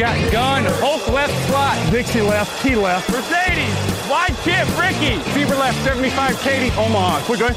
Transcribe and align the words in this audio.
Got 0.00 0.32
gun, 0.32 0.64
Hulk 0.80 1.06
left 1.12 1.36
slot. 1.46 1.76
Dixie 1.92 2.22
left, 2.22 2.62
T 2.62 2.74
left. 2.74 3.10
Mercedes, 3.12 3.76
wide 4.08 4.32
chip, 4.40 4.64
Ricky. 4.80 5.20
Fever 5.36 5.54
left, 5.54 5.76
75, 5.84 6.40
Katie, 6.40 6.72
Omaha. 6.72 7.20
Quick 7.28 7.40
going. 7.40 7.52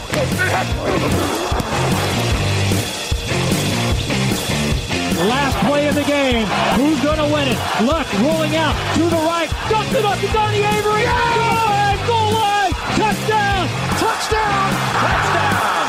Last 5.23 5.55
play 5.63 5.87
of 5.87 5.95
the 5.95 6.03
game. 6.03 6.45
Who's 6.75 6.99
going 6.99 7.23
to 7.23 7.33
win 7.33 7.47
it? 7.47 7.57
Luck 7.87 8.11
rolling 8.19 8.57
out 8.57 8.75
to 8.95 9.03
the 9.07 9.23
right. 9.23 9.47
Dumps 9.69 9.95
it 9.95 10.03
up 10.03 10.19
to 10.19 10.27
Donnie 10.35 10.67
Avery. 10.67 11.07
Go 11.07 11.15
ahead, 11.15 11.95
goal 12.03 12.33
line. 12.43 12.73
Touchdown. 12.99 13.69
Touchdown. 13.95 14.67
Touchdown. 14.99 15.82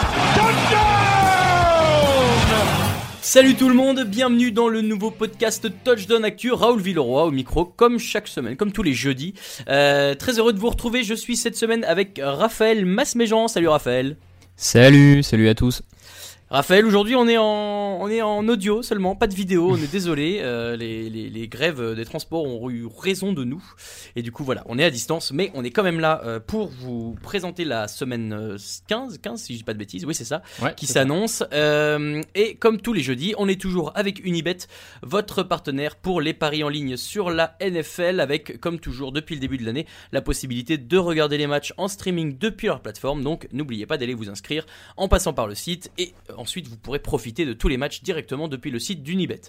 Salut 3.34 3.56
tout 3.56 3.68
le 3.68 3.74
monde, 3.74 4.04
bienvenue 4.04 4.52
dans 4.52 4.68
le 4.68 4.80
nouveau 4.80 5.10
podcast 5.10 5.66
Touchdown 5.82 6.24
Actu. 6.24 6.52
Raoul 6.52 6.80
Villeroy 6.80 7.24
au 7.24 7.32
micro, 7.32 7.64
comme 7.64 7.98
chaque 7.98 8.28
semaine, 8.28 8.56
comme 8.56 8.70
tous 8.70 8.84
les 8.84 8.92
jeudis. 8.92 9.34
Euh, 9.68 10.14
très 10.14 10.38
heureux 10.38 10.52
de 10.52 10.60
vous 10.60 10.70
retrouver. 10.70 11.02
Je 11.02 11.14
suis 11.14 11.36
cette 11.36 11.56
semaine 11.56 11.82
avec 11.82 12.20
Raphaël 12.22 12.86
Masméjean. 12.86 13.48
Salut 13.48 13.66
Raphaël. 13.66 14.16
Salut, 14.55 15.24
salut 15.24 15.48
à 15.48 15.56
tous. 15.56 15.82
Raphaël, 16.55 16.86
aujourd'hui 16.86 17.16
on 17.16 17.27
est 17.27 17.36
en 17.36 17.98
on 18.00 18.08
est 18.08 18.22
en 18.22 18.47
audio 18.47 18.80
seulement, 18.83 19.16
pas 19.16 19.27
de 19.27 19.34
vidéo. 19.34 19.72
On 19.72 19.77
est 19.77 19.91
désolé, 19.91 20.38
euh, 20.41 20.77
les, 20.77 21.11
les, 21.11 21.28
les 21.28 21.48
grèves 21.48 21.96
des 21.96 22.05
transports 22.05 22.44
ont 22.44 22.70
eu 22.70 22.86
raison 22.86 23.33
de 23.33 23.42
nous 23.42 23.61
et 24.14 24.22
du 24.22 24.30
coup 24.30 24.45
voilà, 24.45 24.62
on 24.67 24.79
est 24.79 24.84
à 24.84 24.90
distance, 24.90 25.33
mais 25.33 25.51
on 25.55 25.64
est 25.64 25.73
quand 25.73 25.83
même 25.83 25.98
là 25.98 26.20
euh, 26.24 26.39
pour 26.39 26.68
vous 26.68 27.17
présenter 27.20 27.64
la 27.64 27.89
semaine 27.89 28.33
euh, 28.33 28.56
15, 28.86 29.18
15 29.18 29.40
si 29.40 29.55
je 29.55 29.58
dis 29.58 29.64
pas 29.64 29.73
de 29.73 29.79
bêtises, 29.80 30.05
oui 30.05 30.14
c'est 30.14 30.24
ça, 30.24 30.42
Ouais, 30.62 30.73
qui 30.77 30.86
s'annonce. 30.86 31.42
Euh, 31.52 32.23
et 32.36 32.55
comme 32.55 32.80
tous 32.80 32.92
les 32.92 33.02
jeudis, 33.02 33.34
on 33.36 33.48
est 33.48 33.61
toujours 33.61 33.90
avec 33.96 34.24
Unibet, 34.24 34.58
votre 35.02 35.42
partenaire 35.42 35.96
pour 35.96 36.20
les 36.20 36.34
paris 36.34 36.62
en 36.62 36.68
ligne 36.68 36.96
sur 36.96 37.30
la 37.30 37.56
NFL, 37.61 38.20
avec 38.20 38.61
comme 38.61 38.79
toujours 38.79 39.11
depuis 39.11 39.34
le 39.34 39.40
début 39.40 39.58
de 39.58 39.64
l'année 39.64 39.86
la 40.12 40.23
possibilité 40.23 40.79
de 40.79 40.98
regarder 40.98 41.36
les 41.36 41.48
matchs 41.48 41.74
en 41.79 41.89
streaming 41.89 42.39
depuis 42.39 42.68
leur 42.68 42.80
plateforme. 42.80 43.24
Donc 43.24 43.48
n'oubliez 43.52 43.86
pas 43.86 43.98
d'aller 43.98 44.14
vous 44.14 44.30
inscrire 44.30 44.64
en 44.96 45.08
passant 45.08 45.33
par 45.33 45.48
le 45.48 45.56
site 45.56 45.90
et 45.98 46.14
euh, 46.30 46.43
ensuite 46.44 46.68
vous 46.68 46.77
pourrez 46.77 46.98
profiter 46.98 47.46
de 47.46 47.55
tous 47.55 47.68
les 47.68 47.78
matchs 47.78 48.02
directement 48.02 48.48
depuis 48.48 48.70
le 48.70 48.78
site 48.78 49.02
d'Unibet. 49.02 49.40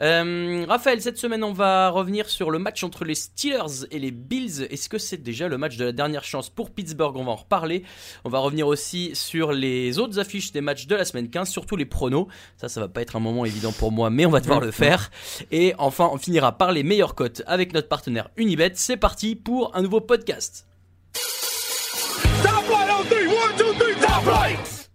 Euh, 0.00 0.64
Raphaël, 0.66 1.02
cette 1.02 1.18
semaine 1.18 1.44
on 1.44 1.52
va 1.52 1.90
revenir 1.90 2.30
sur 2.30 2.50
le 2.50 2.58
match 2.58 2.82
entre 2.82 3.04
les 3.04 3.14
Steelers 3.14 3.86
et 3.90 3.98
les 3.98 4.10
Bills. 4.10 4.66
Est-ce 4.70 4.88
que 4.88 4.96
c'est 4.96 5.22
déjà 5.22 5.48
le 5.48 5.58
match 5.58 5.76
de 5.76 5.84
la 5.84 5.92
dernière 5.92 6.24
chance 6.24 6.48
pour 6.48 6.70
Pittsburgh? 6.70 7.14
On 7.16 7.24
va 7.24 7.32
en 7.32 7.36
reparler. 7.36 7.84
On 8.24 8.30
va 8.30 8.38
revenir 8.38 8.66
aussi 8.66 9.10
sur 9.12 9.52
les 9.52 9.98
autres 9.98 10.18
affiches 10.18 10.50
des 10.52 10.62
matchs 10.62 10.86
de 10.86 10.96
la 10.96 11.04
semaine 11.04 11.28
15, 11.28 11.50
surtout 11.50 11.76
les 11.76 11.84
pronos. 11.84 12.26
Ça, 12.56 12.70
ça 12.70 12.80
va 12.80 12.88
pas 12.88 13.02
être 13.02 13.16
un 13.16 13.20
moment 13.20 13.44
évident 13.44 13.72
pour 13.72 13.92
moi, 13.92 14.08
mais 14.08 14.24
on 14.24 14.30
va 14.30 14.40
devoir 14.40 14.60
le 14.60 14.70
faire. 14.70 15.10
Et 15.50 15.74
enfin, 15.76 16.08
on 16.10 16.16
finira 16.16 16.56
par 16.56 16.72
les 16.72 16.82
meilleures 16.82 17.14
cotes 17.14 17.42
avec 17.46 17.74
notre 17.74 17.88
partenaire 17.88 18.30
Unibet. 18.38 18.72
C'est 18.76 18.96
parti 18.96 19.36
pour 19.36 19.76
un 19.76 19.82
nouveau 19.82 20.00
podcast. 20.00 20.69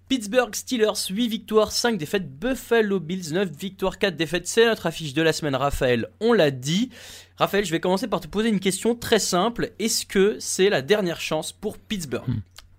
Pittsburgh 0.08 0.54
Steelers, 0.54 1.10
8 1.10 1.28
victoires, 1.28 1.72
5 1.72 1.98
défaites. 1.98 2.30
Buffalo 2.30 3.00
Bills, 3.00 3.34
9 3.34 3.50
victoires, 3.50 3.98
4 3.98 4.16
défaites. 4.16 4.48
C'est 4.48 4.66
notre 4.66 4.86
affiche 4.86 5.14
de 5.14 5.22
la 5.22 5.34
semaine, 5.34 5.56
Raphaël. 5.56 6.10
On 6.20 6.34
l'a 6.34 6.52
dit. 6.52 6.92
Raphaël, 7.38 7.66
je 7.66 7.72
vais 7.72 7.80
commencer 7.80 8.08
par 8.08 8.20
te 8.20 8.28
poser 8.28 8.50
une 8.50 8.60
question 8.60 8.96
très 8.96 9.20
simple. 9.20 9.72
Est-ce 9.80 10.06
que 10.06 10.38
c'est 10.40 10.70
la 10.70 10.82
dernière 10.82 11.20
chance 11.20 11.52
pour 11.52 11.78
Pittsburgh? 11.78 12.24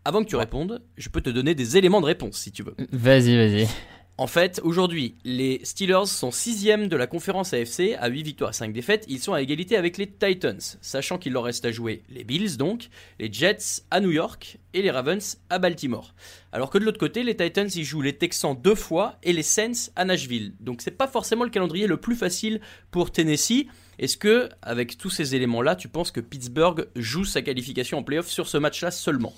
Avant 0.05 0.23
que 0.23 0.29
tu 0.29 0.37
répondes, 0.37 0.83
je 0.97 1.09
peux 1.09 1.21
te 1.21 1.31
donner 1.31 1.57
des 1.57 1.77
éléments 1.77 2.01
de 2.01 2.07
réponse 2.07 2.37
si 2.37 2.53
tu 2.53 2.63
veux. 2.63 2.77
Vas-y, 2.93 3.37
vas-y. 3.37 3.69
En 4.19 4.27
fait, 4.27 4.63
aujourd'hui, 4.65 5.15
les 5.25 5.61
Steelers 5.63 6.07
sont 6.07 6.31
sixième 6.31 6.89
de 6.89 6.97
la 6.97 7.07
conférence 7.07 7.53
AFC 7.53 7.97
à 7.99 8.09
8 8.09 8.23
victoires 8.23 8.51
et 8.51 8.55
5 8.55 8.73
défaites. 8.73 9.05
Ils 9.09 9.21
sont 9.21 9.35
à 9.35 9.43
égalité 9.43 9.77
avec 9.77 9.99
les 9.99 10.07
Titans, 10.07 10.59
sachant 10.81 11.19
qu'il 11.19 11.35
leur 11.35 11.45
reste 11.45 11.67
à 11.67 11.71
jouer 11.71 12.03
les 12.09 12.25
Bills 12.25 12.57
donc, 12.57 12.89
les 13.19 13.31
Jets 13.31 13.83
à 13.91 14.01
New 14.01 14.11
York 14.11 14.57
et 14.73 14.81
les 14.81 14.91
Ravens 14.91 15.37
à 15.51 15.59
Baltimore. 15.59 16.15
Alors 16.51 16.71
que 16.71 16.79
de 16.79 16.85
l'autre 16.85 16.99
côté, 16.99 17.25
les 17.25 17.37
Titans 17.37 17.69
ils 17.75 17.85
jouent 17.85 18.01
les 18.01 18.15
Texans 18.15 18.57
deux 18.59 18.75
fois 18.75 19.19
et 19.23 19.35
les 19.35 19.43
Saints 19.43 19.91
à 19.97 20.07
Nashville. 20.07 20.55
Donc 20.61 20.81
c'est 20.81 20.93
pas 20.93 21.09
forcément 21.09 21.45
le 21.45 21.51
calendrier 21.51 21.87
le 21.87 21.99
plus 21.99 22.17
facile 22.17 22.63
pour 22.91 23.13
Tennessee. 23.13 23.67
Est-ce 23.99 24.17
que, 24.17 24.49
avec 24.63 24.97
tous 24.97 25.11
ces 25.11 25.35
éléments-là, 25.35 25.77
tu 25.77 25.89
penses 25.89 26.11
que 26.11 26.21
Pittsburgh 26.21 26.89
joue 26.97 27.27
sa 27.27 27.43
qualification 27.43 27.99
en 27.99 28.03
playoff 28.03 28.29
sur 28.29 28.49
ce 28.49 28.57
match-là 28.57 28.91
seulement? 28.91 29.35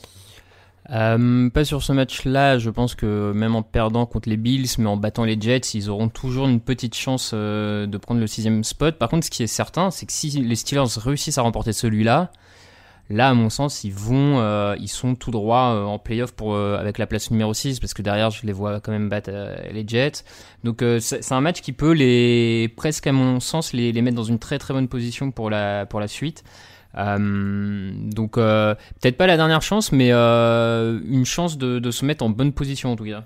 Euh, 0.91 1.51
pas 1.51 1.65
sur 1.65 1.83
ce 1.83 1.93
match-là, 1.93 2.59
je 2.59 2.71
pense 2.71 2.95
que 2.95 3.33
même 3.33 3.55
en 3.55 3.63
perdant 3.63 4.07
contre 4.07 4.29
les 4.29 4.39
Bills, 4.39 4.69
mais 4.79 4.87
en 4.87 4.97
battant 4.97 5.25
les 5.25 5.39
Jets, 5.39 5.75
ils 5.75 5.91
auront 5.91 6.09
toujours 6.09 6.49
une 6.49 6.61
petite 6.61 6.95
chance 6.95 7.33
euh, 7.35 7.87
de 7.87 7.99
prendre 7.99 8.21
le 8.21 8.27
sixième 8.27 8.65
spot. 8.65 8.97
Par 8.99 9.11
contre, 9.11 9.27
ce 9.27 9.31
qui 9.31 9.43
est 9.43 9.49
certain, 9.49 9.91
c'est 9.91 10.07
que 10.07 10.13
si 10.13 10.31
les 10.31 10.57
Steelers 10.57 10.87
réussissent 10.97 11.37
à 11.37 11.43
remporter 11.43 11.75
celui-là, 11.75 12.33
là, 13.11 13.29
à 13.29 13.35
mon 13.35 13.51
sens, 13.51 13.85
ils 13.85 13.93
vont, 13.93 14.39
euh, 14.41 14.77
ils 14.81 14.89
sont 14.89 15.15
tout 15.15 15.31
droit 15.31 15.75
euh, 15.75 15.85
en 15.85 15.99
playoff 15.99 16.33
pour 16.33 16.57
avec 16.57 16.97
la 16.97 17.07
place 17.07 17.31
numéro 17.31 17.53
6, 17.53 17.81
parce 17.81 17.93
que 17.93 18.01
derrière, 18.01 18.31
je 18.31 18.47
les 18.47 18.53
vois 18.53 18.81
quand 18.81 18.93
même 18.93 19.11
battre 19.11 19.31
les 19.71 19.87
Jets. 19.87 20.25
Donc, 20.65 20.79
c'est 21.01 21.23
c'est 21.23 21.35
un 21.35 21.43
match 21.43 21.61
qui 21.61 21.73
peut 21.73 21.93
les, 21.93 22.73
presque 22.77 23.07
à 23.07 23.13
mon 23.13 23.41
sens, 23.41 23.75
les, 23.75 23.93
les 23.93 24.01
mettre 24.01 24.17
dans 24.17 24.25
une 24.25 24.39
très 24.39 24.59
très 24.59 24.73
bonne 24.73 24.89
position 24.89 25.33
pour 25.33 25.51
la 25.51 25.85
pour 25.85 26.01
la 26.01 26.09
suite. 26.09 26.45
Euh, 26.97 27.91
donc 27.95 28.39
euh, 28.39 28.75
peut-être 29.01 29.17
pas 29.17 29.27
la 29.27 29.37
dernière 29.37 29.63
chance, 29.63 29.93
mais 29.93 30.09
euh, 30.13 31.01
une 31.07 31.25
chance 31.27 31.59
de, 31.59 31.79
de 31.79 31.91
se 31.91 32.05
mettre 32.05 32.25
en 32.25 32.31
bonne 32.31 32.53
position 32.53 32.93
en 32.93 32.97
tout 32.97 33.05
cas. 33.05 33.25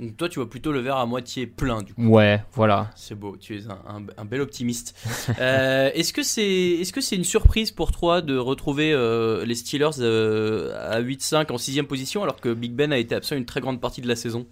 Donc 0.00 0.16
toi, 0.16 0.28
tu 0.28 0.40
vois 0.40 0.50
plutôt 0.50 0.72
le 0.72 0.80
verre 0.80 0.96
à 0.96 1.06
moitié 1.06 1.46
plein 1.46 1.80
du 1.82 1.94
coup. 1.94 2.08
Ouais, 2.08 2.42
voilà. 2.54 2.90
C'est 2.96 3.14
beau, 3.14 3.36
tu 3.36 3.56
es 3.56 3.62
un, 3.68 3.78
un- 3.96 4.06
un 4.18 4.24
bel 4.24 4.40
optimiste. 4.40 4.96
Euh, 5.40 5.90
est-ce 5.94 6.12
que 6.12 6.22
c'est 6.22 6.42
est-ce 6.80 6.92
que 6.92 7.00
c'est 7.00 7.16
une 7.16 7.24
surprise 7.24 7.70
pour 7.70 7.92
toi 7.92 8.20
de 8.20 8.36
retrouver 8.36 8.92
euh, 8.92 9.44
les 9.44 9.54
Steelers 9.54 10.00
euh, 10.00 10.72
à 10.90 11.00
8-5 11.00 11.50
en 11.52 11.58
sixième 11.58 11.86
position 11.86 12.22
alors 12.24 12.40
que 12.40 12.52
Big 12.52 12.72
Ben 12.72 12.92
a 12.92 12.98
été 12.98 13.14
absent 13.14 13.36
une 13.36 13.46
très 13.46 13.60
grande 13.60 13.80
partie 13.80 14.00
de 14.00 14.08
la 14.08 14.16
saison? 14.16 14.46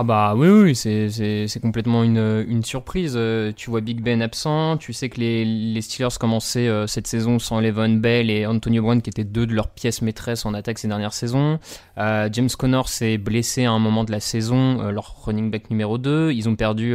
Ah 0.00 0.04
bah 0.04 0.34
oui, 0.36 0.48
oui, 0.48 0.76
c'est, 0.76 1.58
complètement 1.60 2.04
une, 2.04 2.44
une 2.48 2.62
surprise. 2.62 3.14
Euh, 3.16 3.50
Tu 3.50 3.68
vois 3.68 3.80
Big 3.80 4.00
Ben 4.00 4.22
absent, 4.22 4.76
tu 4.76 4.92
sais 4.92 5.08
que 5.08 5.18
les, 5.18 5.44
les 5.44 5.82
Steelers 5.82 6.16
commençaient 6.20 6.68
euh, 6.68 6.86
cette 6.86 7.08
saison 7.08 7.40
sans 7.40 7.58
Le'Veon 7.58 7.94
Bell 7.94 8.30
et 8.30 8.46
Antonio 8.46 8.80
Brown 8.80 9.02
qui 9.02 9.10
étaient 9.10 9.24
deux 9.24 9.44
de 9.44 9.54
leurs 9.54 9.70
pièces 9.70 10.00
maîtresses 10.00 10.46
en 10.46 10.54
attaque 10.54 10.78
ces 10.78 10.86
dernières 10.86 11.14
saisons. 11.14 11.58
Euh, 11.98 12.28
James 12.30 12.48
Connor 12.56 12.88
s'est 12.88 13.18
blessé 13.18 13.64
à 13.64 13.72
un 13.72 13.80
moment 13.80 14.04
de 14.04 14.12
la 14.12 14.20
saison, 14.20 14.88
leur 14.92 15.16
running 15.24 15.50
back 15.50 15.68
numéro 15.68 15.98
2. 15.98 16.30
Ils 16.30 16.48
ont 16.48 16.54
perdu 16.54 16.94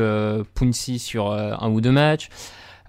Puncy 0.54 0.98
sur 0.98 1.34
un 1.34 1.70
ou 1.70 1.82
deux 1.82 1.92
matchs. 1.92 2.30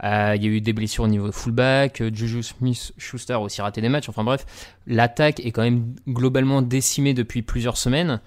Il 0.00 0.44
y 0.44 0.46
a 0.46 0.48
eu 0.48 0.60
des 0.60 0.72
blessures 0.72 1.04
au 1.04 1.08
niveau 1.08 1.32
fullback, 1.32 2.04
Juju 2.14 2.44
Smith-Schuster 2.44 3.34
aussi 3.34 3.60
raté 3.62 3.80
des 3.80 3.88
matchs. 3.88 4.08
Enfin 4.08 4.22
bref, 4.22 4.46
l'attaque 4.86 5.40
est 5.40 5.50
quand 5.50 5.62
même 5.62 5.96
globalement 6.06 6.62
décimée 6.62 7.14
depuis 7.14 7.42
plusieurs 7.42 7.76
semaines. 7.76 8.20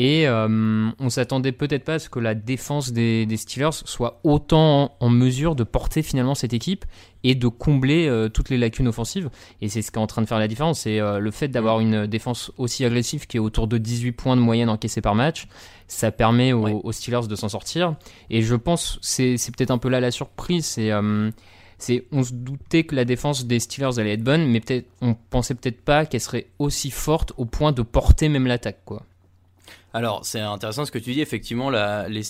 Et 0.00 0.28
euh, 0.28 0.90
on 1.00 1.10
s'attendait 1.10 1.50
peut-être 1.50 1.82
pas 1.82 1.94
à 1.94 1.98
ce 1.98 2.08
que 2.08 2.20
la 2.20 2.36
défense 2.36 2.92
des, 2.92 3.26
Steelers 3.36 3.72
soit 3.72 4.20
autant 4.22 4.96
en, 5.00 5.08
mesure 5.08 5.56
de 5.56 5.64
porter 5.64 6.04
finalement 6.04 6.36
cette 6.36 6.52
équipe 6.52 6.84
et 7.24 7.34
de 7.34 7.48
combler 7.48 8.06
euh, 8.06 8.28
toutes 8.28 8.48
les 8.48 8.58
lacunes 8.58 8.86
offensives. 8.86 9.28
Et 9.60 9.68
c'est 9.68 9.82
ce 9.82 9.90
qui 9.90 9.98
est 9.98 10.00
en 10.00 10.06
train 10.06 10.22
de 10.22 10.28
faire 10.28 10.38
la 10.38 10.46
différence. 10.46 10.82
C'est 10.82 11.00
euh, 11.00 11.18
le 11.18 11.32
fait 11.32 11.48
d'avoir 11.48 11.80
une 11.80 12.06
défense 12.06 12.52
aussi 12.58 12.84
agressive 12.84 13.26
qui 13.26 13.38
est 13.38 13.40
autour 13.40 13.66
de 13.66 13.76
18 13.76 14.12
points 14.12 14.36
de 14.36 14.40
moyenne 14.40 14.68
encaissés 14.68 15.00
par 15.00 15.16
match. 15.16 15.48
Ça 15.88 16.12
permet 16.12 16.52
aux, 16.52 16.92
Steelers 16.92 17.26
de 17.28 17.34
s'en 17.34 17.48
sortir. 17.48 17.96
Et 18.30 18.42
je 18.42 18.54
pense, 18.54 19.00
c'est 19.02 19.34
peut-être 19.56 19.72
un 19.72 19.78
peu 19.78 19.88
là 19.88 19.98
la 19.98 20.12
surprise. 20.12 20.64
C'est 20.64 20.92
c'est 21.78 22.06
on 22.12 22.22
se 22.22 22.34
doutait 22.34 22.84
que 22.84 22.94
la 22.94 23.04
défense 23.04 23.46
des 23.46 23.58
Steelers 23.58 23.98
allait 23.98 24.12
être 24.12 24.22
bonne, 24.22 24.46
mais 24.46 24.60
peut-être 24.60 24.86
on 25.00 25.14
pensait 25.14 25.54
peut-être 25.54 25.80
pas 25.80 26.06
qu'elle 26.06 26.20
serait 26.20 26.46
aussi 26.60 26.90
forte 26.90 27.32
au 27.36 27.46
point 27.46 27.72
de 27.72 27.82
porter 27.82 28.28
même 28.28 28.46
l'attaque, 28.46 28.84
quoi. 28.84 29.02
Alors, 29.98 30.24
c'est 30.24 30.38
intéressant 30.38 30.84
ce 30.84 30.92
que 30.92 30.98
tu 31.00 31.12
dis. 31.12 31.20
Effectivement, 31.20 31.70
les, 31.70 32.22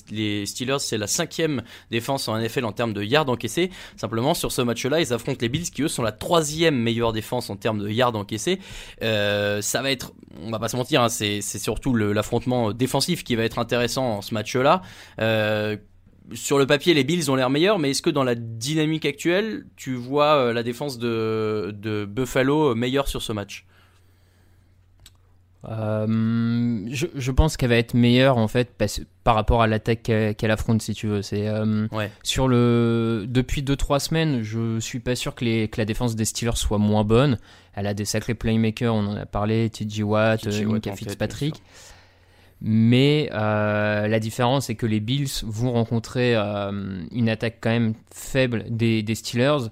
Steelers, 0.47 0.79
c'est 0.79 0.97
la 0.97 1.07
cinquième 1.07 1.63
défense 1.91 2.27
en 2.27 2.39
NFL 2.39 2.65
en 2.65 2.73
termes 2.73 2.95
de 2.95 3.03
yards 3.03 3.29
encaissés. 3.29 3.69
Simplement, 3.99 4.33
sur 4.33 4.53
ce 4.53 4.63
match-là, 4.63 5.03
ils 5.03 5.13
affrontent 5.13 5.37
les 5.43 5.51
Bills 5.51 5.71
qui, 5.71 5.83
eux, 5.83 5.89
sont 5.89 6.03
la 6.03 6.13
troisième 6.13 6.77
meilleure 6.77 7.13
défense 7.13 7.51
en 7.51 7.57
termes 7.57 7.81
de 7.81 7.91
yards 7.91 8.17
encaissés. 8.17 8.59
Euh, 9.03 9.61
ça 9.61 9.83
va 9.83 9.91
être, 9.91 10.15
on 10.41 10.51
va 10.51 10.59
pas 10.59 10.69
se 10.69 10.79
mentir, 10.79 11.03
hein, 11.03 11.11
c'est 11.11 11.43
surtout 11.43 11.95
l'affrontement 11.95 12.73
défensif 12.73 13.23
qui 13.23 13.37
va 13.37 13.43
être 13.43 13.59
intéressant 13.59 14.17
en 14.17 14.23
ce 14.23 14.33
match-là. 14.33 14.81
Euh, 15.21 15.77
sur 16.33 16.59
le 16.59 16.67
papier, 16.67 16.95
les 16.95 17.05
Bills 17.05 17.31
ont 17.31 17.35
l'air 17.35 17.51
meilleurs, 17.51 17.79
mais 17.79 17.91
est-ce 17.91 18.01
que 18.01 18.09
dans 18.09 18.25
la 18.25 18.35
dynamique 18.35 19.05
actuelle, 19.05 19.67
tu 19.77 19.95
vois 19.95 20.37
euh, 20.37 20.53
la 20.55 20.63
défense 20.63 20.97
de, 20.97 21.75
de 21.77 22.07
Buffalo 22.07 22.75
meilleure 22.75 23.09
sur 23.09 23.21
ce 23.21 23.35
match? 23.35 23.67
Euh, 25.65 26.87
je, 26.87 27.31
pense 27.33 27.57
qu'elle 27.57 27.71
va 27.71 27.77
être 27.77 27.95
meilleure 27.95 28.39
en 28.39 28.47
fait 28.47 28.71
par 29.25 29.35
rapport 29.35 29.61
à 29.61 29.67
l'attaque 29.67 30.03
qu'elle 30.03 30.51
affronte 30.51 30.83
si 30.83 30.95
tu 30.95 31.09
veux. 31.09 31.23
C'est 31.23 31.49
euh, 31.49 31.89
sur 32.23 32.47
le 32.47 33.27
depuis 33.29 33.63
2-3 33.63 33.99
semaines, 33.99 34.43
je 34.43 34.79
suis 34.79 35.01
pas 35.01 35.17
sûr 35.17 35.35
que, 35.35 35.45
les, 35.45 35.69
que, 35.69 35.81
la 35.81 35.85
défense 35.85 36.15
des 36.15 36.25
Steelers 36.25 36.57
soit 36.57 36.79
moins 36.79 37.05
bonne. 37.05 37.39
Elle 37.75 37.87
a 37.87 37.95
des 37.95 38.05
sacrés 38.05 38.35
playmakers, 38.35 38.95
on 38.95 39.07
en 39.07 39.17
a 39.17 39.27
parlé, 39.27 39.69
TJ 39.71 40.03
Watt, 40.03 40.47
Mika 40.47 40.95
Fitzpatrick. 40.95 41.63
Mais 42.61 43.31
euh, 43.33 44.09
la 44.09 44.19
différence, 44.19 44.67
c'est 44.67 44.75
que 44.75 44.87
les 44.87 45.01
Bills 45.01 45.29
vont 45.45 45.73
rencontrer 45.73 46.35
euh, 46.35 47.05
une 47.13 47.29
attaque 47.29 47.59
quand 47.61 47.71
même 47.71 47.95
faible 48.13 48.65
des, 48.69 49.03
des 49.03 49.15
Steelers. 49.15 49.69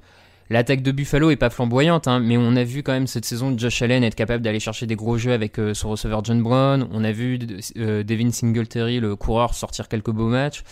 L'attaque 0.48 0.82
de 0.82 0.92
Buffalo 0.92 1.30
est 1.30 1.36
pas 1.36 1.50
flamboyante, 1.50 2.06
hein, 2.06 2.20
mais 2.20 2.36
on 2.36 2.54
a 2.54 2.62
vu 2.62 2.82
quand 2.82 2.92
même 2.92 3.06
cette 3.06 3.24
saison 3.24 3.56
Josh 3.58 3.82
Allen 3.82 4.04
être 4.04 4.14
capable 4.14 4.42
d'aller 4.42 4.60
chercher 4.60 4.86
des 4.86 4.94
gros 4.94 5.18
jeux 5.18 5.32
avec 5.32 5.58
euh, 5.58 5.74
son 5.74 5.90
receveur 5.90 6.24
John 6.24 6.42
Brown. 6.42 6.88
On 6.92 7.02
a 7.02 7.12
vu 7.12 7.38
Devin 7.38 8.30
Singletary, 8.30 9.00
le 9.00 9.16
coureur, 9.16 9.54
sortir 9.54 9.88
quelques 9.88 10.10
beaux 10.10 10.28
matchs. 10.28 10.62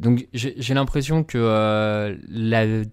Donc 0.00 0.28
j'ai 0.32 0.74
l'impression 0.74 1.24
que 1.24 2.16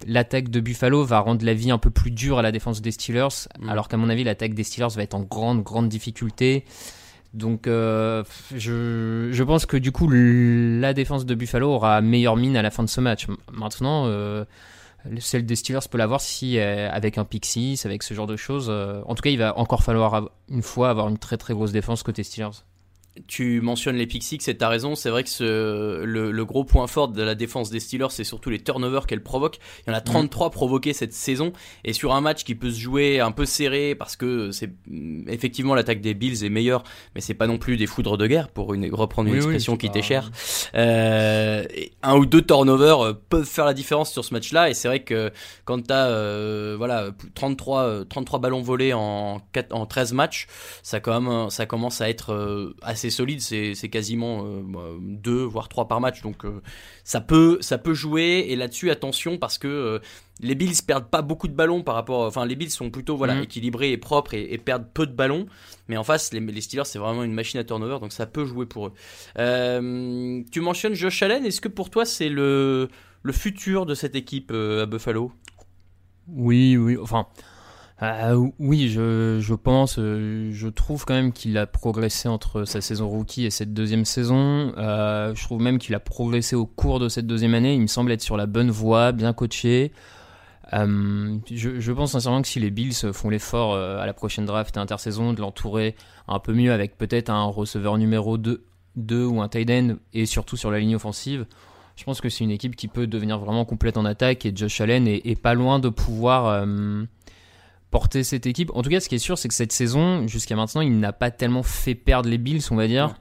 l'attaque 0.07 0.49
de 0.49 0.59
Buffalo 0.59 1.03
va 1.03 1.19
rendre 1.19 1.45
la 1.45 1.53
vie 1.53 1.69
un 1.69 1.77
peu 1.77 1.91
plus 1.91 2.09
dure 2.09 2.39
à 2.39 2.41
la 2.41 2.51
défense 2.51 2.81
des 2.81 2.91
Steelers, 2.91 3.47
mm. 3.59 3.69
alors 3.69 3.87
qu'à 3.87 3.97
mon 3.97 4.09
avis 4.09 4.23
l'attaque 4.23 4.55
des 4.55 4.63
Steelers 4.63 4.95
va 4.95 5.03
être 5.03 5.13
en 5.13 5.21
grande, 5.21 5.61
grande 5.61 5.87
difficulté. 5.87 6.65
Donc 7.35 7.67
euh, 7.67 8.23
je, 8.55 9.29
je, 9.31 9.43
pense 9.43 9.65
que 9.65 9.77
du 9.77 9.91
coup 9.91 10.09
la 10.09 10.93
défense 10.93 11.25
de 11.25 11.35
Buffalo 11.35 11.69
aura 11.69 12.01
meilleure 12.01 12.37
mine 12.37 12.57
à 12.57 12.61
la 12.61 12.71
fin 12.71 12.81
de 12.81 12.89
ce 12.89 13.01
match. 13.01 13.27
Maintenant, 13.51 14.05
euh, 14.07 14.45
celle 15.19 15.45
des 15.45 15.55
Steelers 15.55 15.87
peut 15.89 15.97
l'avoir 15.97 16.21
si 16.21 16.59
euh, 16.59 16.89
avec 16.91 17.17
un 17.17 17.25
pick 17.25 17.45
avec 17.85 18.03
ce 18.03 18.13
genre 18.13 18.27
de 18.27 18.35
choses. 18.35 18.69
en 18.69 19.15
tout 19.15 19.21
cas, 19.21 19.29
il 19.29 19.37
va 19.37 19.57
encore 19.57 19.83
falloir 19.83 20.29
une 20.49 20.61
fois 20.61 20.89
avoir 20.89 21.07
une 21.09 21.17
très 21.17 21.37
très 21.37 21.53
grosse 21.53 21.71
défense 21.71 22.03
côté 22.03 22.23
Steelers 22.23 22.63
tu 23.27 23.61
mentionnes 23.61 23.95
les 23.95 24.07
pick 24.07 24.23
six 24.23 24.47
et 24.47 24.57
t'as 24.57 24.69
raison, 24.69 24.95
c'est 24.95 25.09
vrai 25.09 25.23
que 25.23 25.29
ce, 25.29 26.03
le, 26.03 26.45
gros 26.45 26.63
point 26.63 26.87
fort 26.87 27.07
de 27.07 27.21
la 27.23 27.35
défense 27.35 27.69
des 27.69 27.79
Steelers, 27.79 28.11
c'est 28.11 28.23
surtout 28.23 28.49
les 28.49 28.59
turnovers 28.59 29.07
qu'elle 29.07 29.23
provoque. 29.23 29.57
Il 29.85 29.91
y 29.91 29.93
en 29.93 29.97
a 29.97 30.01
33 30.01 30.51
provoqués 30.51 30.93
cette 30.93 31.13
saison, 31.13 31.53
et 31.83 31.93
sur 31.93 32.13
un 32.13 32.21
match 32.21 32.43
qui 32.43 32.55
peut 32.55 32.69
se 32.69 32.79
jouer 32.79 33.19
un 33.19 33.31
peu 33.31 33.45
serré, 33.45 33.95
parce 33.95 34.15
que 34.15 34.51
c'est 34.51 34.71
effectivement 35.27 35.75
l'attaque 35.75 36.01
des 36.01 36.13
Bills 36.13 36.43
est 36.43 36.49
meilleure, 36.49 36.83
mais 37.15 37.21
c'est 37.21 37.33
pas 37.33 37.47
non 37.47 37.57
plus 37.57 37.77
des 37.77 37.87
foudres 37.87 38.17
de 38.17 38.27
guerre, 38.27 38.49
pour 38.49 38.73
une, 38.73 38.93
reprendre 38.93 39.29
une 39.29 39.35
expression 39.35 39.77
qui 39.77 39.89
t'est 39.89 40.01
chère. 40.01 40.31
Euh, 40.75 41.63
un 42.03 42.15
ou 42.15 42.25
deux 42.25 42.41
turnovers 42.41 43.01
euh, 43.01 43.13
peuvent 43.13 43.45
faire 43.45 43.65
la 43.65 43.73
différence 43.73 44.11
sur 44.11 44.23
ce 44.25 44.33
match-là, 44.33 44.69
et 44.69 44.73
c'est 44.73 44.87
vrai 44.87 45.03
que 45.03 45.31
quand 45.63 45.81
t'as 45.87 46.07
euh, 46.07 46.75
voilà 46.77 47.09
33, 47.33 48.05
33 48.09 48.39
ballons 48.39 48.61
volés 48.61 48.93
en, 48.93 49.41
4, 49.53 49.73
en 49.73 49.85
13 49.85 50.13
matchs, 50.13 50.47
ça, 50.83 50.99
quand 50.99 51.19
même, 51.19 51.49
ça 51.49 51.65
commence 51.65 52.01
à 52.01 52.09
être 52.09 52.33
euh, 52.33 52.75
assez 53.05 53.15
solide, 53.15 53.41
c'est 53.41 53.89
quasiment 53.89 54.45
euh, 54.45 54.61
bah, 54.63 54.89
deux 54.99 55.43
voire 55.43 55.69
trois 55.69 55.87
par 55.87 56.01
match, 56.01 56.21
donc 56.21 56.45
euh, 56.45 56.61
ça 57.03 57.21
peut 57.21 57.57
ça 57.61 57.77
peut 57.77 57.93
jouer. 57.93 58.45
Et 58.49 58.55
là-dessus, 58.55 58.89
attention 58.89 59.37
parce 59.37 59.57
que 59.57 59.67
euh, 59.67 59.99
les 60.39 60.55
Bills 60.55 60.75
perdent 60.85 61.09
pas 61.09 61.21
beaucoup 61.21 61.47
de 61.47 61.53
ballons 61.53 61.83
par 61.83 61.95
rapport, 61.95 62.21
enfin 62.21 62.45
les 62.45 62.55
Bills 62.55 62.71
sont 62.71 62.89
plutôt 62.89 63.15
voilà 63.15 63.35
mhm. 63.35 63.43
équilibrés 63.43 63.91
et 63.91 63.97
propres 63.97 64.33
et, 64.33 64.57
perdent 64.57 64.89
peu 64.93 65.05
de 65.05 65.13
ballons, 65.13 65.45
mais 65.87 65.97
en 65.97 66.03
face 66.03 66.33
les, 66.33 66.39
les 66.39 66.61
Steelers 66.61 66.85
c'est 66.85 66.99
vraiment 66.99 67.23
une 67.23 67.33
machine 67.33 67.59
à 67.59 67.63
turnover, 67.63 67.99
donc 67.99 68.11
ça 68.11 68.25
peut 68.25 68.45
jouer 68.45 68.65
pour 68.65 68.87
eux. 68.87 68.93
tu 70.51 70.61
mentionnes 70.61 70.93
Josh 70.93 71.21
Allen, 71.21 71.45
est-ce 71.45 71.61
que 71.61 71.69
pour 71.69 71.89
toi 71.89 72.05
c'est 72.05 72.29
le 72.29 72.89
le 73.21 73.33
futur 73.33 73.85
de 73.85 73.95
cette 73.95 74.15
équipe 74.15 74.51
à 74.51 74.85
Buffalo? 74.85 75.31
Oui, 76.27 76.75
oui, 76.77 76.97
enfin. 77.01 77.27
Euh, 78.01 78.49
oui, 78.59 78.89
je, 78.89 79.53
pense, 79.53 79.99
euh, 79.99 80.49
je 80.51 80.67
trouve 80.67 81.05
quand 81.05 81.13
même 81.13 81.31
qu'il 81.31 81.57
a 81.57 81.65
progressé 81.65 82.27
entre 82.27 82.65
sa 82.65 82.81
saison 82.81 83.07
rookie 83.07 83.45
et 83.45 83.49
cette 83.49 83.73
deuxième 83.73 84.03
saison. 84.03 84.73
Euh, 84.77 85.33
je 85.33 85.43
trouve 85.43 85.61
même 85.61 85.79
qu'il 85.79 85.95
a 85.95 86.01
progressé 86.01 86.57
au 86.57 86.65
cours 86.65 86.99
de 86.99 87.07
cette 87.07 87.25
deuxième 87.25 87.53
année. 87.53 87.73
Il 87.73 87.81
me 87.81 87.87
semble 87.87 88.11
être 88.11 88.21
sur 88.21 88.35
la 88.35 88.47
bonne 88.47 88.69
voie, 88.69 89.13
bien 89.13 89.31
coaché. 89.31 89.93
Euh, 90.73 91.37
je, 91.49 91.91
pense 91.93 92.11
sincèrement 92.11 92.41
que 92.41 92.47
si 92.47 92.59
les 92.59 92.71
Bills 92.71 93.13
font 93.13 93.29
l'effort 93.29 93.75
à 93.75 94.05
la 94.05 94.13
prochaine 94.13 94.45
draft 94.45 94.75
et 94.75 94.79
intersaison 94.79 95.31
de 95.31 95.39
l'entourer 95.39 95.95
un 96.27 96.39
peu 96.39 96.53
mieux 96.53 96.73
avec 96.73 96.97
peut-être 96.97 97.29
un 97.29 97.45
receveur 97.45 97.97
numéro 97.97 98.37
2, 98.37 98.65
2 98.97 99.25
ou 99.25 99.41
un 99.41 99.47
tight 99.47 99.69
end 99.69 99.95
et 100.13 100.25
surtout 100.25 100.57
sur 100.57 100.71
la 100.71 100.79
ligne 100.79 100.95
offensive, 100.95 101.45
je 101.95 102.03
pense 102.03 102.19
que 102.19 102.29
c'est 102.29 102.43
une 102.43 102.51
équipe 102.51 102.75
qui 102.75 102.87
peut 102.87 103.05
devenir 103.07 103.37
vraiment 103.37 103.63
complète 103.63 103.95
en 103.95 104.05
attaque 104.05 104.45
et 104.45 104.51
Josh 104.53 104.81
Allen 104.81 105.07
est 105.07 105.39
pas 105.39 105.53
loin 105.53 105.77
de 105.77 105.89
pouvoir 105.89 106.65
porter 107.95 108.25
cette 108.25 108.45
équipe. 108.45 108.71
En 108.73 108.81
tout 108.81 108.89
cas, 108.89 108.99
ce 108.99 109.07
qui 109.07 109.15
est 109.15 109.19
sûr, 109.19 109.37
c'est 109.37 109.47
que 109.47 109.53
cette 109.53 109.71
saison, 109.71 110.27
jusqu'à 110.27 110.57
maintenant, 110.57 110.81
il 110.81 110.99
n'a 110.99 111.13
pas 111.13 111.31
tellement 111.31 111.63
fait 111.63 111.95
perdre 111.95 112.27
les 112.27 112.37
Bills, 112.37 112.59
on 112.69 112.75
va 112.75 112.87
dire. 112.87 113.15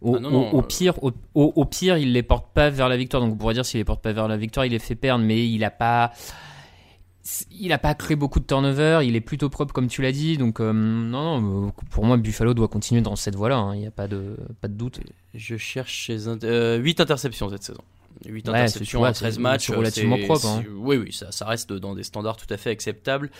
Au, 0.00 0.16
ah 0.16 0.56
euh, 0.56 0.62
pire, 0.62 0.94
au, 1.00 1.64
pire, 1.64 1.96
il 1.96 2.12
les 2.12 2.24
porte 2.24 2.52
pas 2.52 2.70
vers 2.70 2.88
la 2.88 2.96
victoire. 2.96 3.22
Donc, 3.22 3.34
on 3.34 3.36
pourrait 3.36 3.54
dire 3.54 3.64
s'il 3.64 3.78
les 3.78 3.84
porte 3.84 4.02
pas 4.02 4.12
vers 4.12 4.26
la 4.26 4.36
victoire, 4.36 4.66
il 4.66 4.72
les 4.72 4.80
fait 4.80 4.96
perdre, 4.96 5.24
mais 5.24 5.48
il 5.48 5.62
a 5.62 5.70
pas, 5.70 6.10
il 7.52 7.72
a 7.72 7.78
pas 7.78 7.94
créé 7.94 8.16
beaucoup 8.16 8.40
de 8.40 8.46
turnover. 8.46 9.02
Il 9.04 9.14
est 9.14 9.20
plutôt 9.20 9.48
propre, 9.48 9.72
comme 9.72 9.86
tu 9.86 10.02
l'as 10.02 10.10
dit. 10.10 10.36
Donc, 10.36 10.58
euh, 10.58 10.72
non, 10.72 11.40
non, 11.40 11.68
euh, 11.68 11.70
pour 11.90 12.04
moi, 12.04 12.16
Buffalo 12.16 12.52
doit 12.52 12.66
continuer 12.66 13.02
dans 13.02 13.14
cette 13.14 13.36
voie-là. 13.36 13.58
Hein. 13.58 13.76
Il 13.76 13.80
n'y 13.82 13.86
a 13.86 13.92
pas 13.92 14.08
de, 14.08 14.36
pas 14.60 14.66
de 14.66 14.74
doute. 14.74 14.98
Je 15.34 15.56
cherche 15.56 15.92
chez 15.92 16.18
8 16.18 17.00
interceptions 17.00 17.48
cette 17.48 17.62
saison. 17.62 17.84
8 18.26 18.48
interceptions 18.48 19.02
en 19.02 19.12
13 19.12 19.38
matchs. 19.38 19.66
C'est 19.66 19.74
relativement 19.74 20.18
propre. 20.18 20.46
Hein. 20.46 20.64
Oui, 20.76 20.96
oui, 20.96 21.12
ça, 21.12 21.32
ça, 21.32 21.46
reste 21.46 21.72
dans 21.72 21.94
des 21.94 22.02
standards 22.02 22.36
tout 22.36 22.52
à 22.52 22.56
fait 22.56 22.70
acceptables. 22.70 23.30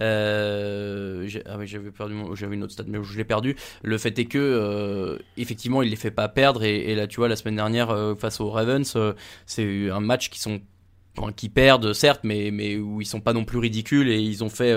Euh, 0.00 1.28
ah 1.46 1.58
j'avais 1.64 1.90
perdu, 1.90 2.14
j'avais 2.34 2.54
une 2.54 2.62
autre 2.62 2.72
stat, 2.72 2.84
mais 2.86 2.98
je 3.02 3.16
l'ai 3.16 3.24
perdu. 3.24 3.56
Le 3.82 3.98
fait 3.98 4.18
est 4.18 4.24
que, 4.26 4.38
euh, 4.38 5.18
effectivement, 5.36 5.82
il 5.82 5.90
les 5.90 5.96
fait 5.96 6.10
pas 6.10 6.28
perdre. 6.28 6.62
Et, 6.62 6.94
là, 6.94 7.06
tu 7.06 7.16
vois, 7.16 7.28
la 7.28 7.36
semaine 7.36 7.56
dernière, 7.56 7.90
euh, 7.90 8.14
face 8.14 8.40
aux 8.40 8.50
Ravens, 8.50 8.96
c'est 9.46 9.90
un 9.90 10.00
match 10.00 10.30
qui 10.30 10.40
sont 10.40 10.60
qui 11.36 11.48
perdent 11.48 11.92
certes 11.92 12.20
mais 12.22 12.50
mais 12.52 12.76
où 12.76 13.00
ils 13.00 13.04
sont 13.04 13.20
pas 13.20 13.32
non 13.32 13.44
plus 13.44 13.58
ridicules 13.58 14.08
et 14.08 14.20
ils 14.20 14.44
ont 14.44 14.48
fait 14.48 14.74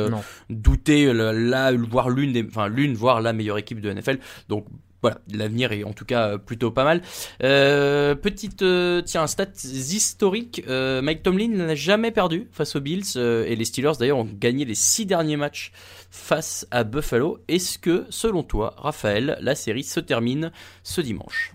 douter 0.50 1.14
la, 1.14 1.72
voire 1.72 2.10
l'une 2.10 2.48
enfin 2.48 2.68
l'une 2.68 2.96
voire 2.96 3.22
la 3.22 3.34
meilleure 3.34 3.60
équipe 3.60 3.80
de 3.80 3.94
NFL 3.94 4.18
donc 4.50 4.66
voilà, 5.04 5.20
l'avenir 5.34 5.74
est 5.74 5.84
en 5.84 5.92
tout 5.92 6.06
cas 6.06 6.38
plutôt 6.38 6.72
pas 6.72 6.86
mal. 6.86 7.02
Euh, 7.44 8.16
petite, 8.16 8.62
euh, 8.62 9.02
tiens, 9.02 9.28
stats 9.28 9.66
historique. 9.66 10.64
Euh, 10.70 11.02
Mike 11.02 11.24
Tomlin 11.24 11.50
n'a 11.50 11.76
jamais 11.76 12.12
perdu 12.12 12.48
face 12.54 12.78
aux 12.78 12.80
Bills 12.80 13.18
et 13.18 13.56
les 13.56 13.66
Steelers 13.66 13.98
d'ailleurs 14.00 14.20
ont 14.20 14.30
gagné 14.32 14.64
les 14.64 14.76
six 14.76 15.06
derniers 15.06 15.36
matchs 15.36 15.74
face 16.10 16.66
à 16.72 16.86
Buffalo. 16.86 17.40
Est-ce 17.50 17.78
que, 17.78 18.06
selon 18.10 18.44
toi, 18.44 18.76
Raphaël, 18.78 19.38
la 19.42 19.56
série 19.56 19.84
se 19.84 20.00
termine 20.00 20.54
ce 20.84 21.02
dimanche? 21.02 21.54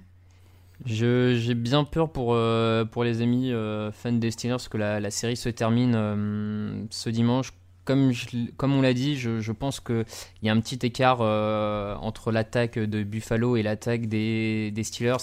J'ai 0.85 1.55
bien 1.55 1.85
peur 1.85 2.13
pour, 2.13 2.39
pour 2.93 3.05
les 3.05 3.23
amis 3.23 3.51
fans 3.95 4.13
des 4.13 4.31
Steelers 4.31 4.69
que 4.71 4.77
la, 4.77 5.01
la 5.01 5.11
série 5.11 5.37
se 5.37 5.49
termine 5.49 6.87
ce 6.91 7.09
dimanche 7.09 7.53
comme, 8.57 8.73
on 8.75 8.83
l'a 8.83 8.93
dit, 8.93 9.17
je, 9.17 9.53
pense 9.53 9.81
qu'il 9.81 10.05
y 10.43 10.49
a 10.49 10.53
un 10.53 10.61
petit 10.61 10.79
écart 10.87 11.19
euh, 11.21 11.95
entre 11.97 12.31
l'attaque 12.31 12.79
de 12.79 13.03
Buffalo 13.03 13.57
et 13.57 13.63
l'attaque 13.63 14.07
des, 14.07 14.73
Steelers 14.83 15.17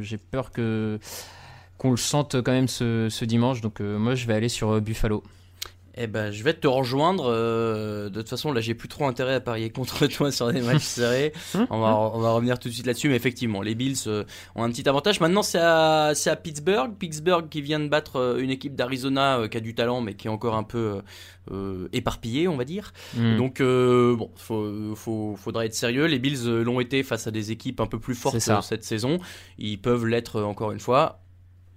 j'ai 0.00 0.18
peur 0.18 0.50
qu'on 0.52 1.90
le 1.90 1.96
sente 1.96 2.40
quand 2.42 2.52
même 2.52 2.68
ce, 2.68 3.24
dimanche. 3.24 3.60
Donc 3.60 3.80
euh, 3.80 3.98
moi 3.98 4.14
je 4.14 4.26
vais 4.26 4.34
aller 4.34 4.48
sur 4.48 4.70
euh, 4.70 4.80
Buffalo. 4.80 5.24
Eh 5.98 6.06
ben, 6.06 6.30
je 6.30 6.42
vais 6.42 6.52
te 6.52 6.66
rejoindre. 6.66 7.26
euh, 7.28 8.10
de 8.10 8.20
toute 8.20 8.28
façon, 8.28 8.52
là, 8.52 8.60
j'ai 8.60 8.74
plus 8.74 8.88
trop 8.88 9.06
intérêt 9.06 9.34
à 9.34 9.40
parier 9.40 9.70
contre 9.70 10.06
toi 10.14 10.30
sur 10.30 10.52
des 10.52 10.60
matchs 10.60 10.82
serrés. 10.82 11.32
on, 11.70 11.80
va, 11.80 11.96
on 11.96 12.20
va 12.20 12.32
revenir 12.32 12.58
tout 12.58 12.68
de 12.68 12.74
suite 12.74 12.86
là-dessus. 12.86 13.08
Mais 13.08 13.16
effectivement, 13.16 13.62
les 13.62 13.74
Bills 13.74 13.96
euh, 14.06 14.24
ont 14.54 14.62
un 14.62 14.70
petit 14.70 14.86
avantage. 14.88 15.20
Maintenant, 15.20 15.42
c'est 15.42 15.58
à, 15.58 16.12
Pittsburgh. 16.42 16.92
Pittsburgh 16.98 17.48
qui 17.48 17.62
vient 17.62 17.80
de 17.80 17.88
battre 17.88 18.16
euh, 18.16 18.38
une 18.38 18.50
équipe 18.50 18.74
d'Arizona 18.74 19.38
euh, 19.38 19.48
qui 19.48 19.56
a 19.56 19.60
du 19.60 19.74
talent, 19.74 20.02
mais 20.02 20.14
qui 20.14 20.26
est 20.26 20.30
encore 20.30 20.54
un 20.54 20.64
peu 20.64 21.00
éparpillée, 21.92 22.48
on 22.48 22.56
va 22.56 22.64
dire. 22.64 22.92
Hmm. 23.16 23.36
Donc, 23.36 23.62
bon, 23.62 24.30
faut, 24.36 24.94
faut, 24.96 25.36
faudra 25.36 25.64
être 25.64 25.74
sérieux. 25.74 26.06
Les 26.06 26.18
Bills 26.18 26.44
l'ont 26.44 26.80
été 26.80 27.02
face 27.04 27.26
à 27.26 27.30
des 27.30 27.52
équipes 27.52 27.80
un 27.80 27.86
peu 27.86 28.00
plus 28.00 28.16
fortes 28.16 28.38
cette 28.38 28.84
saison. 28.84 29.18
Ils 29.58 29.80
peuvent 29.80 30.06
l'être 30.06 30.42
encore 30.42 30.72
une 30.72 30.80
fois. 30.80 31.20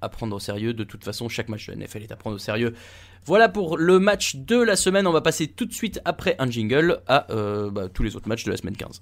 À 0.02 0.10
prendre 0.10 0.36
au 0.36 0.40
sérieux. 0.40 0.74
De 0.74 0.84
toute 0.84 1.04
façon, 1.04 1.30
chaque 1.30 1.50
match 1.50 1.68
de 1.68 1.74
la 1.74 1.80
NFL 1.80 2.04
est 2.04 2.12
à 2.12 2.16
prendre 2.16 2.36
au 2.36 2.40
sérieux. 2.40 2.74
Voilà 3.26 3.50
pour 3.50 3.78
le 3.78 4.00
match 4.00 4.36
de 4.36 4.58
la 4.58 4.76
semaine. 4.76 5.08
On 5.08 5.12
va 5.12 5.22
passer 5.22 5.48
tout 5.48 5.66
de 5.66 5.74
suite 5.74 6.00
après 6.06 6.36
un 6.40 6.50
jingle 6.50 7.02
à 7.08 7.32
euh, 7.32 7.70
bah, 7.70 7.90
tous 7.94 8.04
les 8.04 8.16
autres 8.16 8.28
matchs 8.28 8.44
de 8.44 8.52
la 8.52 8.58
semaine 8.58 8.76
15. 8.76 9.02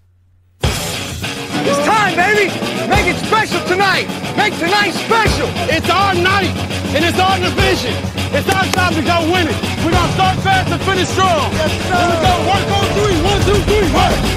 It's 1.69 1.77
time, 1.85 2.15
baby! 2.15 2.47
Make 2.87 3.07
it 3.07 3.17
special 3.27 3.59
tonight! 3.67 4.07
Make 4.37 4.57
tonight 4.57 4.93
special! 4.93 5.49
It's 5.67 5.89
our 5.89 6.13
night, 6.15 6.55
and 6.95 7.03
it's 7.03 7.19
our 7.19 7.37
division. 7.39 7.91
It's 8.31 8.47
our 8.47 8.63
time 8.71 8.93
to 8.95 9.01
go 9.01 9.19
win 9.33 9.47
it. 9.47 9.55
We're 9.83 9.91
gonna 9.91 10.13
start 10.13 10.37
fast 10.39 10.71
and 10.71 10.81
finish 10.83 11.09
strong. 11.09 11.51
Yes, 11.51 11.71
sir. 11.87 11.95
Here 11.95 12.07
we 12.07 12.17
go. 12.23 12.33
Work 12.47 12.71
on 12.71 12.85
three. 12.95 13.17
One, 13.21 13.41
two, 13.43 13.59
three. 13.67 13.91
Work! 13.91 14.37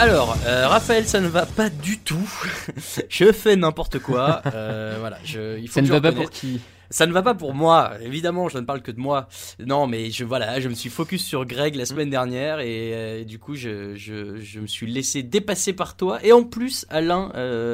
Alors, 0.00 0.34
euh, 0.46 0.66
Raphaël, 0.66 1.06
ça 1.06 1.20
ne 1.20 1.28
va 1.28 1.44
pas 1.44 1.68
du 1.68 1.98
tout. 1.98 2.26
je 3.10 3.32
fais 3.32 3.54
n'importe 3.54 3.98
quoi. 3.98 4.40
Euh, 4.54 4.96
voilà, 4.98 5.18
je, 5.24 5.58
il 5.58 5.68
faut 5.68 5.74
Ça 5.74 5.80
que 5.80 5.84
ne 5.84 5.88
je 5.88 5.92
va 5.92 6.00
pas 6.00 6.12
pour 6.12 6.30
qui? 6.30 6.60
Ça 6.88 7.06
ne 7.06 7.12
va 7.12 7.20
pas 7.20 7.34
pour 7.34 7.52
moi, 7.52 7.92
évidemment, 8.00 8.48
je 8.48 8.56
ne 8.56 8.64
parle 8.64 8.80
que 8.80 8.90
de 8.90 8.98
moi. 8.98 9.28
Non, 9.58 9.86
mais 9.86 10.10
je 10.10 10.24
voilà, 10.24 10.58
je 10.58 10.70
me 10.70 10.74
suis 10.74 10.88
focus 10.88 11.22
sur 11.22 11.44
Greg 11.44 11.74
la 11.76 11.84
semaine 11.84 12.08
dernière 12.08 12.60
et 12.60 12.92
euh, 12.94 13.24
du 13.24 13.38
coup, 13.38 13.54
je, 13.54 13.94
je, 13.94 14.40
je 14.40 14.60
me 14.60 14.66
suis 14.66 14.90
laissé 14.90 15.22
dépasser 15.22 15.74
par 15.74 15.96
toi 15.96 16.18
et 16.24 16.32
en 16.32 16.44
plus, 16.44 16.86
Alain 16.88 17.30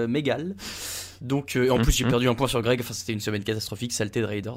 m'égale. 0.09 0.56
Donc, 1.20 1.56
euh, 1.56 1.70
en 1.70 1.78
plus, 1.78 1.92
j'ai 1.92 2.04
Mhm. 2.04 2.11
perdu 2.11 2.28
un 2.28 2.35
point 2.35 2.49
sur 2.49 2.61
Greg. 2.62 2.80
Enfin, 2.80 2.94
c'était 2.94 3.12
une 3.12 3.20
semaine 3.20 3.44
catastrophique, 3.44 3.92
saleté 3.92 4.20
de 4.20 4.26
Raiders. 4.26 4.56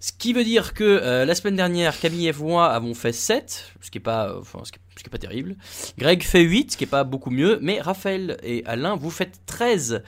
Ce 0.00 0.12
qui 0.16 0.32
veut 0.32 0.44
dire 0.44 0.74
que 0.74 0.84
euh, 0.84 1.24
la 1.24 1.34
semaine 1.34 1.56
dernière, 1.56 1.98
Camille 1.98 2.28
et 2.28 2.32
moi 2.32 2.66
avons 2.68 2.94
fait 2.94 3.12
7, 3.12 3.72
ce 3.80 3.90
qui 3.90 3.98
est 3.98 4.00
pas, 4.00 4.28
euh, 4.30 4.40
enfin, 4.40 4.60
ce 4.64 4.72
qui, 4.72 4.78
ce 4.96 5.02
qui 5.02 5.08
est 5.08 5.10
pas 5.10 5.18
terrible. 5.18 5.56
Greg 5.98 6.22
fait 6.22 6.42
8, 6.42 6.72
ce 6.72 6.76
qui 6.76 6.84
est 6.84 6.88
pas 6.88 7.04
beaucoup 7.04 7.30
mieux. 7.30 7.58
Mais 7.62 7.80
Raphaël 7.80 8.36
et 8.42 8.62
Alain, 8.66 8.96
vous 8.96 9.10
faites 9.10 9.40
13. 9.46 10.02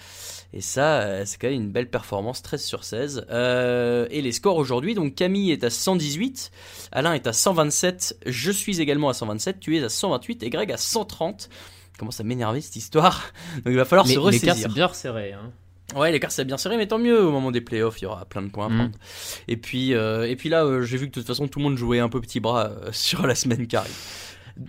Et 0.53 0.61
ça, 0.61 1.25
c'est 1.27 1.39
quand 1.41 1.47
même 1.49 1.61
une 1.63 1.71
belle 1.71 1.89
performance, 1.89 2.43
13 2.43 2.65
sur 2.65 2.83
16. 2.83 3.25
Euh, 3.31 4.09
et 4.11 4.21
les 4.21 4.33
scores 4.33 4.57
aujourd'hui, 4.57 4.95
donc 4.97 5.15
Camille 5.15 5.53
est 5.53 5.63
à 5.63 5.71
118, 5.71 6.51
Alain 6.91 7.13
est 7.15 7.29
à 7.29 7.33
127, 7.33 8.17
je 8.27 8.51
suis 8.51 8.81
également 8.81 9.09
à 9.09 9.15
127, 9.15 9.61
tu 9.61 9.77
es 9.79 9.85
à 9.85 9.89
128 9.89 10.43
et 10.43 10.51
Greg 10.51 10.73
à 10.73 10.77
130. 10.77 11.49
Comment 12.01 12.11
ça 12.11 12.25
m'énerver 12.25 12.61
cette 12.63 12.75
histoire? 12.77 13.31
Donc 13.57 13.67
il 13.67 13.77
va 13.77 13.85
falloir 13.85 14.07
Mais 14.09 14.15
se 14.15 14.19
l'écart, 14.19 14.27
ressaisir. 14.55 14.57
c'est 14.57 14.75
bien 14.75 14.87
resserré. 14.87 15.33
Hein. 15.35 15.53
Ouais, 15.97 16.13
l'écart 16.13 16.31
c'est 16.33 16.45
bien 16.45 16.57
serré, 16.57 16.77
mais 16.77 16.87
tant 16.87 16.99
mieux. 16.99 17.23
Au 17.25 17.31
moment 17.33 17.51
des 17.51 17.61
playoffs, 17.61 18.01
il 18.01 18.05
y 18.05 18.07
aura 18.07 18.25
plein 18.25 18.43
de 18.43 18.49
points 18.51 18.67
à 18.67 18.69
Mm. 18.69 18.77
prendre. 18.77 18.93
Et 19.49 19.57
puis, 19.57 19.95
euh, 19.95 20.29
et 20.29 20.37
puis 20.37 20.49
là, 20.49 20.65
euh, 20.65 20.83
j'ai 20.83 20.97
vu 20.97 21.07
que 21.07 21.11
de 21.11 21.15
toute 21.15 21.27
façon, 21.27 21.49
tout 21.49 21.59
le 21.59 21.65
monde 21.65 21.77
jouait 21.77 21.99
un 21.99 22.09
peu 22.09 22.21
petit 22.21 22.41
bras 22.41 22.67
euh, 22.69 22.89
sur 22.93 23.27
la 23.27 23.35
semaine 23.35 23.67
qui 23.67 23.77
arrive. 23.77 23.93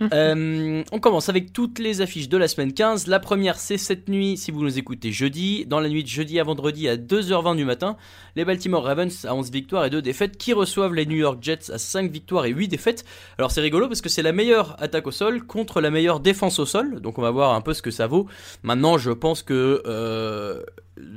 On 0.00 0.98
commence 1.00 1.28
avec 1.28 1.52
toutes 1.52 1.78
les 1.78 2.00
affiches 2.00 2.28
de 2.30 2.38
la 2.38 2.48
semaine 2.48 2.72
15. 2.72 3.08
La 3.08 3.20
première, 3.20 3.58
c'est 3.58 3.76
cette 3.76 4.08
nuit, 4.08 4.38
si 4.38 4.50
vous 4.50 4.62
nous 4.62 4.78
écoutez 4.78 5.12
jeudi. 5.12 5.66
Dans 5.66 5.80
la 5.80 5.88
nuit 5.90 6.02
de 6.02 6.08
jeudi 6.08 6.40
à 6.40 6.44
vendredi 6.44 6.88
à 6.88 6.96
2h20 6.96 7.56
du 7.56 7.64
matin, 7.66 7.96
les 8.34 8.44
Baltimore 8.46 8.84
Ravens 8.84 9.24
à 9.26 9.34
11 9.34 9.50
victoires 9.50 9.84
et 9.84 9.90
2 9.90 10.00
défaites 10.00 10.38
qui 10.38 10.54
reçoivent 10.54 10.94
les 10.94 11.04
New 11.04 11.16
York 11.16 11.38
Jets 11.42 11.70
à 11.70 11.76
5 11.78 12.10
victoires 12.10 12.46
et 12.46 12.50
8 12.50 12.68
défaites. 12.68 13.04
Alors 13.38 13.50
c'est 13.50 13.60
rigolo 13.60 13.86
parce 13.86 14.00
que 14.00 14.08
c'est 14.08 14.22
la 14.22 14.32
meilleure 14.32 14.76
attaque 14.82 15.06
au 15.08 15.10
sol 15.10 15.44
contre 15.44 15.80
la 15.82 15.90
meilleure 15.90 16.20
défense 16.20 16.58
au 16.58 16.64
sol. 16.64 17.00
Donc 17.02 17.18
on 17.18 17.22
va 17.22 17.30
voir 17.30 17.52
un 17.52 17.60
peu 17.60 17.74
ce 17.74 17.82
que 17.82 17.90
ça 17.90 18.06
vaut. 18.06 18.26
Maintenant, 18.62 18.96
je 18.96 19.10
pense 19.10 19.42
que 19.42 19.82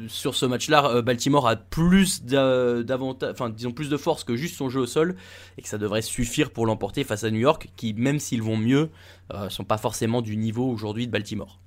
sur 0.07 0.35
ce 0.35 0.45
match-là, 0.45 0.85
euh, 0.87 1.01
Baltimore 1.01 1.47
a 1.47 1.55
plus 1.55 2.21
enfin 2.31 3.49
disons 3.49 3.71
plus 3.71 3.89
de 3.89 3.97
force 3.97 4.23
que 4.23 4.35
juste 4.35 4.55
son 4.55 4.69
jeu 4.69 4.81
au 4.81 4.85
sol, 4.85 5.15
et 5.57 5.61
que 5.61 5.67
ça 5.67 5.77
devrait 5.77 6.01
suffire 6.01 6.51
pour 6.51 6.65
l'emporter 6.65 7.03
face 7.03 7.23
à 7.23 7.31
New 7.31 7.39
York, 7.39 7.69
qui 7.75 7.93
même 7.93 8.19
s'ils 8.19 8.41
vont 8.41 8.57
mieux, 8.57 8.89
euh, 9.33 9.49
sont 9.49 9.63
pas 9.63 9.77
forcément 9.77 10.21
du 10.21 10.37
niveau 10.37 10.69
aujourd'hui 10.69 11.07
de 11.07 11.11
Baltimore. 11.11 11.59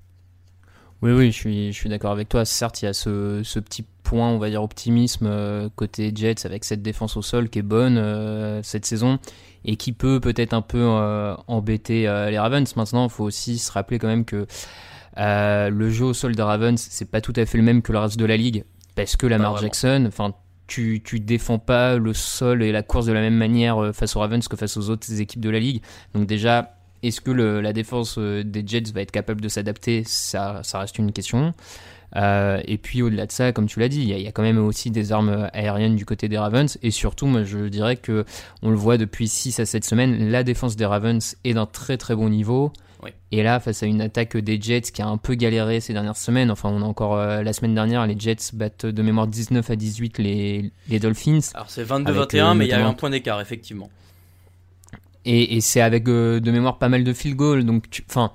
Oui, 1.01 1.13
oui, 1.13 1.31
je 1.31 1.37
suis, 1.37 1.73
je 1.73 1.79
suis 1.79 1.89
d'accord 1.89 2.11
avec 2.11 2.29
toi. 2.29 2.45
Certes, 2.45 2.83
il 2.83 2.87
y 2.87 2.89
a 2.89 2.93
ce, 2.93 3.43
ce 3.45 3.61
petit 3.61 3.85
point, 4.03 4.31
on 4.31 4.39
va 4.39 4.51
dire, 4.51 4.63
optimisme 4.63 5.27
euh, 5.27 5.69
côté 5.77 6.11
Jets 6.13 6.45
avec 6.45 6.65
cette 6.65 6.83
défense 6.83 7.17
au 7.17 7.23
sol 7.23 7.49
qui 7.49 7.61
est 7.61 7.63
bonne 7.63 7.99
euh, 7.99 8.61
cette 8.65 8.85
saison 8.85 9.21
et 9.65 9.77
qui 9.77 9.93
peut 9.93 10.19
peut-être 10.19 10.55
un 10.55 10.63
peu 10.63 10.87
embêter 11.47 12.03
les 12.03 12.39
Ravens. 12.39 12.75
Maintenant, 12.77 13.05
il 13.07 13.11
faut 13.11 13.25
aussi 13.25 13.59
se 13.59 13.71
rappeler 13.71 13.99
quand 13.99 14.07
même 14.07 14.25
que 14.25 14.47
euh, 15.19 15.71
le 15.71 15.91
jeu 15.91 16.05
au 16.07 16.15
sol 16.15 16.35
des 16.35 16.43
Ravens, 16.43 16.81
c'est 16.81 17.11
pas 17.11 17.21
tout 17.21 17.33
à 17.37 17.45
fait 17.47 17.59
le 17.59 17.65
même 17.65 17.83
que 17.83 17.93
le 17.93 17.99
reste 17.99 18.19
de 18.19 18.25
la 18.25 18.37
ligue 18.37 18.65
parce 18.95 19.17
que 19.17 19.27
Lamar. 19.27 19.57
Jackson, 19.59 20.05
enfin, 20.09 20.35
tu, 20.67 21.01
tu 21.05 21.21
défends 21.21 21.59
pas 21.59 21.97
le 21.97 22.13
sol 22.15 22.63
et 22.63 22.73
la 22.73 22.83
course 22.83 23.07
de 23.07 23.13
la 23.13 23.21
même 23.21 23.37
manière 23.37 23.83
euh, 23.83 23.93
face 23.93 24.17
aux 24.17 24.21
Ravens 24.21 24.47
que 24.47 24.57
face 24.57 24.77
aux 24.77 24.91
autres 24.91 25.21
équipes 25.21 25.41
de 25.41 25.51
la 25.51 25.59
ligue. 25.61 25.83
Donc 26.15 26.27
déjà, 26.27 26.75
est-ce 27.03 27.21
que 27.21 27.31
le- 27.31 27.61
la 27.61 27.73
défense 27.73 28.17
euh, 28.19 28.43
des 28.45 28.65
Jets 28.67 28.91
va 28.93 29.01
être 29.03 29.13
capable 29.13 29.41
de 29.41 29.49
s'adapter? 29.49 30.03
Ça, 30.05 30.61
ça 30.65 30.81
reste 30.81 30.99
une 30.99 31.13
question. 31.13 31.55
Euh, 32.17 32.61
et 32.67 32.79
puis 32.79 33.03
au-delà 33.03 33.27
de 33.27 33.33
ça, 33.33 33.53
comme 33.53 33.67
tu 33.67 33.81
l'as 33.81 33.89
dit, 33.89 34.01
il 34.01 34.09
y, 34.09 34.13
a- 34.15 34.17
il 34.17 34.23
y 34.23 34.29
a 34.29 34.33
quand 34.33 34.43
même 34.43 34.59
aussi 34.59 34.91
des 34.91 35.13
armes 35.13 35.49
aériennes 35.53 35.95
du 35.97 36.05
côté 36.07 36.29
des 36.29 36.39
Ravens. 36.39 36.79
Et 36.83 36.91
surtout, 36.91 37.27
moi, 37.27 37.43
je 37.45 37.69
dirais 37.69 37.97
que 37.97 38.25
on 38.63 38.71
le 38.71 38.77
voit 38.77 38.97
depuis 38.97 39.29
6 39.29 39.61
à 39.61 39.67
7 39.67 39.85
semaines, 39.85 40.31
la 40.31 40.43
défense 40.43 40.75
des 40.77 40.87
Ravens 40.87 41.37
est 41.45 41.55
d'un 41.55 41.67
très 41.67 41.97
très 41.99 42.15
bon 42.17 42.29
niveau. 42.31 42.73
Oui. 43.05 43.11
Et 43.31 43.45
là, 43.45 43.61
face 43.61 43.85
à 43.85 43.87
une 43.87 44.01
attaque 44.01 44.37
des 44.37 44.61
Jets 44.61 44.81
qui 44.93 45.03
a 45.03 45.07
un 45.07 45.19
peu 45.19 45.35
galéré 45.35 45.79
ces 45.81 45.93
dernières 45.93 46.17
semaines, 46.17 46.51
enfin, 46.51 46.69
on 46.71 46.83
a 46.83 46.85
encore 46.85 47.15
euh, 47.15 47.43
la 47.45 47.53
semaine 47.53 47.73
dernière, 47.75 48.05
les 48.09 48.19
Jets 48.19 48.51
battent 48.55 48.87
de 48.87 49.03
mémoire 49.03 49.29
19 49.29 49.71
à 49.71 49.77
18 49.77 50.19
les, 50.19 50.73
les 50.89 50.99
Dolphins. 50.99 51.39
Alors 51.55 51.71
c'est 51.71 51.89
Avec, 51.89 52.07
22-21, 52.07 52.51
euh, 52.51 52.55
mais 52.55 52.65
il 52.65 52.71
y 52.71 52.73
a 52.73 52.81
eu 52.81 52.83
un 52.83 52.95
point 52.95 53.11
d'écart, 53.11 53.41
effectivement. 53.41 53.89
Et, 55.25 55.57
et 55.57 55.61
c'est 55.61 55.81
avec 55.81 56.09
euh, 56.09 56.41
de 56.41 56.51
mémoire 56.51 56.79
pas 56.79 56.89
mal 56.89 57.05
de 57.05 57.13
field 57.13 57.37
goals. 57.37 57.65
Donc, 57.65 57.89
tu- 57.91 58.03
enfin, 58.09 58.33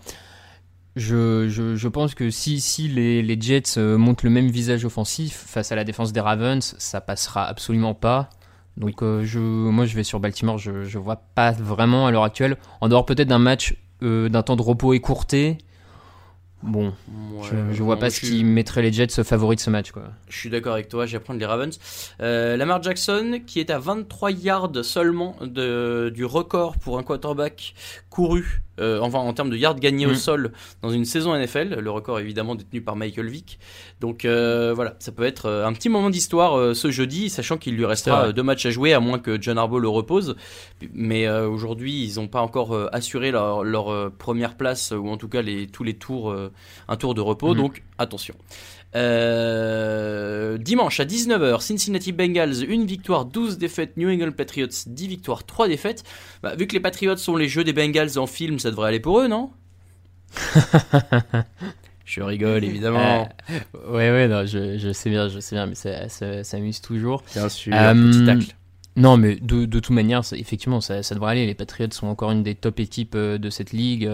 je, 0.96 1.48
je, 1.50 1.76
je 1.76 1.88
pense 1.88 2.14
que 2.16 2.30
si, 2.30 2.60
si 2.62 2.88
les, 2.88 3.22
les 3.22 3.40
Jets 3.40 3.78
euh, 3.78 3.98
montrent 3.98 4.26
le 4.26 4.30
même 4.32 4.48
visage 4.50 4.86
offensif 4.86 5.44
face 5.48 5.72
à 5.72 5.76
la 5.76 5.84
défense 5.84 6.14
des 6.14 6.20
Ravens, 6.20 6.76
ça 6.78 7.02
passera 7.02 7.46
absolument 7.46 7.94
pas. 7.96 8.30
Donc, 8.78 9.02
euh, 9.04 9.24
je, 9.24 9.40
moi, 9.40 9.86
je 9.86 9.96
vais 9.96 10.04
sur 10.04 10.20
Baltimore. 10.20 10.58
Je, 10.58 10.84
je 10.84 10.98
vois 11.00 11.18
pas 11.36 11.52
vraiment 11.52 12.08
à 12.08 12.12
l'heure 12.12 12.24
actuelle, 12.24 12.58
en 12.82 12.90
dehors 12.90 13.06
peut-être 13.06 13.28
d'un 13.28 13.40
match 13.40 13.76
euh, 14.04 14.30
d'un 14.30 14.44
temps 14.44 14.56
de 14.56 14.62
repos 14.62 14.94
écourté. 14.94 15.58
Bon, 16.62 16.94
je, 17.44 17.74
je 17.74 17.84
vois 17.84 18.00
pas 18.00 18.10
ce 18.10 18.26
suis- 18.26 18.38
qui 18.38 18.44
mettrait 18.46 18.82
les 18.82 18.94
Jets 18.94 19.22
favoris 19.24 19.58
de 19.58 19.62
ce 19.62 19.70
match, 19.70 19.92
quoi. 19.92 20.04
Je 20.30 20.38
suis 20.38 20.50
d'accord 20.50 20.72
avec 20.74 20.88
toi, 20.88 21.06
je 21.06 21.12
vais 21.18 21.20
prendre 21.22 21.38
les 21.38 21.46
Ravens. 21.46 21.78
Euh, 22.22 22.56
Lamar 22.56 22.82
Jackson, 22.82 23.42
qui 23.46 23.60
est 23.60 23.70
à 23.70 23.80
23 23.80 24.32
yards 24.32 24.72
seulement 24.86 25.36
de, 25.42 26.10
du 26.16 26.24
record 26.24 26.78
pour 26.78 26.98
un 26.98 27.04
quarterback 27.04 27.76
couru, 28.10 28.62
euh, 28.80 29.00
enfin 29.02 29.20
en 29.20 29.34
termes 29.34 29.50
de 29.50 29.58
yards 29.58 29.80
gagnés 29.80 30.06
au 30.06 30.12
Mm. 30.12 30.16
sol 30.16 30.52
dans 30.82 30.90
une 30.90 31.06
saison 31.06 31.36
NFL. 31.36 31.80
Le 31.80 31.92
record 31.92 32.20
évidemment 32.20 32.56
détenu 32.56 32.82
par 32.82 32.96
Michael 32.96 33.28
Vick. 33.28 33.60
Donc 34.00 34.26
euh, 34.26 34.74
voilà, 34.74 34.96
ça 35.00 35.12
peut 35.12 35.24
être 35.24 35.46
euh, 35.48 35.66
un 35.66 35.74
petit 35.74 35.90
moment 35.90 36.10
d'histoire 36.10 36.58
euh, 36.58 36.74
ce 36.74 36.92
jeudi, 36.92 37.30
sachant 37.30 37.58
qu'il 37.58 37.76
lui 37.76 37.86
restera 37.86 38.32
deux 38.32 38.44
matchs 38.44 38.66
à 38.66 38.72
jouer, 38.72 38.94
à 38.94 39.00
moins 39.00 39.20
que 39.20 39.42
John 39.42 39.58
Harbaugh 39.58 39.80
le 39.80 39.90
repose. 39.90 40.36
Mais 40.94 41.30
aujourd'hui, 41.30 42.04
ils 42.04 42.16
n'ont 42.16 42.28
pas 42.28 42.42
encore 42.42 42.78
assuré 42.92 43.32
leur, 43.32 43.64
leur, 43.64 44.12
première 44.12 44.56
place, 44.58 44.92
ou 44.92 45.08
en 45.10 45.18
tout 45.18 45.30
cas 45.30 45.42
les, 45.42 45.68
tous 45.68 45.84
les 45.84 45.94
tours, 45.94 46.36
un 46.88 46.96
tour 46.98 47.14
de 47.14 47.22
repos. 47.22 47.54
Mhm. 47.54 47.58
Donc 47.58 47.84
attention. 47.98 48.36
Euh, 48.96 50.58
dimanche 50.58 51.00
à 51.00 51.06
19h, 51.06 51.62
Cincinnati 51.62 52.12
Bengals, 52.12 52.64
une 52.70 52.86
victoire, 52.86 53.26
12 53.26 53.58
défaites, 53.58 53.98
New 53.98 54.10
England 54.10 54.32
Patriots, 54.32 54.68
10 54.86 55.08
victoires, 55.08 55.46
3 55.46 55.68
défaites. 55.68 56.04
Bah, 56.44 56.56
vu 56.56 56.68
que 56.68 56.74
les 56.74 56.80
Patriots 56.80 57.18
sont 57.18 57.36
les 57.36 57.48
jeux 57.48 57.64
des 57.64 57.74
Bengals 57.74 58.18
en 58.18 58.28
film, 58.28 58.60
ça 58.60 58.70
devrait 58.72 58.90
aller 58.90 59.00
pour 59.00 59.20
eux, 59.20 59.28
non? 59.28 59.52
Je 62.06 62.22
rigole, 62.22 62.64
évidemment. 62.66 63.30
Ouais, 63.88 64.12
ouais, 64.12 64.28
non, 64.28 64.46
je, 64.46 64.78
je 64.78 64.92
sais 64.92 65.10
bien, 65.10 65.30
je 65.30 65.40
sais 65.40 65.56
bien, 65.56 65.66
mais 65.68 65.76
ça, 65.76 66.10
ça, 66.10 66.44
ça 66.44 66.58
amuse 66.58 66.82
toujours. 66.82 67.24
Bien 67.34 67.48
sûr, 67.50 67.74
Euh, 67.74 67.94
petit 67.94 68.26
tacle. 68.26 68.56
Non, 68.98 69.16
mais 69.18 69.36
de, 69.38 69.66
de 69.66 69.80
toute 69.80 69.90
manière, 69.96 70.24
ça- 70.26 70.36
effectivement, 70.38 70.82
ça, 70.82 71.02
ça 71.02 71.16
devrait 71.16 71.32
aller. 71.32 71.46
Les 71.48 71.56
Patriots 71.56 71.88
sont 71.92 72.08
encore 72.08 72.32
une 72.32 72.44
des 72.44 72.56
top 72.56 72.80
équipes 72.82 73.16
euh, 73.16 73.38
de 73.38 73.50
cette 73.50 73.72
ligue. 73.72 74.08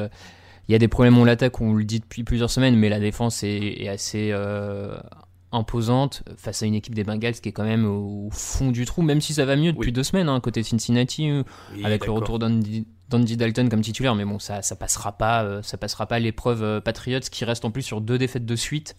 Euh, 0.70 0.72
Il 0.72 0.74
y 0.74 0.76
a 0.76 0.80
des 0.80 0.88
problèmes 0.88 1.18
en 1.18 1.26
l'attaque, 1.26 1.60
on 1.62 1.74
le 1.74 1.84
dit 1.84 2.00
depuis 2.00 2.24
plusieurs 2.24 2.50
semaines, 2.52 2.76
mais 2.76 2.90
la 2.90 3.00
défense 3.00 3.44
est, 3.44 3.82
est 3.82 3.88
assez 3.90 4.30
euh, 4.32 4.98
imposante 5.52 6.24
face 6.38 6.62
à 6.62 6.68
une 6.68 6.76
équipe 6.76 6.94
des 6.94 7.04
Bengals 7.04 7.34
qui 7.34 7.50
est 7.50 7.52
quand 7.52 7.64
même 7.66 7.86
au 7.86 8.30
fond 8.32 8.72
du 8.72 8.86
trou, 8.86 9.02
même 9.02 9.20
si 9.22 9.34
ça 9.34 9.46
va 9.46 9.56
mieux 9.56 9.72
depuis 9.74 9.88
Oui. 9.88 9.92
deux 9.94 10.04
semaines, 10.04 10.30
hein, 10.30 10.40
côté 10.40 10.62
Cincinnati, 10.64 11.30
euh, 11.30 11.44
Oui, 11.76 11.84
avec 11.86 12.06
le 12.06 12.12
retour 12.12 12.38
d'Andy 12.40 12.86
d'Andy 13.10 13.38
Dalton 13.38 13.70
comme 13.70 13.82
titulaire, 13.82 14.14
mais 14.14 14.24
bon, 14.24 14.38
ça, 14.38 14.62
ça 14.62 14.76
passera 14.76 15.18
pas, 15.18 15.64
ça 15.64 15.78
passera 15.80 16.06
pas 16.06 16.20
l'épreuve 16.20 16.80
Patriots 16.82 17.22
qui 17.32 17.44
reste 17.44 17.66
en 17.66 17.72
plus 17.72 17.82
sur 17.82 18.02
deux 18.02 18.20
défaites 18.20 18.46
de 18.46 18.56
suite. 18.56 18.96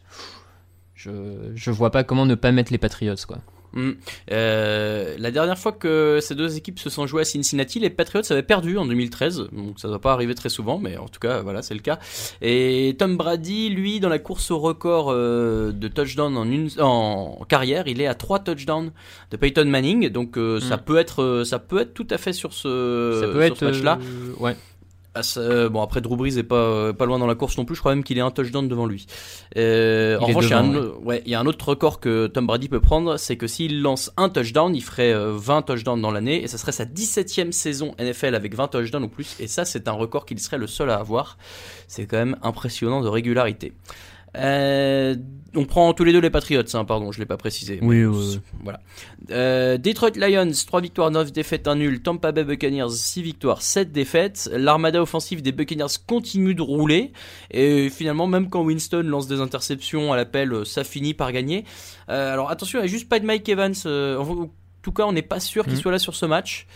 Je, 0.94 1.52
je 1.54 1.70
vois 1.70 1.92
pas 1.92 2.02
comment 2.02 2.26
ne 2.26 2.34
pas 2.34 2.50
mettre 2.50 2.72
les 2.72 2.78
Patriots, 2.78 3.14
quoi. 3.28 3.38
Mm. 3.72 3.90
Euh, 4.32 5.16
la 5.18 5.30
dernière 5.30 5.58
fois 5.58 5.72
que 5.72 6.18
ces 6.20 6.34
deux 6.34 6.56
équipes 6.56 6.78
se 6.78 6.90
sont 6.90 7.06
jouées 7.06 7.22
à 7.22 7.24
Cincinnati, 7.24 7.78
les 7.78 7.90
Patriots 7.90 8.22
avaient 8.30 8.42
perdu 8.42 8.78
en 8.78 8.86
2013. 8.86 9.48
Donc 9.52 9.78
ça 9.78 9.88
ne 9.88 9.92
doit 9.92 10.00
pas 10.00 10.12
arriver 10.12 10.34
très 10.34 10.48
souvent, 10.48 10.78
mais 10.78 10.96
en 10.96 11.08
tout 11.08 11.20
cas, 11.20 11.42
voilà, 11.42 11.62
c'est 11.62 11.74
le 11.74 11.80
cas. 11.80 11.98
Et 12.42 12.96
Tom 12.98 13.16
Brady, 13.16 13.70
lui, 13.70 14.00
dans 14.00 14.08
la 14.08 14.18
course 14.18 14.50
au 14.50 14.58
record 14.58 15.10
euh, 15.10 15.72
de 15.72 15.88
touchdown 15.88 16.36
en, 16.36 16.50
une, 16.50 16.68
en 16.78 17.44
carrière, 17.48 17.86
il 17.86 18.00
est 18.00 18.06
à 18.06 18.14
3 18.14 18.40
touchdowns 18.40 18.92
de 19.30 19.36
Peyton 19.36 19.66
Manning. 19.66 20.08
Donc 20.08 20.36
euh, 20.36 20.60
ça 20.60 20.76
mm. 20.76 20.80
peut 20.80 20.96
être, 20.96 21.42
ça 21.44 21.58
peut 21.58 21.80
être 21.80 21.94
tout 21.94 22.08
à 22.10 22.18
fait 22.18 22.32
sur 22.32 22.52
ce, 22.52 23.20
ça 23.20 23.28
peut 23.28 23.42
être, 23.42 23.64
match-là. 23.64 23.98
ouais. 24.38 24.56
Ah, 25.14 25.22
bon 25.68 25.82
après 25.82 26.00
Drew 26.00 26.16
Brees 26.16 26.38
est 26.38 26.44
pas 26.44 26.54
euh, 26.54 26.92
pas 26.92 27.04
loin 27.04 27.18
dans 27.18 27.26
la 27.26 27.34
course 27.34 27.58
non 27.58 27.64
plus. 27.64 27.74
Je 27.74 27.80
crois 27.80 27.94
même 27.94 28.04
qu'il 28.04 28.16
est 28.16 28.22
un 28.22 28.30
touchdown 28.30 28.68
devant 28.68 28.86
lui. 28.86 29.06
Euh, 29.56 30.18
en 30.18 30.26
revanche, 30.26 30.44
il 30.44 30.50
y, 30.50 30.52
a 30.52 30.58
un, 30.58 30.88
ouais, 31.02 31.22
il 31.26 31.32
y 31.32 31.34
a 31.34 31.40
un 31.40 31.46
autre 31.46 31.68
record 31.68 31.98
que 31.98 32.28
Tom 32.28 32.46
Brady 32.46 32.68
peut 32.68 32.80
prendre, 32.80 33.16
c'est 33.16 33.36
que 33.36 33.48
s'il 33.48 33.82
lance 33.82 34.12
un 34.16 34.28
touchdown, 34.28 34.74
il 34.74 34.82
ferait 34.82 35.12
20 35.12 35.18
euh, 35.18 35.60
touchdowns 35.62 36.00
dans 36.00 36.12
l'année 36.12 36.44
et 36.44 36.46
ça 36.48 36.58
serait 36.58 36.72
sa 36.72 36.84
17e 36.84 37.50
saison 37.50 37.94
NFL 37.98 38.36
avec 38.36 38.54
20 38.54 38.68
touchdowns 38.68 39.04
ou 39.04 39.08
plus. 39.08 39.34
Et 39.40 39.48
ça, 39.48 39.64
c'est 39.64 39.88
un 39.88 39.92
record 39.92 40.26
qu'il 40.26 40.38
serait 40.38 40.58
le 40.58 40.68
seul 40.68 40.90
à 40.90 40.96
avoir. 40.96 41.38
C'est 41.88 42.06
quand 42.06 42.18
même 42.18 42.36
impressionnant 42.42 43.00
de 43.00 43.08
régularité. 43.08 43.72
Euh, 44.36 45.16
on 45.56 45.64
prend 45.64 45.92
tous 45.94 46.04
les 46.04 46.12
deux 46.12 46.20
les 46.20 46.30
Patriots, 46.30 46.62
hein, 46.74 46.84
pardon, 46.84 47.10
je 47.10 47.18
l'ai 47.18 47.26
pas 47.26 47.36
précisé. 47.36 47.80
Oui, 47.82 48.04
oui, 48.04 48.40
Voilà. 48.62 48.80
Euh, 49.30 49.78
Detroit 49.78 50.10
Lions, 50.16 50.52
3 50.66 50.80
victoires, 50.80 51.10
9 51.10 51.32
défaites, 51.32 51.66
1 51.66 51.74
nul. 51.76 52.02
Tampa 52.02 52.30
Bay 52.30 52.44
Buccaneers, 52.44 52.90
6 52.90 53.22
victoires, 53.22 53.62
7 53.62 53.90
défaites. 53.90 54.48
L'armada 54.52 55.02
offensive 55.02 55.42
des 55.42 55.52
Buccaneers 55.52 55.98
continue 56.06 56.54
de 56.54 56.62
rouler. 56.62 57.12
Et 57.50 57.90
finalement, 57.90 58.26
même 58.26 58.48
quand 58.48 58.62
Winston 58.62 59.02
lance 59.04 59.26
des 59.26 59.40
interceptions 59.40 60.12
à 60.12 60.16
l'appel, 60.16 60.64
ça 60.64 60.84
finit 60.84 61.14
par 61.14 61.32
gagner. 61.32 61.64
Euh, 62.08 62.32
alors 62.32 62.50
attention, 62.50 62.78
il 62.78 62.82
n'y 62.82 62.88
a 62.88 62.90
juste 62.90 63.08
pas 63.08 63.18
de 63.18 63.26
Mike 63.26 63.48
Evans. 63.48 63.74
Euh, 63.86 64.18
en 64.18 64.50
tout 64.82 64.92
cas, 64.92 65.04
on 65.04 65.12
n'est 65.12 65.22
pas 65.22 65.40
sûr 65.40 65.64
qu'il 65.64 65.74
mhm. 65.74 65.80
soit 65.80 65.92
là 65.92 65.98
sur 65.98 66.14
ce 66.14 66.26
match. 66.26 66.66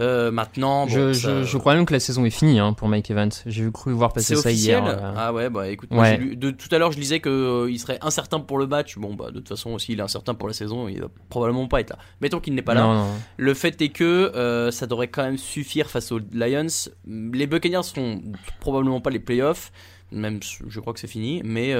Euh, 0.00 0.30
maintenant, 0.30 0.88
je, 0.88 1.12
je, 1.12 1.58
crois 1.58 1.74
même 1.74 1.84
que 1.84 1.92
la 1.92 2.00
saison 2.00 2.24
est 2.24 2.30
finie 2.30 2.58
hein, 2.58 2.72
pour 2.72 2.88
Mike 2.88 3.10
Evans. 3.10 3.30
J'ai 3.44 3.70
cru 3.70 3.92
voir 3.92 4.12
passer 4.12 4.34
ça 4.34 4.50
hier. 4.50 4.84
Euh. 4.86 5.12
Ah 5.16 5.32
ouais, 5.32 5.50
bah 5.50 5.68
écoute, 5.68 5.90
moi, 5.90 6.16
de, 6.16 6.50
tout 6.50 6.68
à 6.72 6.78
l'heure 6.78 6.90
je 6.90 6.98
disais 6.98 7.20
qu'il 7.20 7.30
euh, 7.30 7.76
serait 7.76 7.98
incertain 8.00 8.40
pour 8.40 8.58
le 8.58 8.66
match. 8.66 8.96
Bon, 8.96 9.14
bah 9.14 9.26
de 9.26 9.38
toute 9.38 9.48
façon, 9.48 9.78
s'il 9.78 9.98
est 9.98 10.02
incertain 10.02 10.34
pour 10.34 10.48
la 10.48 10.54
saison, 10.54 10.88
il 10.88 11.02
va 11.02 11.08
probablement 11.28 11.68
pas 11.68 11.80
être 11.80 11.90
là. 11.90 11.98
Mettons 12.20 12.40
qu'il 12.40 12.54
n'est 12.54 12.62
pas 12.62 12.74
là. 12.74 13.04
Le 13.36 13.54
fait 13.54 13.80
est 13.82 13.90
que 13.90 14.70
ça 14.72 14.86
devrait 14.86 15.08
quand 15.08 15.24
même 15.24 15.38
suffire 15.38 15.90
face 15.90 16.12
aux 16.12 16.20
Lions. 16.32 16.66
Les 17.06 17.46
Buccaneers 17.46 17.82
seront 17.82 18.22
probablement 18.60 19.00
pas 19.00 19.10
les 19.10 19.20
playoffs 19.20 19.72
même 20.12 20.40
je 20.42 20.80
crois 20.80 20.92
que 20.92 20.98
c'est 20.98 21.06
fini, 21.06 21.40
mais 21.44 21.74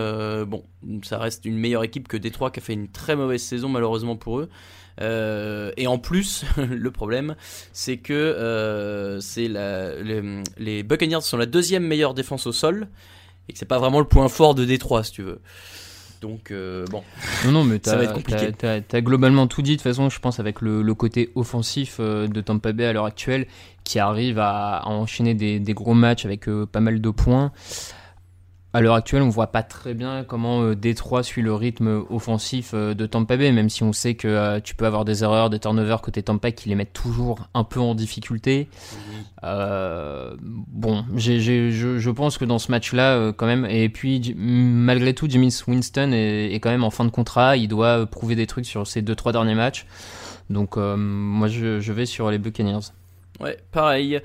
bon, 0.45 0.63
ça 1.03 1.19
reste 1.19 1.47
une 1.47 1.57
meilleure 1.57 1.85
équipe 1.85 2.07
que 2.07 2.17
Détroit 2.17 2.51
qui 2.51 2.61
a 2.61 2.63
fait 2.63 2.75
une 2.75 2.89
très 2.89 3.17
mauvaise 3.17 3.43
saison 3.43 3.69
malheureusement 3.69 4.17
pour 4.17 4.41
eux. 4.41 4.51
Euh, 5.01 5.73
et 5.77 5.87
en 5.87 5.99
plus, 5.99 6.45
le 6.57 6.91
problème, 6.91 7.35
c'est 7.73 7.97
que 7.97 8.13
euh, 8.13 9.21
c'est 9.21 9.49
les, 9.49 10.43
les, 10.59 10.83
Buccaneers 10.83 11.23
sont 11.23 11.37
la 11.37 11.47
deuxième 11.47 11.85
meilleure 11.85 12.15
défense 12.15 12.47
au 12.47 12.53
sol 12.53 12.89
et 13.49 13.53
que 13.53 13.59
c'est 13.59 13.67
pas 13.67 13.79
vraiment 13.79 13.99
le 13.99 14.07
point 14.07 14.29
fort 14.29 14.55
de 14.55 14.65
Détroit, 14.65 15.05
si 15.05 15.13
tu 15.13 15.23
veux. 15.23 15.41
Donc 16.21 16.51
euh, 16.51 16.85
bon. 16.91 17.03
Non, 17.47 17.53
non, 17.53 17.65
mais 17.65 17.81
ça 17.83 17.97
va 17.97 18.05
être 18.05 18.13
compliqué. 18.13 18.53
T'as 18.53 18.81
as, 18.93 19.01
globalement 19.01 19.47
tout 19.47 19.63
dit 19.63 19.73
de 19.73 19.77
toute 19.77 19.85
façon. 19.85 20.11
Je 20.11 20.19
pense 20.19 20.39
avec 20.39 20.61
le, 20.61 20.95
côté 20.95 21.31
offensif 21.35 21.99
de 21.99 22.41
Tampa 22.43 22.73
Bay 22.73 22.85
à 22.85 22.93
l'heure 22.93 23.07
actuelle, 23.07 23.47
qui 23.85 23.99
arrive 23.99 24.39
à, 24.39 24.83
enchaîner 24.85 25.33
des, 25.33 25.59
des, 25.59 25.73
gros 25.73 25.95
matchs 25.95 26.27
avec 26.27 26.45
pas 26.71 26.81
mal 26.81 27.01
de 27.01 27.11
points 27.11 27.53
à 28.73 28.81
l'heure 28.81 28.95
actuelle, 28.95 29.23
on 29.23 29.29
voit 29.29 29.49
pas 29.49 29.65
très 29.65 29.95
bien 29.95 30.23
comment 30.23 30.63
euh, 30.63 30.77
Détroit 30.77 31.25
suit 31.25 31.43
le 31.43 31.53
rythme 31.55 32.05
offensif 32.09 32.71
euh, 32.73 32.95
de 32.95 33.05
Tampa 33.07 33.37
Bay, 33.37 33.51
même 33.51 33.69
si 33.69 33.83
on 33.83 33.93
sait 33.93 34.15
que 34.15 34.29
euh, 34.29 34.61
tu 34.61 34.77
peux 34.77 34.87
avoir 34.87 35.05
des 35.05 35.25
erreurs, 35.25 35.51
des 35.51 35.59
turnovers 35.59 36.01
côté 36.01 36.23
Tampa 36.23 36.53
qui 36.53 36.69
les 36.69 36.77
mettent 36.77 36.93
toujours 36.93 37.49
un 37.55 37.65
peu 37.65 37.81
en 37.81 37.97
difficulté. 37.97 38.69
bon, 39.43 41.05
je, 41.17 42.11
pense 42.11 42.39
que 42.39 42.45
dans 42.45 42.59
ce 42.59 42.71
match-là, 42.71 43.33
quand 43.33 43.47
même, 43.47 43.67
et 43.67 43.89
puis 43.89 44.35
malgré 44.37 45.15
tout, 45.15 45.27
Jimmy 45.29 45.53
Winston 45.67 46.13
est, 46.13 46.55
quand 46.61 46.71
même 46.71 46.85
en 46.85 46.91
fin 46.91 47.05
de 47.05 47.11
contrat, 47.11 47.57
il 47.57 47.69
doit 47.69 48.07
prouver 48.07 48.37
des 48.37 48.47
trucs 48.47 48.67
sur 48.67 48.87
ses 48.87 49.03
deux 49.03 49.15
trois 49.15 49.33
derniers 49.33 49.55
matchs. 49.55 49.87
Donc 50.49 50.77
moi, 50.77 51.49
je, 51.49 51.81
je 51.81 51.93
vais 51.93 52.07
sur 52.07 52.31
les 52.31 52.39
Buccaneers. 52.39 52.93
Ouais, 53.41 53.57
pareil. 53.73 54.21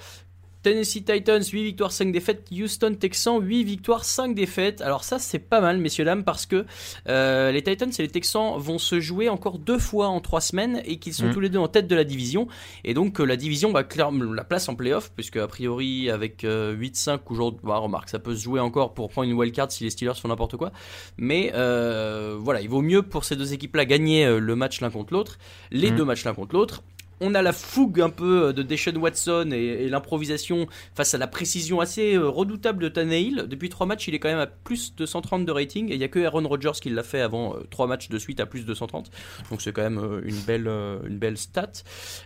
Tennessee 0.65 1.03
Titans, 1.05 1.43
8 1.43 1.63
victoires, 1.63 1.91
5 1.91 2.11
défaites. 2.11 2.47
Houston 2.51 2.95
Texans, 2.99 3.39
8 3.39 3.63
victoires, 3.63 4.03
5 4.03 4.33
défaites. 4.33 4.81
Alors 4.81 5.03
ça, 5.03 5.19
c'est 5.19 5.37
pas 5.37 5.61
mal, 5.61 5.77
messieurs, 5.77 6.05
dames, 6.05 6.23
parce 6.23 6.47
que 6.47 6.65
euh, 7.07 7.51
les 7.51 7.61
Titans 7.61 7.91
et 7.95 8.01
les 8.01 8.07
Texans 8.07 8.57
vont 8.57 8.79
se 8.79 8.99
jouer 8.99 9.29
encore 9.29 9.59
deux 9.59 9.77
fois 9.77 10.07
en 10.07 10.21
3 10.21 10.41
semaines 10.41 10.81
et 10.85 10.97
qu'ils 10.97 11.13
sont 11.13 11.27
mm. 11.27 11.33
tous 11.33 11.39
les 11.39 11.49
deux 11.49 11.59
en 11.59 11.67
tête 11.67 11.85
de 11.85 11.95
la 11.95 12.03
division. 12.03 12.47
Et 12.83 12.95
donc 12.95 13.21
euh, 13.21 13.25
la 13.25 13.35
division 13.35 13.71
va 13.71 13.83
clairement 13.83 14.23
la 14.23 14.43
place 14.43 14.67
en 14.67 14.73
playoff, 14.73 15.11
puisque 15.15 15.37
a 15.37 15.45
priori, 15.45 16.09
avec 16.09 16.43
8-5 16.43 16.47
euh, 16.47 17.17
aujourd'hui, 17.29 17.61
bah, 17.63 17.77
remarque, 17.77 18.09
ça 18.09 18.17
peut 18.17 18.35
se 18.35 18.41
jouer 18.41 18.59
encore 18.59 18.95
pour 18.95 19.11
prendre 19.11 19.29
une 19.29 19.37
wildcard 19.37 19.71
si 19.71 19.83
les 19.83 19.91
Steelers 19.91 20.15
font 20.19 20.29
n'importe 20.29 20.57
quoi. 20.57 20.71
Mais 21.19 21.51
voilà, 21.51 22.61
il 22.61 22.69
vaut 22.69 22.81
mieux 22.81 23.03
pour 23.03 23.23
ces 23.23 23.35
deux 23.35 23.53
équipes-là 23.53 23.85
gagner 23.85 24.39
le 24.39 24.55
match 24.55 24.81
l'un 24.81 24.89
contre 24.89 25.13
l'autre, 25.13 25.37
les 25.69 25.91
mm. 25.91 25.95
deux 25.95 26.05
matchs 26.05 26.23
l'un 26.23 26.33
contre 26.33 26.55
l'autre 26.55 26.81
on 27.21 27.33
a 27.35 27.41
la 27.41 27.53
fougue 27.53 28.01
un 28.01 28.09
peu 28.09 28.45
euh, 28.45 28.53
de 28.53 28.63
Deshaun 28.63 28.97
Watson 28.97 29.49
et, 29.51 29.87
l'improvisation 29.89 30.67
face 30.93 31.13
à 31.13 31.17
la 31.17 31.27
précision 31.27 31.79
assez 31.79 32.15
euh, 32.15 32.27
redoutable 32.27 32.83
de 32.83 32.89
Tannehill. 32.89 33.45
Depuis 33.47 33.69
trois 33.69 33.85
matchs, 33.85 34.07
il 34.07 34.15
est 34.15 34.19
quand 34.19 34.29
même 34.29 34.39
à 34.39 34.47
plus 34.47 34.95
de 34.95 35.05
130 35.05 35.45
de 35.45 35.51
rating 35.51 35.89
et 35.89 35.93
il 35.93 35.97
n'y 35.97 36.03
a 36.03 36.07
que 36.07 36.23
Aaron 36.23 36.47
Rodgers 36.47 36.79
qui 36.81 36.89
l'a 36.89 37.03
fait 37.03 37.21
avant 37.21 37.55
euh, 37.55 37.59
trois 37.69 37.87
matchs 37.87 38.09
de 38.09 38.17
suite 38.17 38.39
à 38.39 38.45
plus 38.45 38.65
de 38.65 38.73
130. 38.73 39.09
Donc 39.49 39.61
c'est 39.61 39.71
quand 39.71 39.83
même 39.83 40.21
une 40.25 40.39
belle, 40.41 40.67
une 40.67 41.17
belle 41.17 41.37
stat. 41.37 41.71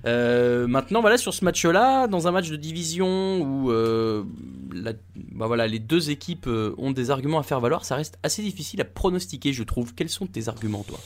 maintenant, 0.06 1.02
voilà, 1.02 1.18
sur 1.18 1.34
ce 1.34 1.46
match-là, 1.46 2.08
dans 2.08 2.28
un 2.28 2.32
match 2.32 2.50
de 2.50 2.56
division 2.56 3.42
où 3.42 3.72
bah 3.72 5.48
voilà, 5.48 5.68
les 5.68 5.80
deux 5.80 6.10
équipes 6.10 6.48
ont 6.78 6.92
des 6.92 7.12
arguments 7.12 7.40
à 7.40 7.44
faire 7.44 7.60
valoir, 7.60 7.86
ça 7.86 7.96
reste 7.96 8.18
assez 8.24 8.42
difficile 8.42 8.82
à 8.82 8.86
pronostiquer, 8.86 9.54
je 9.54 9.64
trouve. 9.64 9.94
Quels 9.94 10.10
sont 10.10 10.28
tes 10.28 10.48
arguments, 10.48 10.84
toi? 10.88 11.00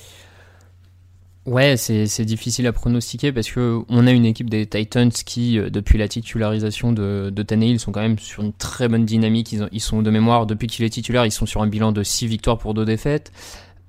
Ouais, 1.45 1.75
c'est 1.75 2.23
difficile 2.23 2.67
à 2.67 2.71
pronostiquer 2.71 3.33
parce 3.33 3.51
que 3.51 3.81
on 3.89 4.07
a 4.07 4.11
une 4.11 4.25
équipe 4.25 4.49
des 4.49 4.65
Titans 4.65 5.11
qui, 5.11 5.59
euh, 5.59 5.69
depuis 5.69 5.97
la 5.97 6.07
titularisation 6.07 6.93
de, 6.93 7.31
de 7.35 7.43
Tannehill, 7.43 7.81
sont 7.81 7.91
quand 7.91 8.01
même 8.01 8.17
sur 8.17 8.43
une 8.43 8.53
très 8.53 8.87
bonne 8.87 9.03
dynamique. 9.03 9.51
Ils, 9.51 9.67
ils 9.73 9.81
sont 9.81 10.01
de 10.01 10.09
mémoire, 10.09 10.45
depuis 10.45 10.67
qu'il 10.67 10.85
est 10.85 10.89
titulaire, 10.89 11.25
ils 11.25 11.31
sont 11.31 11.45
sur 11.45 11.61
un 11.61 11.67
bilan 11.67 11.91
de 11.91 12.01
6 12.01 12.27
victoires 12.27 12.57
pour 12.57 12.73
2 12.73 12.85
défaites. 12.85 13.33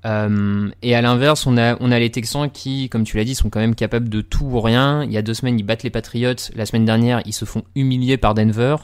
Euh, 0.05 0.69
et 0.83 0.95
à 0.95 1.01
l'inverse, 1.01 1.47
on 1.47 1.57
a, 1.57 1.77
on 1.81 1.93
a 1.93 1.99
les 1.99 2.11
Texans 2.11 2.51
qui, 2.51 2.89
comme 2.89 3.05
tu 3.05 3.17
l'as 3.17 3.25
dit, 3.25 3.35
sont 3.35 3.51
quand 3.51 3.61
même 3.61 3.75
capables 3.75 4.09
de 4.09 4.21
tout 4.21 4.45
ou 4.45 4.61
rien. 4.61 5.05
Il 5.05 5.13
y 5.13 5.17
a 5.17 5.23
deux 5.23 5.35
semaines, 5.35 5.59
ils 5.59 5.63
battent 5.63 5.85
les 5.85 5.91
Patriots. 5.91 6.35
La 6.55 6.67
semaine 6.67 6.85
dernière, 6.85 7.23
ils 7.25 7.33
se 7.33 7.45
font 7.45 7.63
humilier 7.75 8.17
par 8.17 8.35
Denver. 8.35 8.77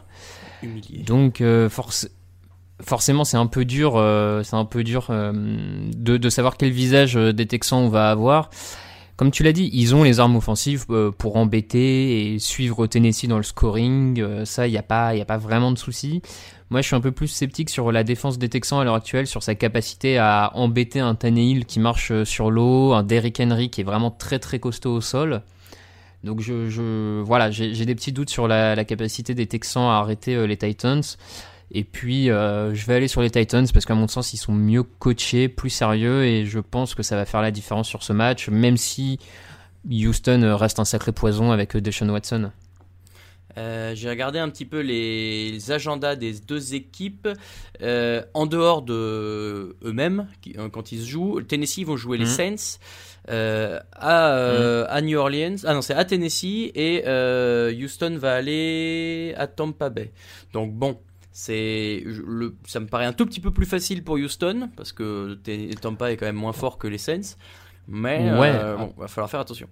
Humilier. 0.62 1.02
Donc, 1.02 1.40
euh, 1.40 1.68
force, 1.68 2.08
forcément 2.82 3.24
c'est 3.24 3.36
un 3.36 3.46
peu 3.46 3.64
dur, 3.64 3.94
euh, 3.96 4.42
c'est 4.42 4.56
un 4.56 4.64
peu 4.64 4.84
dur 4.84 5.08
euh, 5.10 5.32
de, 5.96 6.28
savoir 6.28 6.56
quel 6.56 6.70
visage 6.70 7.16
euh, 7.16 7.32
des 7.32 7.46
Texans 7.46 7.78
on 7.78 7.88
va 7.88 8.10
avoir. 8.10 8.50
Comme 9.16 9.30
tu 9.30 9.42
l'as 9.42 9.52
dit, 9.52 9.68
ils 9.72 9.94
ont 9.94 10.02
les 10.02 10.18
armes 10.18 10.36
offensives 10.36 10.86
pour 11.18 11.36
embêter 11.36 12.32
et 12.32 12.38
suivre 12.38 12.86
Tennessee 12.86 13.26
dans 13.26 13.36
le 13.36 13.42
scoring. 13.42 14.46
ça, 14.46 14.66
il 14.66 14.70
n'y 14.70 14.78
a 14.78 14.82
pas, 14.82 15.12
vraiment 15.36 15.72
de 15.72 15.78
souci. 15.78 16.22
Moi, 16.70 16.80
je 16.80 16.86
suis 16.86 16.96
un 16.96 17.02
peu 17.02 17.12
plus 17.12 17.28
sceptique 17.28 17.68
sur 17.68 17.92
la 17.92 18.02
défense 18.02 18.38
des 18.38 18.48
Texans 18.48 18.80
à 18.80 18.84
l'heure 18.84 18.94
actuelle, 18.94 19.26
sur 19.26 19.42
sa 19.42 19.54
capacité 19.54 20.16
à 20.16 20.52
embêter 20.54 21.00
un 21.00 21.14
Tannehill 21.14 21.66
qui 21.66 21.80
marche 21.80 22.24
sur 22.24 22.50
l'eau, 22.50 22.94
un 22.94 23.02
Derrick 23.02 23.38
Henry 23.40 23.68
qui 23.68 23.82
est 23.82 23.84
vraiment 23.84 24.10
très 24.10 24.38
très 24.38 24.58
costaud 24.58 24.94
au 24.94 25.00
sol. 25.02 25.42
Donc 26.24 26.40
je, 26.40 26.70
je 26.70 27.20
voilà, 27.20 27.50
j'ai 27.50 27.84
des 27.84 27.94
petits 27.94 28.12
doutes 28.12 28.30
sur 28.30 28.48
la, 28.48 28.82
capacité 28.86 29.34
des 29.34 29.46
Texans 29.46 29.82
à 29.82 29.98
arrêter 29.98 30.46
les 30.46 30.56
Titans. 30.56 31.02
Et 31.72 31.84
puis, 31.84 32.30
euh, 32.30 32.74
je 32.74 32.84
vais 32.86 32.94
aller 32.94 33.08
sur 33.08 33.22
les 33.22 33.30
Titans 33.30 33.66
parce 33.72 33.84
qu'à 33.84 33.94
mon 33.94 34.08
sens, 34.08 34.32
ils 34.32 34.38
sont 34.38 34.52
mieux 34.52 34.82
coachés, 34.82 35.48
plus 35.48 35.70
sérieux, 35.70 36.24
et 36.24 36.44
je 36.44 36.58
pense 36.58 36.94
que 36.94 37.02
ça 37.02 37.16
va 37.16 37.24
faire 37.24 37.42
la 37.42 37.52
différence 37.52 37.88
sur 37.88 38.02
ce 38.02 38.12
match, 38.12 38.48
même 38.48 38.76
si 38.76 39.18
Houston 39.88 40.56
reste 40.56 40.80
un 40.80 40.84
sacré 40.84 41.12
poison 41.12 41.52
avec 41.52 41.76
Deshaun 41.76 42.10
Watson. 42.10 42.50
Euh, 43.58 43.94
j'ai 43.96 44.08
regardé 44.08 44.38
un 44.38 44.48
petit 44.48 44.64
peu 44.64 44.80
les, 44.80 45.70
agendas 45.70 46.14
des 46.16 46.34
deux 46.34 46.74
équipes 46.74 47.28
euh, 47.82 48.22
en 48.32 48.46
dehors 48.46 48.82
de 48.82 49.76
eux-mêmes 49.84 50.26
quand 50.72 50.92
ils 50.92 51.00
se 51.00 51.06
jouent. 51.06 51.40
Tennessee 51.42 51.84
vont 51.84 51.96
jouer 51.96 52.18
les 52.18 52.26
mhm. 52.26 52.30
Saints 52.30 52.78
à, 53.28 54.84
à, 54.84 55.00
New 55.02 55.18
Orleans. 55.18 55.56
Ah 55.64 55.74
non, 55.74 55.82
c'est 55.82 55.94
à 55.94 56.04
Tennessee 56.04 56.70
et 56.74 57.02
Houston 57.80 58.16
va 58.18 58.34
aller 58.34 59.34
à 59.36 59.46
Tampa 59.46 59.88
Bay. 59.88 60.12
Donc 60.52 60.72
bon, 60.72 60.98
c'est 61.42 62.02
le, 62.04 62.54
ça 62.66 62.80
me 62.80 62.86
paraît 62.86 63.06
un 63.06 63.14
tout 63.14 63.24
petit 63.24 63.40
peu 63.40 63.50
plus 63.50 63.64
facile 63.64 64.04
pour 64.04 64.16
Houston 64.16 64.68
parce 64.76 64.92
que 64.92 65.38
Tampa 65.80 66.12
est 66.12 66.18
quand 66.18 66.26
même 66.26 66.36
moins 66.36 66.52
fort 66.52 66.76
que 66.76 66.86
les 66.86 66.98
Saints. 66.98 67.36
Mais 67.88 68.30
ouais. 68.38 68.52
Euh, 68.54 68.76
va 68.98 69.08
falloir 69.08 69.30
faire 69.30 69.40
attention. 69.40 69.66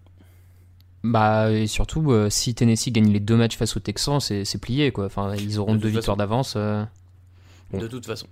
Bah, 1.04 1.50
et 1.52 1.66
surtout, 1.66 2.10
euh, 2.10 2.30
si 2.30 2.54
Tennessee 2.54 2.90
gagne 2.90 3.12
les 3.12 3.20
deux 3.20 3.36
matchs 3.36 3.58
face 3.58 3.76
aux 3.76 3.80
Texans, 3.80 4.18
c'est 4.18 4.46
c'est 4.46 4.56
plié, 4.58 4.92
quoi. 4.92 5.04
Enfin, 5.04 5.34
ils 5.36 5.58
auront 5.58 5.74
De 5.74 5.80
deux 5.80 5.88
victoires 5.90 6.16
d'avance. 6.16 6.54
euh. 6.56 6.82
Bon. 7.70 7.78
De 7.80 7.86
toute 7.86 8.06
façon. 8.06 8.28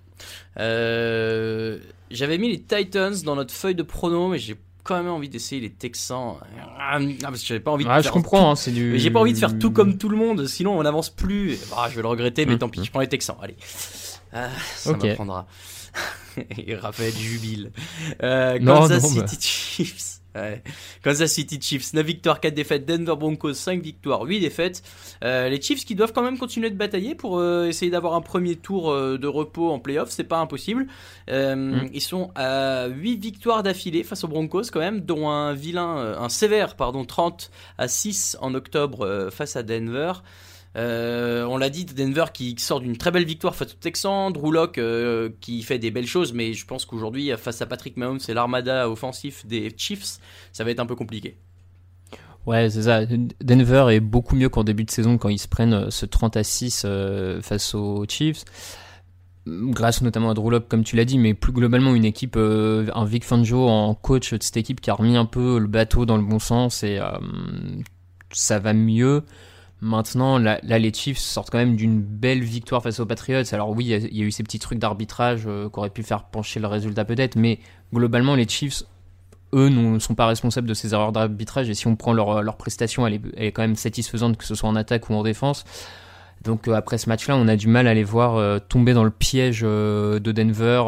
Euh, 0.59 1.77
J'avais 2.09 2.39
mis 2.39 2.49
les 2.49 2.59
Titans 2.61 3.13
dans 3.23 3.35
notre 3.35 3.53
feuille 3.53 3.75
de 3.75 3.83
prono, 3.83 4.29
mais 4.29 4.39
j'ai 4.39 4.55
quand 4.87 4.95
même 4.95 5.11
envie 5.11 5.29
d'essayer 5.29 5.61
les 5.61 5.69
Texans. 5.69 6.35
Ah, 6.79 6.97
parce 7.21 7.41
que 7.41 7.47
j'avais 7.47 7.59
pas 7.59 7.71
envie 7.71 7.83
de 7.85 7.89
Ah, 7.89 7.97
je 7.99 8.03
faire 8.03 8.11
comprends, 8.13 8.51
hein, 8.51 8.55
c'est 8.55 8.71
du. 8.71 8.97
J'ai 8.97 9.11
pas 9.11 9.19
envie 9.19 9.33
de 9.33 9.37
faire 9.37 9.57
tout 9.59 9.71
comme 9.71 9.97
tout 9.97 10.09
le 10.09 10.17
monde, 10.17 10.47
sinon 10.47 10.79
on 10.79 10.83
n'avance 10.83 11.09
plus. 11.09 11.57
Ah, 11.75 11.87
je 11.89 11.95
vais 11.95 12.01
le 12.01 12.07
regretter, 12.07 12.45
mais 12.45 12.55
Mm. 12.55 12.59
tant 12.59 12.69
pis, 12.69 12.83
je 12.83 12.89
prends 12.91 13.01
les 13.01 13.07
Texans. 13.07 13.35
Allez. 13.41 13.55
Ah, 14.33 14.47
ça 14.75 14.91
Ok. 14.91 15.03
m'apprendra. 15.03 15.47
Et 16.67 16.75
Raphaël 16.75 17.13
jubile. 17.13 17.71
Euh, 18.23 18.59
Non, 18.59 18.79
Kansas 18.79 19.03
non, 19.03 19.21
bah. 19.21 19.27
City 19.27 19.47
Chiefs. 19.47 20.17
Ouais. 20.37 20.61
Kansas 21.03 21.31
City 21.31 21.59
Chiefs, 21.59 21.93
9 21.93 22.05
victoires, 22.05 22.39
4 22.39 22.53
défaites. 22.53 22.85
Denver 22.85 23.15
Broncos, 23.15 23.53
5 23.53 23.81
victoires, 23.81 24.21
8 24.21 24.39
défaites. 24.39 24.83
Euh, 25.23 25.49
les 25.49 25.59
Chiefs 25.59 25.85
qui 25.85 25.95
doivent 25.95 26.13
quand 26.13 26.21
même 26.21 26.37
continuer 26.37 26.69
de 26.69 26.75
batailler 26.75 27.15
pour 27.15 27.39
euh, 27.39 27.67
essayer 27.67 27.91
d'avoir 27.91 28.13
un 28.13 28.21
premier 28.21 28.55
tour 28.55 28.91
euh, 28.91 29.17
de 29.17 29.27
repos 29.27 29.71
en 29.71 29.79
playoff, 29.79 30.09
c'est 30.09 30.23
pas 30.23 30.37
impossible. 30.37 30.87
Mm. 31.29 31.87
Ils 31.93 32.01
sont 32.01 32.31
à 32.35 32.87
8 32.87 33.17
victoires 33.17 33.63
d'affilée 33.63 34.03
face 34.03 34.23
aux 34.23 34.27
Broncos 34.27 34.63
quand 34.71 34.79
même, 34.79 35.01
dont 35.01 35.29
un 35.29 35.53
vilain, 35.53 36.15
un 36.19 36.29
sévère, 36.29 36.75
pardon, 36.75 37.03
30 37.03 37.49
à 37.77 37.87
6 37.87 38.37
en 38.41 38.53
octobre 38.53 39.29
face 39.31 39.55
à 39.55 39.63
Denver. 39.63 40.13
Euh, 40.77 41.43
on 41.45 41.57
l'a 41.57 41.69
dit, 41.69 41.85
Denver 41.85 42.25
qui 42.31 42.55
sort 42.59 42.79
d'une 42.81 42.97
très 42.97 43.09
belle 43.09 43.25
victoire 43.25 43.55
face 43.55 43.73
aux 43.73 43.77
Texans, 43.79 44.31
Drew 44.31 44.51
Lock 44.51 44.77
euh, 44.77 45.29
qui 45.41 45.63
fait 45.63 45.79
des 45.79 45.89
belles 45.89 46.07
choses, 46.07 46.33
mais 46.33 46.53
je 46.53 46.65
pense 46.65 46.85
qu'aujourd'hui, 46.85 47.31
face 47.37 47.61
à 47.61 47.65
Patrick 47.65 47.97
Mahomes 47.97 48.19
et 48.27 48.33
l'armada 48.33 48.89
offensif 48.89 49.45
des 49.45 49.73
Chiefs, 49.75 50.19
ça 50.53 50.63
va 50.63 50.71
être 50.71 50.79
un 50.79 50.85
peu 50.85 50.95
compliqué. 50.95 51.37
Ouais, 52.45 52.69
c'est 52.69 52.83
ça. 52.83 53.01
Denver 53.41 53.87
est 53.89 53.99
beaucoup 53.99 54.35
mieux 54.35 54.49
qu'en 54.49 54.63
début 54.63 54.85
de 54.85 54.91
saison 54.91 55.17
quand 55.17 55.29
ils 55.29 55.39
se 55.39 55.47
prennent 55.47 55.73
euh, 55.73 55.89
ce 55.89 56.05
30 56.05 56.37
à 56.37 56.43
6 56.43 56.83
euh, 56.85 57.41
face 57.41 57.73
aux 57.73 58.05
Chiefs. 58.07 58.45
Grâce 59.47 60.01
notamment 60.01 60.29
à 60.29 60.33
Drew 60.33 60.51
Lock, 60.51 60.67
comme 60.67 60.83
tu 60.83 60.95
l'as 60.95 61.05
dit, 61.05 61.17
mais 61.17 61.33
plus 61.33 61.53
globalement 61.53 61.95
une 61.95 62.05
équipe, 62.05 62.35
un 62.35 63.05
Vic 63.05 63.23
Fangio 63.23 63.65
en 63.65 63.95
coach 63.95 64.33
de 64.33 64.43
cette 64.43 64.57
équipe 64.57 64.81
qui 64.81 64.89
a 64.89 64.93
remis 64.93 65.15
un 65.15 65.23
peu 65.25 65.57
le 65.57 65.67
bateau 65.67 66.05
dans 66.05 66.17
le 66.17 66.23
bon 66.23 66.39
sens 66.39 66.83
et 66.83 66.99
ça 68.33 68.59
va 68.59 68.73
mieux. 68.73 69.23
Maintenant, 69.79 70.39
là, 70.39 70.59
les 70.63 70.91
Chiefs 70.93 71.19
sortent 71.19 71.51
quand 71.51 71.59
même 71.59 71.75
d'une 71.75 72.01
belle 72.01 72.43
victoire 72.43 72.81
face 72.81 72.99
aux 72.99 73.05
Patriots. 73.05 73.43
Alors 73.51 73.69
oui, 73.69 73.85
il 73.85 74.17
y 74.17 74.21
a- 74.21 74.25
eu 74.25 74.31
ces 74.31 74.41
petits 74.41 74.57
trucs 74.59 74.79
d'arbitrage 74.79 75.43
euh, 75.45 75.69
pu 75.93 76.01
faire 76.01 76.23
pencher 76.23 76.59
le 76.59 76.67
résultat 76.67 77.05
peut-être, 77.05 77.35
mais 77.35 77.59
globalement, 77.93 78.33
les 78.35 78.47
Chiefs, 78.47 78.83
eux, 79.53 79.69
ne 79.69 79.99
sont 79.99 80.15
pas 80.15 80.25
responsables 80.25 80.67
de 80.67 80.73
ces 80.73 80.93
erreurs 80.93 81.11
d'arbitrage. 81.11 81.69
Et 81.69 81.75
si 81.75 81.85
on 81.87 81.95
prend 81.95 82.11
leur, 82.13 82.41
leur 82.41 82.57
prestation, 82.57 83.05
elle 83.05 83.13
est, 83.13 83.21
elle 83.35 83.45
est 83.45 83.51
quand 83.51 83.61
même 83.61 83.75
satisfaisante, 83.75 84.35
que 84.37 84.45
ce 84.45 84.55
soit 84.55 84.67
en 84.67 84.75
attaque 84.75 85.09
ou 85.09 85.13
en 85.13 85.21
défense. 85.23 85.63
Donc 86.43 86.67
euh, 86.67 86.73
après 86.73 86.97
ce 86.97 87.09
match-là, 87.09 87.35
on 87.35 87.47
a 87.47 87.55
du 87.55 87.67
mal 87.67 87.87
à 87.87 87.93
les 87.93 88.03
voir 88.03 88.35
euh, 88.35 88.59
tomber 88.59 88.93
dans 88.93 89.03
le 89.03 89.09
piège 89.11 89.61
euh, 89.63 90.19
de 90.19 90.31
Denver, 90.31 90.83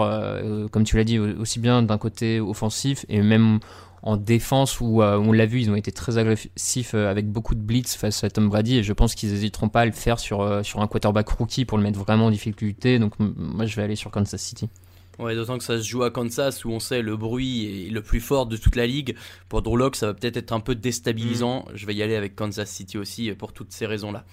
comme 0.72 0.84
tu 0.84 0.96
l'as 0.98 1.04
dit, 1.04 1.20
au- 1.20 1.40
aussi 1.42 1.60
bien 1.60 1.82
d'un 1.84 1.98
côté 1.98 2.40
offensif 2.40 3.06
et 3.10 3.22
même 3.22 3.60
en 4.02 4.16
défense 4.16 4.80
où 4.80 5.02
euh, 5.02 5.18
on 5.18 5.34
l'a 5.34 5.46
vu, 5.46 5.60
ils 5.60 5.70
ont 5.70 5.76
été 5.76 5.92
très 5.92 6.18
agressifs 6.18 6.94
euh, 6.94 7.12
avec 7.12 7.30
beaucoup 7.30 7.54
de 7.54 7.60
blitz 7.60 7.96
face 7.98 8.24
à 8.24 8.30
Tom 8.30 8.48
Brady 8.48 8.78
et 8.78 8.84
je 8.84 8.94
pense 8.94 9.14
qu'ils 9.14 9.32
n'hésiteront 9.32 9.68
pas 9.68 9.82
à 9.82 9.86
le 9.86 9.92
faire 9.92 10.20
sur, 10.20 10.40
euh, 10.40 10.64
sur 10.64 10.80
un 10.80 10.88
quarterback 10.88 11.28
rookie 11.28 11.66
pour 11.66 11.78
le 11.78 11.84
mettre 11.84 12.00
vraiment 12.00 12.28
en 12.28 12.32
difficulté. 12.32 12.98
Donc 12.98 13.14
moi 13.20 13.66
je 13.66 13.76
vais 13.76 13.82
aller 13.84 13.98
sur 13.98 14.10
Kansas 14.12 14.42
City. 14.42 14.70
Ouais, 15.18 15.36
d'autant 15.36 15.58
que 15.58 15.66
ça 15.66 15.78
se 15.78 15.84
joue 15.86 16.04
à 16.04 16.12
Kansas 16.12 16.64
où 16.64 16.70
on 16.70 16.80
sait 16.80 17.02
le 17.02 17.18
bruit 17.18 17.88
est 17.88 17.90
le 17.90 18.02
plus 18.02 18.22
fort 18.22 18.46
de 18.46 18.56
toute 18.56 18.78
la 18.78 18.88
ligue. 18.88 19.18
Pour 19.50 19.62
Drew 19.62 19.76
Lock, 19.76 19.98
ça 19.98 20.06
va 20.08 20.14
peut-être 20.14 20.38
être 20.38 20.54
un 20.54 20.62
peu 20.62 20.76
déstabilisant. 20.76 21.66
Je 21.74 21.86
vais 21.86 21.94
y 21.94 22.02
aller 22.02 22.16
avec 22.16 22.38
Kansas 22.38 22.70
City 22.70 22.98
aussi 22.98 23.30
pour 23.34 23.52
toutes 23.52 23.74
ces 23.74 23.86
raisons-là. 23.86 24.24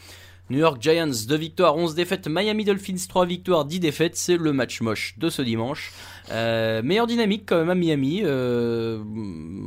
New 0.48 0.58
York 0.58 0.78
Giants, 0.80 1.10
2 1.28 1.36
victoires, 1.36 1.76
11 1.76 1.94
défaites. 1.94 2.28
Miami 2.28 2.64
Dolphins, 2.64 3.06
3 3.08 3.26
victoires, 3.26 3.64
10 3.64 3.80
défaites. 3.80 4.16
C'est 4.16 4.36
le 4.36 4.52
match 4.52 4.80
moche 4.80 5.14
de 5.18 5.28
ce 5.28 5.42
dimanche. 5.42 5.92
Euh, 6.30 6.82
meilleure 6.82 7.06
dynamique 7.06 7.44
quand 7.46 7.58
même 7.58 7.70
à 7.70 7.74
Miami, 7.74 8.20
euh, 8.24 9.00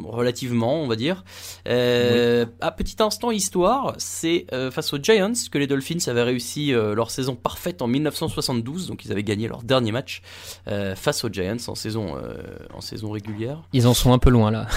relativement, 0.06 0.82
on 0.82 0.88
va 0.88 0.96
dire. 0.96 1.24
Euh, 1.68 2.46
À 2.62 2.72
petit 2.72 3.02
instant 3.02 3.32
histoire, 3.32 3.96
c'est 3.98 4.46
face 4.72 4.94
aux 4.94 4.98
Giants 5.02 5.34
que 5.52 5.58
les 5.58 5.68
Dolphins 5.68 6.08
avaient 6.08 6.24
réussi 6.24 6.72
leur 6.72 7.12
saison 7.12 7.36
parfaite 7.36 7.82
en 7.82 7.88
1972. 7.88 8.88
Donc 8.88 9.06
ils 9.06 9.12
avaient 9.12 9.24
gagné 9.24 9.48
leur 9.48 9.64
dernier 9.64 9.92
match 9.92 10.22
face 10.96 11.24
aux 11.24 11.30
Giants 11.30 11.58
en 11.68 11.76
saison, 11.76 12.16
en 12.74 12.82
saison 12.82 13.12
régulière. 13.12 13.64
Ils 13.74 13.88
en 13.88 13.94
sont 13.94 14.14
un 14.14 14.20
peu 14.20 14.30
loin 14.30 14.52
là. 14.52 14.68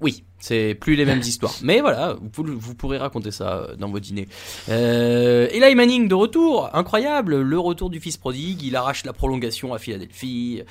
Oui, 0.00 0.24
c'est 0.38 0.74
plus 0.74 0.96
les 0.96 1.04
mêmes 1.04 1.20
histoires. 1.20 1.54
Mais 1.62 1.80
voilà, 1.80 2.16
vous, 2.32 2.74
pourrez 2.74 2.98
raconter 2.98 3.30
ça 3.30 3.58
euh, 3.58 3.76
dans 3.76 3.88
vos 3.88 4.00
dîners. 4.00 4.28
Euh, 4.68 5.48
Eli 5.52 5.74
Manning 5.74 6.08
de 6.08 6.14
retour, 6.14 6.68
incroyable, 6.74 7.40
le 7.40 7.58
retour 7.58 7.90
du 7.90 8.00
fils 8.00 8.16
prodigue, 8.16 8.62
il 8.62 8.76
arrache 8.76 9.04
la 9.04 9.12
prolongation 9.12 9.72
à 9.72 9.78
Philadelphie. 9.78 10.62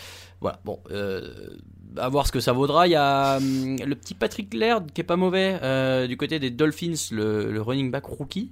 Voilà, 0.41 0.59
bon, 0.65 0.79
euh, 0.91 1.57
à 1.97 2.09
voir 2.09 2.27
ce 2.27 2.33
que 2.33 2.41
ça 2.41 2.51
vaudra. 2.51 2.87
Il 2.87 2.91
y 2.91 2.95
a 2.95 3.37
hum, 3.37 3.77
le 3.77 3.95
petit 3.95 4.13
Patrick 4.13 4.53
Laird 4.53 4.91
qui 4.91 5.01
est 5.01 5.05
pas 5.05 5.15
mauvais 5.15 6.07
du 6.07 6.17
côté 6.17 6.37
des 6.39 6.51
Dolphins, 6.51 6.93
le, 7.11 7.61
running 7.61 7.91
back 7.91 8.05
rookie. 8.05 8.51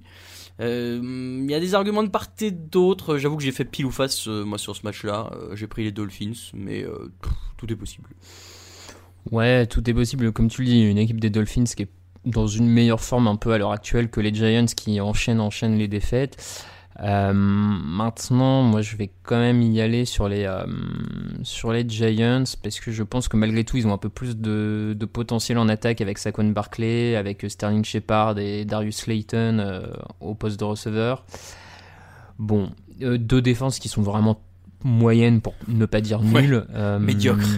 Euh, 0.61 0.99
Il 1.43 1.51
y 1.51 1.53
a 1.53 1.59
des 1.59 1.75
arguments 1.75 2.03
de 2.03 2.09
part 2.09 2.27
et 2.39 2.51
d'autre. 2.51 3.17
J'avoue 3.17 3.35
que 3.35 3.43
j'ai 3.43 3.51
fait 3.51 3.65
pile 3.65 3.85
ou 3.85 3.91
face 3.91 4.27
moi 4.27 4.57
sur 4.57 4.75
ce 4.75 4.83
match-là. 4.83 5.31
J'ai 5.53 5.67
pris 5.67 5.83
les 5.83 5.91
Dolphins, 5.91 6.51
mais 6.53 6.85
tout 7.57 7.71
est 7.71 7.75
possible. 7.75 8.09
Ouais, 9.29 9.67
tout 9.67 9.87
est 9.89 9.93
possible. 9.93 10.31
Comme 10.31 10.47
tu 10.47 10.61
le 10.61 10.67
dis, 10.67 10.81
une 10.81 10.97
équipe 10.97 11.19
des 11.19 11.29
Dolphins 11.29 11.63
qui 11.63 11.83
est 11.83 11.89
dans 12.25 12.47
une 12.47 12.67
meilleure 12.67 13.01
forme 13.01 13.27
un 13.27 13.35
peu 13.35 13.51
à 13.51 13.57
l'heure 13.57 13.71
actuelle 13.71 14.09
que 14.09 14.19
les 14.21 14.33
Giants 14.33 14.65
qui 14.65 14.99
enchaînent, 15.01 15.39
enchaînent 15.39 15.77
les 15.77 15.87
défaites. 15.87 16.65
Euh, 16.99 17.33
maintenant, 17.33 18.61
moi, 18.63 18.81
je 18.81 18.95
vais 18.95 19.11
quand 19.23 19.39
même 19.39 19.61
y 19.61 19.81
aller 19.81 20.05
sur 20.05 20.27
les 20.27 20.45
euh, 20.45 20.65
sur 21.41 21.71
les 21.71 21.87
Giants 21.87 22.43
parce 22.61 22.79
que 22.79 22.91
je 22.91 23.01
pense 23.01 23.27
que 23.27 23.37
malgré 23.37 23.63
tout, 23.63 23.77
ils 23.77 23.87
ont 23.87 23.93
un 23.93 23.97
peu 23.97 24.09
plus 24.09 24.37
de, 24.37 24.95
de 24.97 25.05
potentiel 25.05 25.57
en 25.57 25.67
attaque 25.67 26.01
avec 26.01 26.17
Saquon 26.17 26.49
Barkley, 26.49 27.15
avec 27.15 27.45
Sterling 27.47 27.83
Shepard 27.83 28.37
et 28.37 28.65
Darius 28.65 28.97
Slayton 28.97 29.57
euh, 29.59 29.81
au 30.19 30.35
poste 30.35 30.59
de 30.59 30.65
receveur. 30.65 31.25
Bon, 32.37 32.71
deux 32.99 33.41
défenses 33.41 33.79
qui 33.79 33.87
sont 33.87 34.01
vraiment 34.01 34.41
moyennes 34.83 35.41
pour 35.41 35.53
ne 35.67 35.85
pas 35.85 36.01
dire 36.01 36.21
Ouais, 36.21 36.41
nulles. 36.41 36.65
Euh, 36.73 36.99
médiocres. 36.99 37.47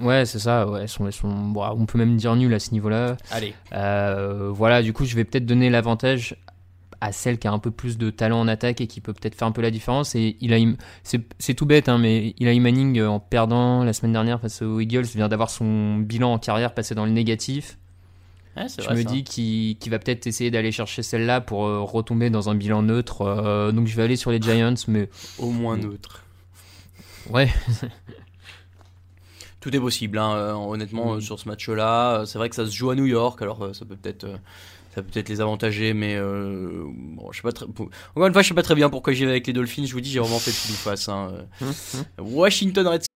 Ouais, 0.00 0.24
c'est 0.24 0.38
ça. 0.38 0.66
Ouais, 0.66 0.80
elles 0.80 0.88
sont, 0.88 1.06
elles 1.06 1.12
sont, 1.12 1.28
bon, 1.28 1.62
on 1.76 1.84
peut 1.84 1.98
même 1.98 2.16
dire 2.16 2.34
nulles 2.34 2.54
à 2.54 2.58
ce 2.58 2.70
niveau-là. 2.72 3.18
Allez, 3.30 3.52
Euh, 3.74 4.48
voilà, 4.50 4.82
du 4.82 4.94
coup, 4.94 5.04
je 5.04 5.14
vais 5.14 5.24
peut-être 5.24 5.44
donner 5.44 5.68
l'avantage 5.68 6.36
à 7.02 7.12
celle 7.12 7.38
qui 7.38 7.46
a 7.48 7.52
un 7.52 7.58
peu 7.58 7.70
plus 7.70 7.98
de 7.98 8.08
talent 8.08 8.40
en 8.40 8.48
attaque 8.48 8.80
et 8.80 8.86
qui 8.86 9.02
peut 9.02 9.12
peut-être 9.12 9.34
faire 9.34 9.46
un 9.46 9.52
peu 9.52 9.60
la 9.60 9.70
différence. 9.70 10.14
Et 10.14 10.38
Eli, 10.40 10.74
c'est, 11.02 11.20
c'est 11.38 11.52
tout 11.52 11.66
bête, 11.66 11.90
hein, 11.90 11.98
mais 11.98 12.34
Eli 12.40 12.60
Manning, 12.60 12.98
euh, 12.98 13.08
en 13.10 13.20
perdant 13.20 13.84
la 13.84 13.92
semaine 13.92 14.12
dernière 14.12 14.40
face 14.40 14.62
aux 14.62 14.80
Eagles, 14.80 15.04
vient 15.14 15.28
d'avoir 15.28 15.50
son 15.50 15.98
bilan 15.98 16.32
en 16.32 16.38
carrière 16.38 16.72
passé 16.72 16.94
dans 16.94 17.04
le 17.04 17.10
négatif. 17.12 17.76
Ouais, 18.56 18.68
Je 18.78 18.82
vrai, 18.82 18.94
me 18.96 19.02
ça. 19.02 19.08
dis 19.10 19.22
qu'il, 19.22 19.76
qu'il 19.76 19.90
va 19.92 19.98
peut-être 19.98 20.26
essayer 20.26 20.50
d'aller 20.50 20.72
chercher 20.72 21.02
celle-là 21.02 21.42
pour 21.42 21.66
euh, 21.66 21.80
retomber 21.82 22.30
dans 22.30 22.48
un 22.48 22.54
bilan 22.54 22.82
neutre. 22.82 23.20
Euh, 23.20 23.70
donc 23.70 23.86
je 23.86 23.94
vais 23.96 24.02
aller 24.02 24.16
sur 24.16 24.30
les 24.30 24.40
Giants, 24.40 24.74
mais 24.88 25.10
au 25.38 25.50
moins 25.50 25.76
neutre. 25.76 26.24
Ouais, 27.30 27.48
Tout 29.60 29.74
est 29.76 29.80
possible, 29.80 30.16
hein, 30.18 30.34
euh, 30.36 30.52
honnêtement, 30.54 31.14
euh, 31.14 31.20
sur 31.20 31.38
ce 31.38 31.46
match-là. 31.48 32.20
Euh, 32.20 32.24
C'est 32.24 32.38
vrai 32.38 32.48
que 32.48 32.54
ça 32.56 32.64
se 32.64 32.70
joue 32.70 32.90
à 32.90 32.94
New 32.94 33.04
York, 33.04 33.42
alors 33.42 33.74
ça 33.74 33.84
peut 33.84 33.94
peut-être. 33.96 34.26
ça 34.94 35.02
peut 35.02 35.08
peut-être 35.12 35.28
les 35.28 35.42
avantager, 35.42 35.92
mais 35.92 36.16
euh, 36.16 36.84
bon, 36.86 37.30
je 37.30 37.36
sais 37.36 37.42
pas 37.42 37.52
très. 37.52 37.66
Encore 37.66 38.26
une 38.26 38.32
fois, 38.32 38.40
je 38.40 38.48
sais 38.48 38.54
pas 38.54 38.62
très 38.62 38.74
bien 38.74 38.88
pourquoi 38.88 39.12
j'y 39.12 39.24
vais 39.26 39.32
avec 39.32 39.46
les 39.46 39.52
Dolphins. 39.52 39.84
Je 39.84 39.92
vous 39.92 40.00
dis, 40.00 40.10
j'ai 40.10 40.18
vraiment 40.20 40.38
fait 40.38 40.50
pile 40.50 40.72
ou 40.72 40.78
face. 40.78 41.08
Hein. 41.10 41.46
euh. 41.62 41.72
Washington 42.22 42.86
Redskins. 42.88 43.06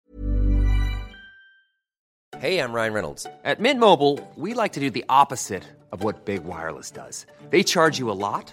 Hey, 2.43 2.59
I'm 2.59 2.75
Ryan 2.75 2.93
Reynolds. 2.93 3.27
At 3.45 3.59
Mint 3.59 3.79
Mobile, 3.81 4.19
we 4.37 4.53
like 4.55 4.73
to 4.73 4.81
do 4.81 4.91
the 4.91 5.05
opposite 5.09 5.63
of 5.93 6.05
what 6.05 6.27
Big 6.27 6.43
Wireless 6.45 6.91
does. 6.91 7.25
They 7.51 7.63
charge 7.65 7.99
you 7.99 8.11
a 8.11 8.13
lot, 8.13 8.53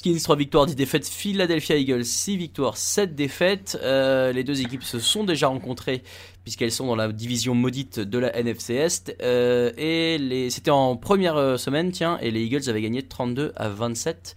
Skins 0.00 0.22
3 0.22 0.36
victoires, 0.36 0.64
10 0.64 0.76
défaites. 0.76 1.06
Philadelphia 1.06 1.76
Eagles 1.76 2.06
6 2.06 2.38
victoires, 2.38 2.78
7 2.78 3.14
défaites. 3.14 3.78
Euh, 3.82 4.32
les 4.32 4.44
deux 4.44 4.62
équipes 4.62 4.82
se 4.82 4.98
sont 4.98 5.24
déjà 5.24 5.48
rencontrées 5.48 6.02
puisqu'elles 6.42 6.72
sont 6.72 6.86
dans 6.86 6.96
la 6.96 7.12
division 7.12 7.54
maudite 7.54 8.00
de 8.00 8.18
la 8.18 8.34
NFC 8.34 8.76
Est. 8.76 9.14
Euh, 9.20 9.72
et 9.76 10.16
les... 10.16 10.48
c'était 10.48 10.70
en 10.70 10.96
première 10.96 11.36
euh, 11.36 11.58
semaine, 11.58 11.92
tiens, 11.92 12.16
et 12.22 12.30
les 12.30 12.42
Eagles 12.44 12.66
avaient 12.70 12.80
gagné 12.80 13.02
32 13.02 13.52
à 13.56 13.68
27. 13.68 14.36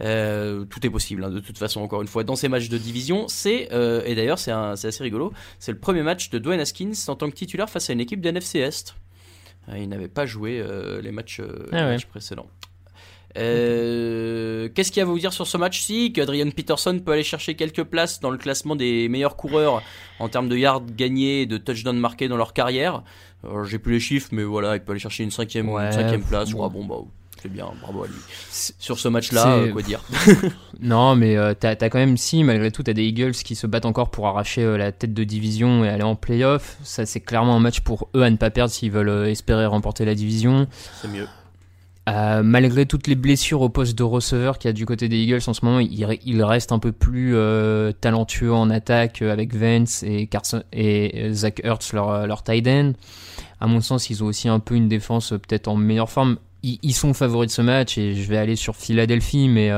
Euh, 0.00 0.64
tout 0.64 0.86
est 0.86 0.88
possible, 0.88 1.22
hein, 1.24 1.30
de 1.30 1.40
toute 1.40 1.58
façon, 1.58 1.82
encore 1.82 2.00
une 2.00 2.08
fois, 2.08 2.24
dans 2.24 2.34
ces 2.34 2.48
matchs 2.48 2.70
de 2.70 2.78
division. 2.78 3.28
C'est, 3.28 3.68
et 3.70 4.14
d'ailleurs, 4.14 4.38
c'est, 4.38 4.50
assez 4.50 5.02
rigolo, 5.02 5.34
c'est 5.58 5.72
le 5.72 5.78
premier 5.78 6.02
match 6.02 6.30
de 6.30 6.38
Dwayne 6.38 6.60
Haskins 6.60 6.94
en 7.08 7.16
tant 7.16 7.28
que 7.28 7.34
titulaire 7.34 7.68
face 7.68 7.90
à 7.90 7.92
une 7.92 8.00
équipe 8.00 8.22
de 8.22 8.30
NFC 8.30 8.60
Est. 8.60 8.94
Il 9.76 9.90
n'avait 9.90 10.08
pas 10.08 10.24
joué 10.24 10.64
les 11.02 11.12
matchs, 11.12 11.42
Ah 11.70 11.76
les 11.76 11.82
matchs 11.82 12.06
précédents. 12.06 12.48
Euh, 13.38 14.68
Qu'est-ce 14.74 14.90
qu'il 14.92 14.98
y 14.98 15.00
a 15.00 15.04
à 15.04 15.06
vous 15.10 15.18
dire 15.18 15.32
sur 15.32 15.46
ce 15.46 15.56
match 15.56 15.80
Si, 15.82 16.12
qu'Adrian 16.12 16.50
Peterson 16.50 16.98
peut 17.04 17.12
aller 17.12 17.22
chercher 17.22 17.54
quelques 17.54 17.84
places 17.84 18.20
dans 18.20 18.30
le 18.30 18.38
classement 18.38 18.76
des 18.76 19.08
meilleurs 19.08 19.36
coureurs 19.36 19.82
en 20.18 20.28
termes 20.28 20.48
de 20.48 20.56
yards 20.56 20.82
gagnés 20.96 21.42
et 21.42 21.46
de 21.46 21.56
touchdowns 21.58 21.98
marqués 21.98 22.28
dans 22.28 22.36
leur 22.36 22.52
carrière. 22.52 23.02
J'ai 23.68 23.78
plus 23.78 23.94
les 23.94 24.00
chiffres, 24.00 24.28
mais 24.32 24.44
voilà, 24.44 24.76
il 24.76 24.80
peut 24.82 24.92
aller 24.92 25.00
chercher 25.00 25.24
une 25.24 25.30
cinquième, 25.32 25.68
Ouais, 25.68 25.86
une 25.86 25.92
cinquième 25.92 26.22
place. 26.22 26.50
bon. 26.52 26.62
Ouais, 26.62 26.70
bon, 26.70 26.84
bah, 26.84 26.94
c'est 27.42 27.50
bien, 27.50 27.66
bravo 27.82 28.04
à 28.04 28.06
lui. 28.06 28.14
Sur 28.78 29.00
ce 29.00 29.08
match-là, 29.08 29.54
euh, 29.56 29.72
quoi 29.72 29.82
dire 29.82 30.00
Non, 30.80 31.16
mais 31.16 31.36
euh, 31.36 31.54
t'as 31.58 31.70
as 31.70 31.88
quand 31.90 31.98
même, 31.98 32.16
si, 32.16 32.44
malgré 32.44 32.70
tout, 32.70 32.84
t'as 32.84 32.92
des 32.92 33.02
Eagles 33.02 33.32
qui 33.32 33.56
se 33.56 33.66
battent 33.66 33.84
encore 33.86 34.12
pour 34.12 34.28
arracher 34.28 34.62
euh, 34.62 34.76
la 34.76 34.92
tête 34.92 35.12
de 35.12 35.24
division 35.24 35.84
et 35.84 35.88
aller 35.88 36.04
en 36.04 36.14
playoff. 36.14 36.76
Ça, 36.84 37.04
c'est 37.04 37.18
clairement 37.18 37.56
un 37.56 37.60
match 37.60 37.80
pour 37.80 38.08
eux 38.14 38.22
à 38.22 38.30
ne 38.30 38.36
pas 38.36 38.50
perdre 38.50 38.70
s'ils 38.72 38.92
veulent 38.92 39.08
euh, 39.08 39.28
espérer 39.28 39.66
remporter 39.66 40.04
la 40.04 40.14
division. 40.14 40.68
C'est 41.00 41.08
mieux. 41.08 41.26
Euh, 42.08 42.42
malgré 42.42 42.84
toutes 42.84 43.06
les 43.06 43.14
blessures 43.14 43.60
au 43.60 43.68
poste 43.68 43.96
de 43.96 44.02
receveur 44.02 44.58
qu'il 44.58 44.68
y 44.68 44.70
a 44.70 44.72
du 44.72 44.86
côté 44.86 45.08
des 45.08 45.18
Eagles 45.18 45.42
en 45.46 45.54
ce 45.54 45.64
moment, 45.64 45.78
il, 45.78 46.18
il 46.24 46.42
reste 46.42 46.72
un 46.72 46.80
peu 46.80 46.90
plus 46.90 47.36
euh, 47.36 47.92
talentueux 47.92 48.52
en 48.52 48.70
attaque 48.70 49.22
euh, 49.22 49.32
avec 49.32 49.54
Vance 49.54 50.02
et, 50.02 50.26
Carson, 50.26 50.64
et 50.72 51.32
Zach 51.32 51.60
Ertz, 51.62 51.92
leur, 51.92 52.26
leur 52.26 52.42
tight 52.42 52.66
end. 52.66 52.92
À 53.60 53.68
mon 53.68 53.80
sens, 53.80 54.10
ils 54.10 54.24
ont 54.24 54.26
aussi 54.26 54.48
un 54.48 54.58
peu 54.58 54.74
une 54.74 54.88
défense 54.88 55.30
peut-être 55.30 55.68
en 55.68 55.76
meilleure 55.76 56.10
forme. 56.10 56.38
Ils, 56.64 56.92
sont 56.92 57.14
favoris 57.14 57.48
de 57.48 57.52
ce 57.52 57.62
match 57.62 57.98
et 57.98 58.14
je 58.14 58.28
vais 58.28 58.36
aller 58.36 58.54
sur 58.54 58.76
Philadelphie, 58.76 59.48
mais 59.48 59.70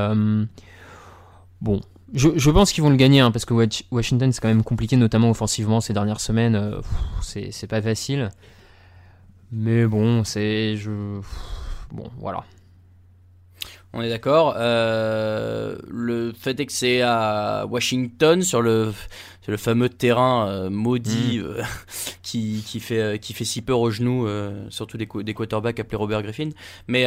bon. 1.63 1.81
Je, 2.13 2.51
pense 2.51 2.73
qu'ils 2.73 2.85
vont 2.85 2.91
le 2.91 2.97
gagner 2.97 3.21
hein, 3.21 3.31
parce 3.31 3.47
que 3.47 3.55
Washington 3.91 4.31
c'est 4.33 4.41
quand 4.41 4.49
même 4.49 4.63
compliqué, 4.63 4.97
notamment 4.97 5.31
offensivement 5.31 5.81
ces 5.81 5.95
dernières 5.95 6.21
semaines. 6.21 6.75
c'est 7.23 7.67
pas 7.67 7.81
facile. 7.81 8.31
Mais 9.51 9.87
bon, 9.87 10.25
c'est. 10.25 10.77
Je... 10.77 11.21
Bon, 11.95 12.11
voilà. 12.19 12.45
On 13.93 14.03
est 14.03 14.09
d'accord. 14.09 14.55
Euh, 14.59 15.79
le 15.89 16.33
fait 16.33 16.59
est 16.59 16.67
que 16.67 16.73
c'est 16.73 17.03
à 17.03 17.65
Washington, 17.71 18.43
sur 18.43 18.61
le, 18.61 18.93
sur 19.43 19.53
le 19.53 19.57
fameux 19.57 19.89
terrain 19.89 20.49
euh, 20.49 20.71
maudit 20.71 21.39
euh, 21.39 21.63
qui, 22.23 22.65
qui, 22.67 22.81
fait, 22.81 23.01
euh, 23.01 23.17
qui 23.17 23.33
fait 23.33 23.45
si 23.45 23.63
peur 23.63 23.79
aux 23.79 23.93
genoux, 23.93 24.27
surtout 24.71 24.97
des, 24.97 25.07
des 25.23 25.35
quarterbacks 25.35 25.79
appelés 25.79 25.97
Robert 25.97 26.23
Griffin. 26.25 26.51
Mais 26.89 27.05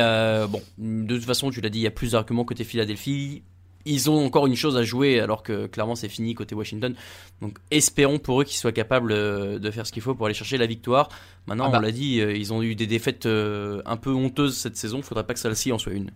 bon, 0.48 0.62
de 0.78 1.16
toute 1.16 1.26
façon, 1.26 1.52
tu 1.52 1.60
l'as 1.60 1.70
dit, 1.70 1.80
il 1.80 1.84
y 1.84 1.88
a 1.88 1.92
plus 1.92 2.14
d'arguments 2.14 2.46
côté 2.46 2.64
Philadelphie. 2.64 3.44
Ils 3.88 4.10
ont 4.10 4.26
encore 4.26 4.46
une 4.48 4.56
chose 4.56 4.76
à 4.78 4.84
jouer 4.84 5.20
alors 5.20 5.42
que 5.44 5.66
clairement 5.68 5.96
c'est 5.96 6.10
fini 6.10 6.34
côté 6.36 6.54
Washington. 6.56 6.94
Donc 7.42 7.58
espérons 7.72 8.20
pour 8.20 8.42
eux 8.42 8.44
qu'ils 8.44 8.58
soient 8.58 8.72
capables 8.72 9.12
euh, 9.12 9.60
de 9.60 9.72
faire 9.72 9.88
ce 9.88 9.92
qu'il 9.92 10.02
faut 10.02 10.14
pour 10.16 10.26
aller 10.26 10.36
chercher 10.36 10.58
la 10.58 10.66
victoire. 10.68 11.10
Maintenant, 11.48 11.66
Ah 11.68 11.72
bah. 11.72 11.78
on 11.80 11.82
l'a 11.82 11.92
dit, 11.92 12.20
euh, 12.20 12.36
ils 12.36 12.52
ont 12.54 12.62
eu 12.62 12.76
des 12.76 12.88
défaites 12.88 13.26
euh, 13.26 13.82
un 13.86 13.98
peu 13.98 14.12
honteuses 14.12 14.58
cette 14.58 14.78
saison. 14.78 15.02
Faudrait 15.02 15.26
pas 15.26 15.34
que 15.34 15.40
celle-ci 15.40 15.72
en 15.72 15.78
soit 15.78 15.94
une. 15.94 16.12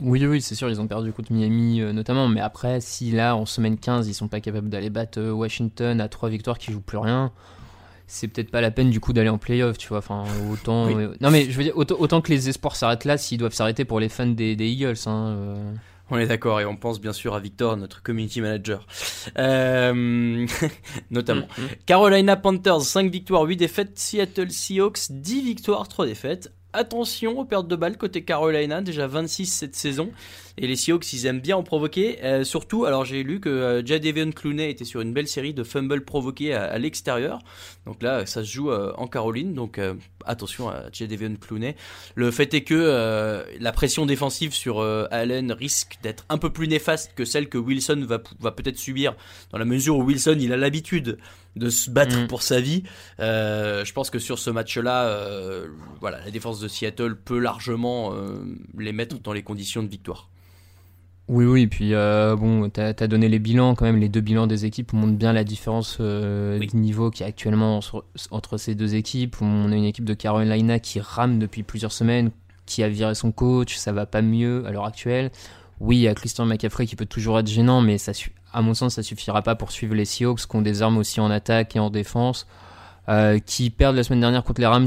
Oui, 0.00 0.24
oui, 0.26 0.40
c'est 0.40 0.54
sûr, 0.54 0.70
ils 0.70 0.80
ont 0.80 0.86
perdu 0.86 1.12
contre 1.12 1.32
Miami 1.32 1.80
euh, 1.80 1.92
notamment. 1.92 2.28
Mais 2.28 2.40
après, 2.40 2.80
si 2.80 3.10
là, 3.10 3.34
en 3.36 3.46
semaine 3.46 3.76
15, 3.76 4.06
ils 4.08 4.14
sont 4.14 4.28
pas 4.28 4.40
capables 4.40 4.68
d'aller 4.68 4.90
battre 4.90 5.18
euh, 5.20 5.32
Washington 5.32 6.00
à 6.00 6.08
trois 6.08 6.28
victoires 6.28 6.56
qui 6.58 6.70
jouent 6.72 6.80
plus 6.80 6.98
rien, 6.98 7.32
c'est 8.06 8.28
peut-être 8.28 8.50
pas 8.52 8.60
la 8.60 8.70
peine 8.70 8.90
du 8.90 9.00
coup 9.00 9.12
d'aller 9.12 9.28
en 9.28 9.38
playoff, 9.38 9.78
tu 9.78 9.88
vois. 9.88 9.98
Enfin, 9.98 10.24
autant. 10.52 10.86
Oui. 10.86 10.94
euh, 10.94 11.14
Non, 11.20 11.30
mais 11.32 11.50
je 11.50 11.56
veux 11.56 11.64
dire, 11.64 11.76
autant, 11.76 11.96
autant 11.98 12.20
que 12.20 12.30
les 12.30 12.48
espoirs 12.48 12.76
s'arrêtent 12.76 13.04
là, 13.04 13.18
s'ils 13.18 13.38
doivent 13.38 13.54
s'arrêter 13.54 13.84
pour 13.84 13.98
les 13.98 14.08
fans 14.08 14.26
des, 14.26 14.54
des 14.54 14.68
Eagles. 14.68 14.94
Hein. 15.06 15.36
On 16.14 16.18
est 16.18 16.26
d'accord 16.26 16.60
et 16.60 16.66
on 16.66 16.76
pense 16.76 17.00
bien 17.00 17.14
sûr 17.14 17.34
à 17.34 17.40
Victor, 17.40 17.74
notre 17.78 18.02
community 18.02 18.42
manager. 18.42 18.86
Euh, 19.38 20.46
notamment. 21.10 21.48
Carolina 21.86 22.36
Panthers, 22.36 22.82
5 22.82 23.10
victoires, 23.10 23.44
8 23.44 23.56
défaites. 23.56 23.98
Seattle 23.98 24.50
Seahawks, 24.50 25.10
10 25.10 25.42
victoires, 25.42 25.88
3 25.88 26.04
défaites. 26.04 26.52
Attention 26.74 27.38
aux 27.38 27.44
pertes 27.44 27.68
de 27.68 27.76
balles 27.76 27.98
côté 27.98 28.24
Carolina, 28.24 28.80
déjà 28.80 29.06
26 29.06 29.46
cette 29.46 29.76
saison. 29.76 30.10
Et 30.56 30.66
les 30.66 30.76
Seahawks, 30.76 31.12
ils 31.12 31.26
aiment 31.26 31.40
bien 31.40 31.56
en 31.56 31.62
provoquer. 31.62 32.18
Euh, 32.24 32.44
surtout, 32.44 32.86
alors 32.86 33.04
j'ai 33.04 33.22
lu 33.22 33.40
que 33.40 33.48
euh, 33.48 33.84
Jadavion 33.84 34.30
Clooney 34.32 34.70
était 34.70 34.84
sur 34.86 35.02
une 35.02 35.12
belle 35.12 35.28
série 35.28 35.52
de 35.52 35.64
fumbles 35.64 36.04
provoqués 36.04 36.54
à, 36.54 36.78
l'extérieur. 36.78 37.40
Donc 37.86 38.02
là, 38.02 38.24
ça 38.24 38.42
se 38.42 38.50
joue 38.50 38.70
euh, 38.70 38.92
en 38.96 39.06
Caroline. 39.06 39.52
Donc 39.52 39.78
euh, 39.78 39.94
attention 40.24 40.70
à 40.70 40.84
Jadavion 40.92 41.34
Clooney. 41.38 41.76
Le 42.14 42.30
fait 42.30 42.54
est 42.54 42.62
que 42.62 43.44
la 43.60 43.72
pression 43.72 44.06
défensive 44.06 44.54
sur 44.54 44.80
Allen 45.10 45.52
risque 45.52 45.98
d'être 46.02 46.24
un 46.28 46.38
peu 46.38 46.50
plus 46.50 46.68
néfaste 46.68 47.12
que 47.14 47.24
celle 47.24 47.48
que 47.48 47.58
Wilson 47.58 48.04
va, 48.06 48.22
va 48.40 48.52
peut-être 48.52 48.78
subir, 48.78 49.14
dans 49.50 49.58
la 49.58 49.64
mesure 49.64 49.98
où 49.98 50.04
Wilson 50.04 50.36
il 50.40 50.52
a 50.52 50.56
l'habitude 50.56 51.18
de 51.56 51.68
se 51.68 51.90
battre 51.90 52.18
Mm. 52.18 52.26
pour 52.28 52.42
sa 52.42 52.60
vie. 52.60 52.82
Euh, 53.20 53.84
je 53.84 53.92
pense 53.92 54.10
que 54.10 54.18
sur 54.18 54.38
ce 54.38 54.50
match-là, 54.50 55.04
euh, 55.06 55.66
voilà, 56.00 56.20
la 56.24 56.30
défense 56.30 56.60
de 56.60 56.68
Seattle 56.68 57.16
peut 57.16 57.38
largement 57.38 58.14
euh, 58.14 58.42
les 58.78 58.92
mettre 58.92 59.18
dans 59.20 59.32
les 59.32 59.42
conditions 59.42 59.82
de 59.82 59.88
victoire. 59.88 60.28
Oui, 61.28 61.44
oui, 61.44 61.66
puis 61.68 61.94
euh, 61.94 62.34
bon, 62.36 62.68
t'as 62.68 62.88
as 62.98 63.06
donné 63.06 63.28
les 63.28 63.38
bilans 63.38 63.74
quand 63.74 63.84
même, 63.84 63.98
les 64.00 64.08
deux 64.08 64.20
bilans 64.20 64.46
des 64.48 64.64
équipes 64.64 64.92
montrent 64.92 65.12
bien 65.16 65.32
la 65.32 65.44
différence 65.44 65.98
euh, 66.00 66.58
Oui. 66.58 66.66
de 66.66 66.76
niveau 66.76 67.10
qu'il 67.10 67.20
y 67.20 67.24
a 67.24 67.28
actuellement 67.28 67.76
entre, 67.76 68.04
entre 68.32 68.58
ces 68.58 68.74
deux 68.74 68.96
équipes. 68.96 69.36
On 69.40 69.70
a 69.70 69.76
une 69.76 69.84
équipe 69.84 70.04
de 70.04 70.14
Carolina 70.14 70.78
qui 70.80 71.00
rame 71.00 71.38
depuis 71.38 71.62
plusieurs 71.62 71.92
semaines, 71.92 72.32
qui 72.66 72.82
a 72.82 72.88
viré 72.88 73.14
son 73.14 73.30
coach, 73.30 73.76
ça 73.76 73.92
va 73.92 74.04
pas 74.04 74.20
mieux 74.20 74.64
à 74.66 74.72
l'heure 74.72 74.84
actuelle. 74.84 75.30
Oui, 75.80 75.96
il 75.96 76.00
y 76.02 76.08
a 76.08 76.14
Christian 76.14 76.44
McCaffrey 76.44 76.86
qui 76.86 76.96
peut 76.96 77.06
toujours 77.06 77.38
être 77.38 77.46
gênant, 77.48 77.80
mais 77.82 77.98
ça, 77.98 78.12
su- 78.12 78.32
à 78.52 78.62
mon 78.62 78.74
sens, 78.74 78.94
ça 78.94 79.02
suffira 79.02 79.42
pas 79.42 79.54
pour 79.54 79.72
suivre 79.72 79.94
les 79.94 80.04
Seahawks 80.04 80.46
qui 80.46 80.56
ont 80.56 80.62
des 80.62 80.82
armes 80.82 80.98
aussi 80.98 81.20
en 81.20 81.30
attaque 81.30 81.76
et 81.76 81.78
en 81.78 81.90
défense. 81.90 82.46
Euh, 83.08 83.40
qui 83.40 83.70
perdent 83.70 83.96
la 83.96 84.04
semaine 84.04 84.20
dernière 84.20 84.44
contre 84.44 84.60
les 84.60 84.66
Rams, 84.68 84.86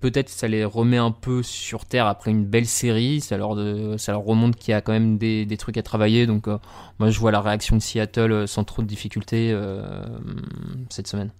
peut-être 0.00 0.28
ça 0.28 0.46
les 0.46 0.66
remet 0.66 0.98
un 0.98 1.10
peu 1.10 1.42
sur 1.42 1.86
terre 1.86 2.06
après 2.06 2.30
une 2.30 2.44
belle 2.44 2.66
série, 2.66 3.22
ça 3.22 3.38
leur, 3.38 3.56
ça 3.98 4.12
leur 4.12 4.22
remonte 4.22 4.56
qu'il 4.56 4.72
y 4.72 4.74
a 4.74 4.82
quand 4.82 4.92
même 4.92 5.16
des, 5.16 5.46
des 5.46 5.56
trucs 5.56 5.78
à 5.78 5.82
travailler, 5.82 6.26
donc 6.26 6.46
euh, 6.46 6.58
moi 6.98 7.08
je 7.08 7.18
vois 7.18 7.30
la 7.30 7.40
réaction 7.40 7.76
de 7.76 7.80
Seattle 7.80 8.32
euh, 8.32 8.46
sans 8.46 8.64
trop 8.64 8.82
de 8.82 8.86
difficultés 8.86 9.58
cette 10.90 11.08
semaine. 11.08 11.30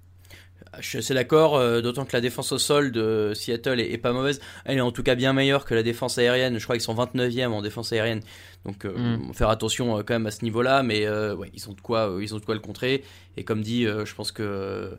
Je 0.80 0.88
suis 0.88 0.98
assez 0.98 1.14
d'accord, 1.14 1.56
euh, 1.56 1.80
d'autant 1.80 2.04
que 2.04 2.12
la 2.12 2.20
défense 2.20 2.50
au 2.52 2.58
sol 2.58 2.90
de 2.90 3.32
Seattle 3.34 3.78
est, 3.80 3.92
est 3.92 3.98
pas 3.98 4.12
mauvaise. 4.12 4.40
Elle 4.64 4.78
est 4.78 4.80
en 4.80 4.90
tout 4.90 5.02
cas 5.04 5.14
bien 5.14 5.32
meilleure 5.32 5.64
que 5.64 5.74
la 5.74 5.82
défense 5.84 6.18
aérienne. 6.18 6.58
Je 6.58 6.64
crois 6.64 6.74
qu'ils 6.76 6.82
sont 6.82 6.94
29e 6.94 7.52
en 7.52 7.62
défense 7.62 7.92
aérienne. 7.92 8.20
Donc 8.64 8.84
euh, 8.84 8.92
Mm. 8.96 9.34
faire 9.34 9.50
attention 9.50 9.98
euh, 9.98 10.02
quand 10.02 10.14
même 10.14 10.26
à 10.26 10.30
ce 10.32 10.42
niveau-là, 10.42 10.82
mais 10.82 11.08
ouais, 11.08 11.50
ils 11.54 11.68
ont 11.68 11.74
de 11.74 11.80
quoi, 11.80 12.16
ils 12.20 12.34
ont 12.34 12.38
de 12.38 12.44
quoi 12.44 12.54
le 12.54 12.60
contrer. 12.60 13.04
Et 13.36 13.44
comme 13.44 13.62
dit, 13.62 13.84
je 13.84 14.14
pense 14.14 14.32
que, 14.32 14.90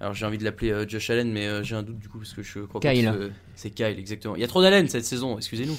alors 0.00 0.12
j'ai 0.14 0.26
envie 0.26 0.38
de 0.38 0.44
l'appeler 0.44 0.84
Josh 0.88 1.08
Allen, 1.10 1.30
mais 1.32 1.62
j'ai 1.64 1.76
un 1.76 1.82
doute 1.82 1.98
du 1.98 2.08
coup 2.08 2.18
parce 2.18 2.32
que 2.34 2.42
je 2.42 2.58
crois 2.60 2.80
Kyle. 2.80 3.10
que 3.16 3.26
ce- 3.26 3.30
c'est 3.54 3.70
Kyle 3.70 3.98
exactement. 3.98 4.34
Il 4.36 4.40
y 4.42 4.44
a 4.44 4.48
trop 4.48 4.60
d'Allen 4.60 4.88
cette 4.88 5.04
saison, 5.04 5.38
excusez-nous. 5.38 5.78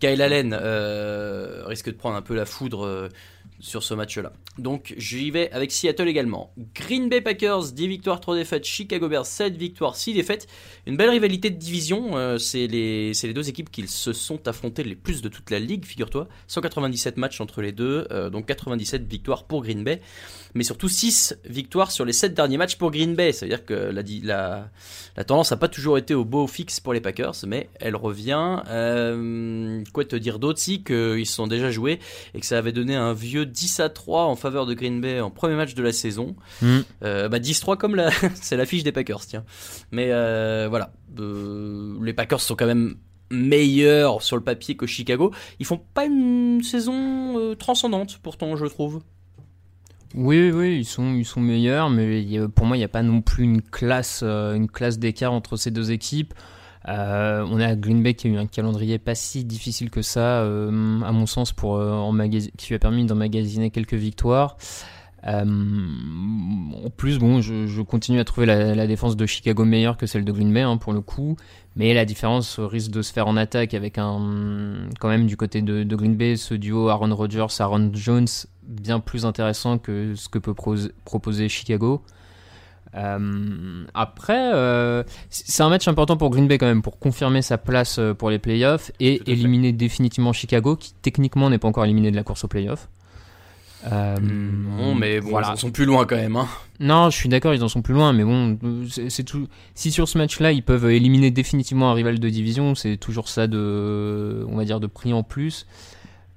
Kyle 0.00 0.22
Allen 0.22 0.54
risque 1.66 1.86
de 1.86 1.96
prendre 1.96 2.16
un 2.16 2.22
peu 2.22 2.34
la 2.34 2.46
foudre. 2.46 3.08
Sur 3.64 3.82
ce 3.82 3.94
match-là. 3.94 4.32
Donc 4.58 4.94
j'y 4.98 5.30
vais 5.30 5.50
avec 5.50 5.72
Seattle 5.72 6.06
également. 6.06 6.52
Green 6.74 7.08
Bay 7.08 7.22
Packers, 7.22 7.72
10 7.72 7.88
victoires, 7.88 8.20
3 8.20 8.36
défaites. 8.36 8.64
Chicago 8.64 9.08
Bears, 9.08 9.24
7 9.26 9.56
victoires, 9.56 9.96
6 9.96 10.12
défaites. 10.12 10.46
Une 10.86 10.96
belle 10.96 11.08
rivalité 11.08 11.48
de 11.50 11.56
division. 11.56 12.16
euh, 12.16 12.36
c'est 12.36 12.66
les, 12.66 13.12
les 13.12 13.32
deux 13.32 13.48
équipes 13.48 13.70
qui 13.70 13.88
se 13.88 14.12
sont 14.12 14.46
affrontées 14.46 14.84
les 14.84 14.94
plus 14.94 15.22
de 15.22 15.28
toute 15.28 15.50
la 15.50 15.58
ligue, 15.58 15.86
figure-toi. 15.86 16.28
197 16.48 17.16
matchs 17.16 17.40
entre 17.40 17.62
les 17.62 17.72
deux, 17.72 18.06
euh, 18.10 18.28
donc 18.28 18.46
97 18.46 19.06
victoires 19.06 19.44
pour 19.44 19.62
Green 19.62 19.82
Bay. 19.82 20.02
Mais 20.54 20.62
surtout 20.62 20.88
6 20.88 21.36
victoires 21.46 21.90
sur 21.90 22.04
les 22.04 22.12
7 22.12 22.34
derniers 22.34 22.58
matchs 22.58 22.76
pour 22.76 22.90
Green 22.90 23.14
Bay. 23.14 23.32
Ça 23.32 23.46
veut 23.46 23.50
dire 23.50 23.64
que 23.64 23.72
la, 23.74 24.02
la, 24.22 24.70
la 25.16 25.24
tendance 25.24 25.50
n'a 25.50 25.56
pas 25.56 25.68
toujours 25.68 25.96
été 25.96 26.14
au 26.14 26.24
beau 26.26 26.46
fixe 26.46 26.80
pour 26.80 26.92
les 26.92 27.00
Packers, 27.00 27.34
mais 27.46 27.70
elle 27.80 27.96
revient. 27.96 28.62
Euh, 28.68 29.82
quoi 29.92 30.04
te 30.04 30.16
dire 30.16 30.38
d'autre 30.38 30.58
si 30.58 30.84
qu'ils 30.84 31.26
se 31.26 31.32
sont 31.32 31.46
déjà 31.46 31.70
joués 31.70 31.98
et 32.34 32.40
que 32.40 32.46
ça 32.46 32.58
avait 32.58 32.72
donné 32.72 32.94
un 32.94 33.14
vieux 33.14 33.46
10 33.54 33.80
à 33.80 33.88
3 33.88 34.24
en 34.24 34.36
faveur 34.36 34.66
de 34.66 34.74
Green 34.74 35.00
Bay 35.00 35.20
en 35.20 35.30
premier 35.30 35.54
match 35.54 35.74
de 35.74 35.82
la 35.82 35.92
saison. 35.92 36.34
Mm. 36.60 36.80
Euh, 37.02 37.28
bah 37.28 37.38
10-3 37.38 37.76
comme 37.76 37.94
la, 37.94 38.10
c'est 38.34 38.56
l'affiche 38.56 38.82
des 38.82 38.92
Packers, 38.92 39.24
tiens. 39.26 39.44
Mais 39.90 40.08
euh, 40.10 40.66
voilà, 40.68 40.92
Euh, 41.18 41.96
les 42.02 42.12
Packers 42.12 42.40
sont 42.40 42.56
quand 42.56 42.66
même 42.66 42.96
meilleurs 43.30 44.22
sur 44.22 44.36
le 44.36 44.42
papier 44.42 44.76
que 44.76 44.86
Chicago. 44.86 45.32
Ils 45.60 45.66
font 45.66 45.80
pas 45.94 46.04
une 46.04 46.62
saison 46.62 47.54
transcendante, 47.56 48.18
pourtant, 48.22 48.56
je 48.56 48.66
trouve. 48.66 49.00
Oui, 50.14 50.50
oui, 50.50 50.78
ils 50.78 50.84
sont, 50.84 51.14
ils 51.14 51.24
sont 51.24 51.40
meilleurs, 51.40 51.90
mais 51.90 52.24
pour 52.54 52.66
moi, 52.66 52.76
il 52.76 52.80
n'y 52.80 52.84
a 52.84 52.88
pas 52.88 53.02
non 53.02 53.22
plus 53.22 53.44
une 53.44 53.62
classe, 53.62 54.22
une 54.22 54.68
classe 54.68 54.98
d'écart 54.98 55.32
entre 55.32 55.56
ces 55.56 55.70
deux 55.70 55.90
équipes. 55.90 56.34
Euh, 56.88 57.46
on 57.50 57.60
a 57.60 57.74
Green 57.74 58.02
Bay 58.02 58.14
qui 58.14 58.28
a 58.28 58.30
eu 58.30 58.36
un 58.36 58.46
calendrier 58.46 58.98
pas 58.98 59.14
si 59.14 59.44
difficile 59.44 59.90
que 59.90 60.02
ça, 60.02 60.42
à 60.42 60.44
mon 60.70 61.26
sens, 61.26 61.52
pour, 61.52 61.82
qui 62.56 62.68
lui 62.68 62.74
a 62.74 62.78
permis 62.78 63.06
d'emmagasiner 63.06 63.70
quelques 63.70 63.94
victoires. 63.94 64.56
en 65.24 66.90
plus, 66.96 67.18
bon, 67.18 67.40
je, 67.40 67.80
continue 67.82 68.20
à 68.20 68.24
trouver 68.24 68.46
la, 68.46 68.86
défense 68.86 69.16
de 69.16 69.26
Chicago 69.26 69.64
meilleure 69.64 69.96
que 69.96 70.06
celle 70.06 70.24
de 70.24 70.32
Green 70.32 70.52
Bay, 70.52 70.62
hein, 70.62 70.76
pour 70.76 70.92
le 70.92 71.00
coup. 71.00 71.36
Mais 71.76 71.92
la 71.94 72.04
différence 72.04 72.60
risque 72.60 72.90
de 72.90 73.02
se 73.02 73.12
faire 73.12 73.26
en 73.26 73.36
attaque 73.36 73.74
avec 73.74 73.94
quand 73.94 75.08
même 75.08 75.26
du 75.26 75.36
côté 75.36 75.62
de, 75.62 75.96
Green 75.96 76.16
Bay, 76.16 76.36
ce 76.36 76.54
duo 76.54 76.88
Aaron 76.88 77.14
Rodgers, 77.14 77.46
Aaron 77.58 77.90
Jones, 77.94 78.28
bien 78.62 79.00
plus 79.00 79.26
intéressant 79.26 79.78
que 79.78 80.14
ce 80.14 80.28
que 80.28 80.38
peut 80.38 80.54
proposer 80.54 81.48
Chicago. 81.48 82.02
Euh, 82.96 83.84
après, 83.94 84.52
euh, 84.54 85.02
c'est 85.30 85.62
un 85.62 85.68
match 85.68 85.88
important 85.88 86.16
pour 86.16 86.30
Green 86.30 86.46
Bay 86.46 86.58
quand 86.58 86.66
même, 86.66 86.82
pour 86.82 86.98
confirmer 86.98 87.42
sa 87.42 87.58
place 87.58 87.98
euh, 87.98 88.14
pour 88.14 88.30
les 88.30 88.38
playoffs 88.38 88.92
et 89.00 89.20
éliminer 89.30 89.72
définitivement 89.72 90.32
Chicago, 90.32 90.76
qui 90.76 90.94
techniquement 91.02 91.50
n'est 91.50 91.58
pas 91.58 91.68
encore 91.68 91.84
éliminé 91.84 92.10
de 92.10 92.16
la 92.16 92.22
course 92.22 92.44
aux 92.44 92.48
playoffs. 92.48 92.88
Euh, 93.92 94.16
non, 94.18 94.94
mais 94.94 95.20
bon, 95.20 95.30
voilà. 95.30 95.48
ils 95.48 95.52
en 95.52 95.56
sont 95.56 95.70
plus 95.70 95.84
loin 95.84 96.06
quand 96.06 96.16
même. 96.16 96.36
Hein. 96.36 96.48
Non, 96.80 97.10
je 97.10 97.16
suis 97.16 97.28
d'accord, 97.28 97.52
ils 97.52 97.62
en 97.62 97.68
sont 97.68 97.82
plus 97.82 97.94
loin, 97.94 98.12
mais 98.12 98.24
bon, 98.24 98.58
c'est 98.88 99.24
tout. 99.24 99.46
Si 99.74 99.90
sur 99.90 100.08
ce 100.08 100.16
match-là, 100.16 100.52
ils 100.52 100.62
peuvent 100.62 100.90
éliminer 100.90 101.30
définitivement 101.30 101.90
un 101.90 101.94
rival 101.94 102.18
de 102.18 102.28
division, 102.28 102.74
c'est 102.74 102.96
toujours 102.96 103.28
ça 103.28 103.46
de, 103.46 104.46
on 104.48 104.56
va 104.56 104.64
dire, 104.64 104.80
de 104.80 104.86
prix 104.86 105.12
en 105.12 105.22
plus. 105.22 105.66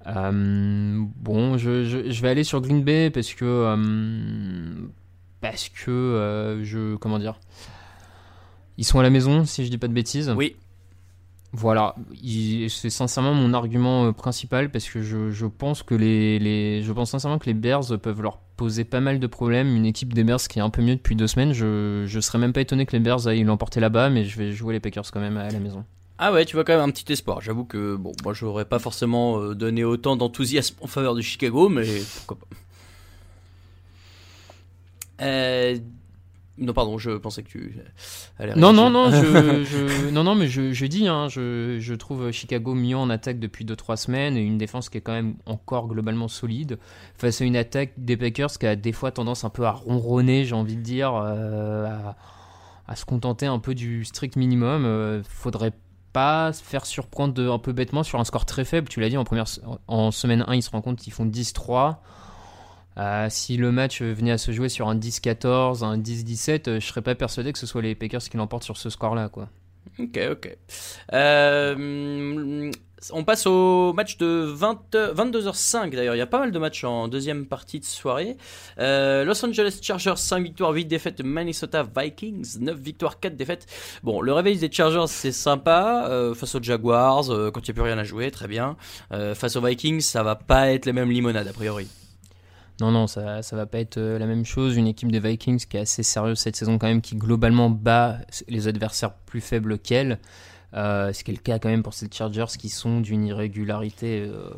Euh, 0.07 1.01
bon, 1.17 1.57
je, 1.57 1.83
je, 1.83 2.21
vais 2.21 2.29
aller 2.29 2.45
sur 2.45 2.61
Green 2.61 2.83
Bay 2.83 3.09
parce 3.09 3.33
que 3.33 3.45
euh, 3.45 4.73
parce 5.41 5.69
que 5.69 6.59
je, 6.63 6.95
comment 6.95 7.19
dire, 7.19 7.39
ils 8.77 8.85
sont 8.85 8.99
à 8.99 9.03
la 9.03 9.09
maison, 9.09 9.45
si 9.45 9.65
je 9.65 9.69
dis 9.69 9.77
pas 9.77 9.87
de 9.87 9.93
bêtises. 9.93 10.33
Oui. 10.35 10.55
Voilà, 11.53 11.95
c'est 12.69 12.89
sincèrement 12.89 13.33
mon 13.33 13.53
argument 13.53 14.07
euh, 14.07 14.11
principal 14.11 14.69
parce 14.69 14.87
que 14.89 15.01
je, 15.01 15.45
pense 15.45 15.81
que 15.81 15.95
les, 15.95 16.83
je 16.83 16.91
pense 16.91 17.11
sincèrement 17.11 17.39
que 17.39 17.45
les 17.45 17.53
Bears 17.53 17.97
peuvent 18.01 18.21
leur 18.21 18.37
poser 18.57 18.83
pas 18.83 18.99
mal 18.99 19.19
de 19.19 19.27
problèmes. 19.27 19.75
Une 19.75 19.85
équipe 19.85 20.13
des 20.13 20.23
Bears 20.23 20.41
qui 20.41 20.59
est 20.59 20.61
un 20.61 20.69
peu 20.69 20.81
mieux 20.81 20.95
depuis 20.95 21.15
deux 21.15 21.25
semaines, 21.25 21.53
je, 21.53 22.03
je 22.05 22.19
serais 22.19 22.37
même 22.37 22.53
pas 22.53 22.61
étonné 22.61 22.85
que 22.85 22.91
les 22.91 22.99
Bears 22.99 23.27
aillent 23.27 23.43
l'emporter 23.43 23.79
là-bas, 23.79 24.09
mais 24.09 24.25
je 24.25 24.37
vais 24.37 24.51
jouer 24.51 24.73
les 24.73 24.79
Packers 24.79 25.09
quand 25.11 25.21
même 25.21 25.37
à 25.37 25.49
la 25.49 25.59
maison. 25.59 25.85
Ah 26.19 26.33
ouais, 26.33 26.45
tu 26.45 26.55
vois 26.55 26.65
quand 26.65 26.73
même 26.73 26.87
un 26.87 26.91
petit 26.91 27.11
espoir. 27.11 27.41
J'avoue 27.41 27.63
que 27.63 27.95
bon, 27.95 28.11
moi 28.23 28.33
j'aurais 28.33 28.65
pas 28.65 28.79
forcément 28.79 29.39
euh, 29.39 29.55
donné 29.55 29.83
autant 29.83 30.17
d'enthousiasme 30.17 30.75
en 30.81 30.87
faveur 30.87 31.15
de 31.15 31.21
Chicago, 31.21 31.69
mais 31.69 31.85
pourquoi 32.17 32.37
pas. 32.37 32.55
Euh, 35.21 35.77
non, 36.57 36.73
pardon, 36.73 36.97
je 36.97 37.11
pensais 37.11 37.43
que 37.43 37.49
tu 37.49 37.75
Non, 38.55 38.73
non, 38.73 38.89
non, 38.89 39.11
je, 39.11 40.09
non, 40.09 40.23
non, 40.23 40.33
mais 40.33 40.47
je, 40.47 40.85
dis, 40.85 41.07
hein, 41.07 41.27
je, 41.29 41.77
je, 41.79 41.93
trouve 41.93 42.31
Chicago 42.31 42.73
mieux 42.73 42.97
en 42.97 43.11
attaque 43.11 43.39
depuis 43.39 43.63
2-3 43.63 43.95
semaines 43.95 44.37
et 44.37 44.41
une 44.41 44.57
défense 44.57 44.89
qui 44.89 44.97
est 44.97 45.01
quand 45.01 45.13
même 45.13 45.35
encore 45.45 45.87
globalement 45.87 46.27
solide 46.27 46.79
face 47.15 47.41
à 47.41 47.45
une 47.45 47.55
attaque 47.55 47.93
des 47.97 48.17
Packers 48.17 48.57
qui 48.57 48.65
a 48.65 48.75
des 48.75 48.91
fois 48.91 49.11
tendance 49.11 49.43
un 49.43 49.49
peu 49.49 49.65
à 49.65 49.71
ronronner, 49.71 50.45
j'ai 50.45 50.55
envie 50.55 50.75
de 50.75 50.81
dire, 50.81 51.13
euh, 51.13 51.87
à, 52.87 52.95
se 52.95 53.05
contenter 53.05 53.45
un 53.45 53.59
peu 53.59 53.75
du 53.75 54.03
strict 54.03 54.35
minimum. 54.35 54.85
Euh, 54.85 55.21
faudrait 55.23 55.73
pas 56.11 56.53
se 56.53 56.63
faire 56.63 56.87
surprendre 56.87 57.51
un 57.51 57.59
peu 57.59 57.71
bêtement 57.71 58.01
sur 58.01 58.19
un 58.19 58.23
score 58.23 58.45
très 58.45 58.65
faible. 58.65 58.89
Tu 58.89 58.99
l'as 58.99 59.09
dit, 59.09 59.17
en, 59.17 59.25
première, 59.25 59.45
en 59.87 60.09
semaine 60.09 60.43
1, 60.47 60.55
ils 60.55 60.63
se 60.63 60.71
rendent 60.71 60.83
compte 60.83 60.97
qu'ils 60.97 61.13
font 61.13 61.27
10-3. 61.27 61.97
Euh, 62.97 63.27
si 63.29 63.57
le 63.57 63.71
match 63.71 64.01
venait 64.01 64.31
à 64.31 64.37
se 64.37 64.51
jouer 64.51 64.69
sur 64.69 64.87
un 64.87 64.95
10-14, 64.95 65.83
un 65.83 65.97
10-17, 65.97 66.67
euh, 66.67 66.79
je 66.79 66.85
serais 66.85 67.01
pas 67.01 67.15
persuadé 67.15 67.53
que 67.53 67.59
ce 67.59 67.67
soit 67.67 67.81
les 67.81 67.95
Packers 67.95 68.21
qui 68.21 68.37
l'emportent 68.37 68.63
sur 68.63 68.77
ce 68.77 68.89
score-là, 68.89 69.29
quoi. 69.29 69.49
Ok, 69.99 70.19
ok. 70.31 70.57
Euh, 71.13 72.71
on 73.11 73.23
passe 73.23 73.45
au 73.45 73.93
match 73.93 74.17
de 74.17 74.25
20, 74.25 74.95
22h05 75.13 75.91
d'ailleurs. 75.91 76.15
Il 76.15 76.19
y 76.19 76.21
a 76.21 76.27
pas 76.27 76.39
mal 76.39 76.51
de 76.51 76.59
matchs 76.59 76.83
en 76.83 77.07
deuxième 77.07 77.45
partie 77.45 77.79
de 77.79 77.85
soirée. 77.85 78.37
Los 78.77 79.45
Angeles 79.45 79.79
Chargers 79.81 80.17
5 80.17 80.43
victoires, 80.43 80.71
8 80.71 80.85
défaites. 80.85 81.21
Minnesota 81.23 81.83
Vikings 81.83 82.59
9 82.59 82.77
victoires, 82.77 83.19
4 83.19 83.35
défaites. 83.35 83.65
Bon, 84.03 84.21
le 84.21 84.33
réveil 84.33 84.57
des 84.57 84.71
Chargers 84.71 85.07
c'est 85.07 85.31
sympa. 85.31 86.09
face 86.35 86.55
aux 86.55 86.61
Jaguars, 86.61 87.25
quand 87.53 87.61
il 87.61 87.65
n'y 87.65 87.71
a 87.71 87.73
plus 87.73 87.83
rien 87.83 87.97
à 87.97 88.03
jouer, 88.03 88.29
très 88.29 88.47
bien. 88.47 88.77
face 89.35 89.55
aux 89.55 89.61
Vikings, 89.61 90.01
ça 90.01 90.21
va 90.21 90.35
pas 90.35 90.71
être 90.71 90.85
les 90.85 90.93
mêmes 90.93 91.11
limonades 91.11 91.47
a 91.47 91.53
priori. 91.53 91.87
Non, 92.79 92.91
non, 92.91 93.07
ça, 93.07 93.41
ça 93.41 93.55
va 93.55 93.65
pas 93.65 93.79
être 93.79 93.97
euh, 93.97 94.19
la 94.19 94.27
même 94.27 94.45
chose. 94.45 94.75
Une 94.77 94.87
équipe 94.87 95.11
des 95.11 95.19
Vikings 95.19 95.65
qui 95.65 95.77
est 95.77 95.81
assez 95.81 96.03
sérieuse 96.03 96.37
cette 96.37 96.55
saison 96.55 96.77
quand 96.77 96.87
même, 96.87 97.01
qui 97.01 97.15
globalement 97.15 97.69
bat 97.69 98.19
les 98.47 98.67
adversaires 98.67 99.13
plus 99.13 99.41
faibles 99.41 99.79
qu'elle. 99.79 100.19
Euh, 100.73 101.13
ce 101.13 101.23
qui 101.23 101.31
est 101.31 101.33
le 101.33 101.39
cas 101.39 101.59
quand 101.59 101.69
même 101.69 101.81
pour 101.81 101.93
ces 101.93 102.09
Chargers 102.11 102.57
qui 102.59 102.67
sont 102.67 102.99
d'une 102.99 103.25
irrégularité 103.25 104.27
euh, 104.27 104.49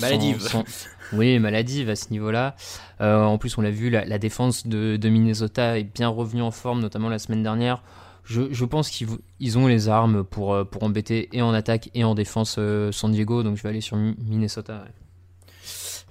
maladive. 0.00 0.46
Oui, 1.12 1.38
maladive 1.38 1.90
à 1.90 1.96
ce 1.96 2.10
niveau-là. 2.10 2.54
en 3.00 3.36
plus, 3.38 3.56
on 3.58 3.62
l'a 3.62 3.70
vu, 3.70 3.90
la, 3.90 4.18
défense 4.18 4.66
de, 4.66 5.08
Minnesota 5.08 5.78
est 5.78 5.84
bien 5.84 6.08
revenue 6.08 6.42
en 6.42 6.50
forme, 6.50 6.80
notamment 6.80 7.08
la 7.08 7.18
semaine 7.18 7.42
dernière. 7.42 7.82
Je, 8.24 8.64
pense 8.64 8.90
qu'ils 8.90 9.58
ont 9.58 9.66
les 9.66 9.88
armes 9.88 10.24
pour, 10.24 10.66
pour 10.68 10.82
embêter 10.82 11.28
et 11.32 11.42
en 11.42 11.52
attaque 11.52 11.90
et 11.94 12.04
en 12.04 12.14
défense 12.14 12.58
San 12.90 13.12
Diego, 13.12 13.42
donc 13.42 13.56
je 13.56 13.62
vais 13.62 13.68
aller 13.68 13.80
sur 13.80 13.96
Minnesota. 13.96 14.84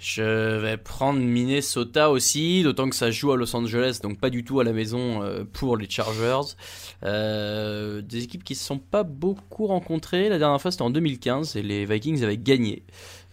Je 0.05 0.57
vais 0.59 0.75
prendre 0.75 1.17
Minnesota 1.17 2.11
aussi, 2.11 2.61
d'autant 2.61 2.89
que 2.89 2.95
ça 2.95 3.09
joue 3.09 3.31
à 3.31 3.37
Los 3.37 3.55
Angeles, 3.55 4.01
donc 4.03 4.19
pas 4.19 4.29
du 4.29 4.43
tout 4.43 4.59
à 4.59 4.65
la 4.65 4.73
maison 4.73 5.23
euh, 5.23 5.45
pour 5.45 5.77
les 5.77 5.89
Chargers. 5.89 6.55
Euh, 7.05 8.01
des 8.01 8.25
équipes 8.25 8.43
qui 8.43 8.51
ne 8.51 8.57
se 8.57 8.65
sont 8.65 8.79
pas 8.79 9.03
beaucoup 9.03 9.65
rencontrées. 9.65 10.27
La 10.27 10.39
dernière 10.39 10.61
fois 10.61 10.71
c'était 10.71 10.83
en 10.83 10.89
2015 10.89 11.55
et 11.55 11.61
les 11.61 11.85
Vikings 11.85 12.21
avaient 12.21 12.37
gagné. 12.37 12.83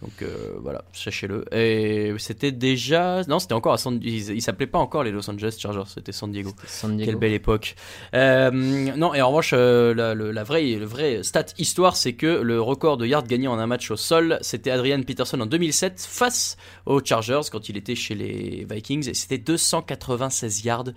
Donc 0.03 0.23
euh, 0.23 0.55
voilà, 0.63 0.85
sachez-le. 0.93 1.45
Et 1.55 2.15
c'était 2.19 2.53
déjà. 2.53 3.23
Non, 3.29 3.39
c'était 3.39 3.53
encore 3.53 3.75
à 3.75 3.79
San 3.79 4.01
Ils, 4.03 4.31
ils 4.31 4.41
s'appelaient 4.41 4.67
pas 4.67 4.79
encore 4.79 5.05
les 5.05 5.11
Los 5.11 5.29
Angeles 5.29 5.57
Chargers, 5.59 5.83
c'était 5.87 6.13
San 6.13 6.33
Diego. 6.33 6.53
San 6.67 6.97
Diego. 6.97 7.11
Quelle 7.11 7.21
belle 7.21 7.35
époque. 7.35 7.75
Euh, 8.15 8.51
non, 8.51 9.13
et 9.13 9.21
en 9.21 9.29
revanche, 9.29 9.53
euh, 9.53 9.93
la, 9.95 10.15
la, 10.15 10.45
vraie, 10.45 10.77
le 10.77 10.87
vrai 10.87 11.23
stat 11.23 11.47
histoire, 11.59 11.97
c'est 11.97 12.15
que 12.15 12.27
le 12.27 12.61
record 12.61 12.97
de 12.97 13.07
yards 13.07 13.27
gagnés 13.27 13.49
en 13.49 13.59
un 13.59 13.67
match 13.67 13.91
au 13.91 13.97
sol, 13.97 14.39
c'était 14.41 14.71
Adrian 14.71 15.03
Peterson 15.03 15.39
en 15.41 15.47
2007 15.47 16.01
face 16.09 16.57
aux 16.87 17.05
Chargers 17.05 17.43
quand 17.53 17.69
il 17.69 17.77
était 17.77 17.95
chez 17.95 18.15
les 18.15 18.67
Vikings. 18.71 19.11
Et 19.11 19.15
c'était 19.15 19.39
296 19.39 20.65
yards 20.65 20.89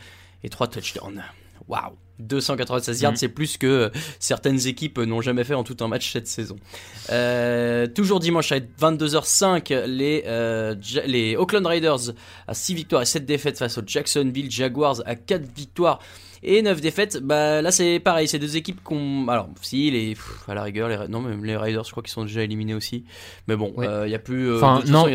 et 0.43 0.49
3 0.49 0.67
touchdowns. 0.67 1.23
Waouh! 1.67 1.97
296 2.19 3.01
yards, 3.01 3.13
mm. 3.13 3.15
c'est 3.15 3.27
plus 3.27 3.57
que 3.57 3.91
certaines 4.19 4.67
équipes 4.67 4.99
n'ont 4.99 5.21
jamais 5.21 5.43
fait 5.43 5.55
en 5.55 5.63
tout 5.63 5.77
un 5.81 5.87
match 5.87 6.11
cette 6.11 6.27
saison. 6.27 6.55
Euh, 7.09 7.87
toujours 7.87 8.19
dimanche 8.19 8.51
à 8.51 8.59
22h05, 8.59 9.85
les, 9.85 10.23
euh, 10.27 10.75
les 11.05 11.35
Oakland 11.35 11.65
Raiders 11.65 12.13
à 12.47 12.53
6 12.53 12.75
victoires 12.75 13.01
et 13.01 13.05
7 13.05 13.25
défaites 13.25 13.57
face 13.57 13.77
aux 13.77 13.83
Jacksonville 13.85 14.51
Jaguars 14.51 15.01
à 15.05 15.15
4 15.15 15.43
victoires 15.55 15.99
et 16.43 16.61
9 16.61 16.81
défaites. 16.81 17.17
Bah 17.17 17.61
là 17.61 17.71
c'est 17.71 17.99
pareil, 17.99 18.27
c'est 18.27 18.39
deux 18.39 18.57
équipes 18.57 18.83
qu'on 18.83 19.27
alors 19.27 19.49
si 19.61 19.89
les 19.89 20.15
à 20.47 20.53
la 20.53 20.63
rigueur 20.63 20.89
les 20.89 21.07
non 21.07 21.21
mais 21.21 21.35
les 21.45 21.57
Raiders 21.57 21.85
je 21.85 21.91
crois 21.91 22.03
qu'ils 22.03 22.11
sont 22.11 22.25
déjà 22.25 22.43
éliminés 22.43 22.73
aussi. 22.73 23.05
Mais 23.47 23.55
bon, 23.55 23.73
il 23.77 23.85
euh, 23.85 24.07
y 24.07 24.15
a 24.15 24.19
plus 24.19 24.55
enfin 24.55 24.81
non 24.87 25.07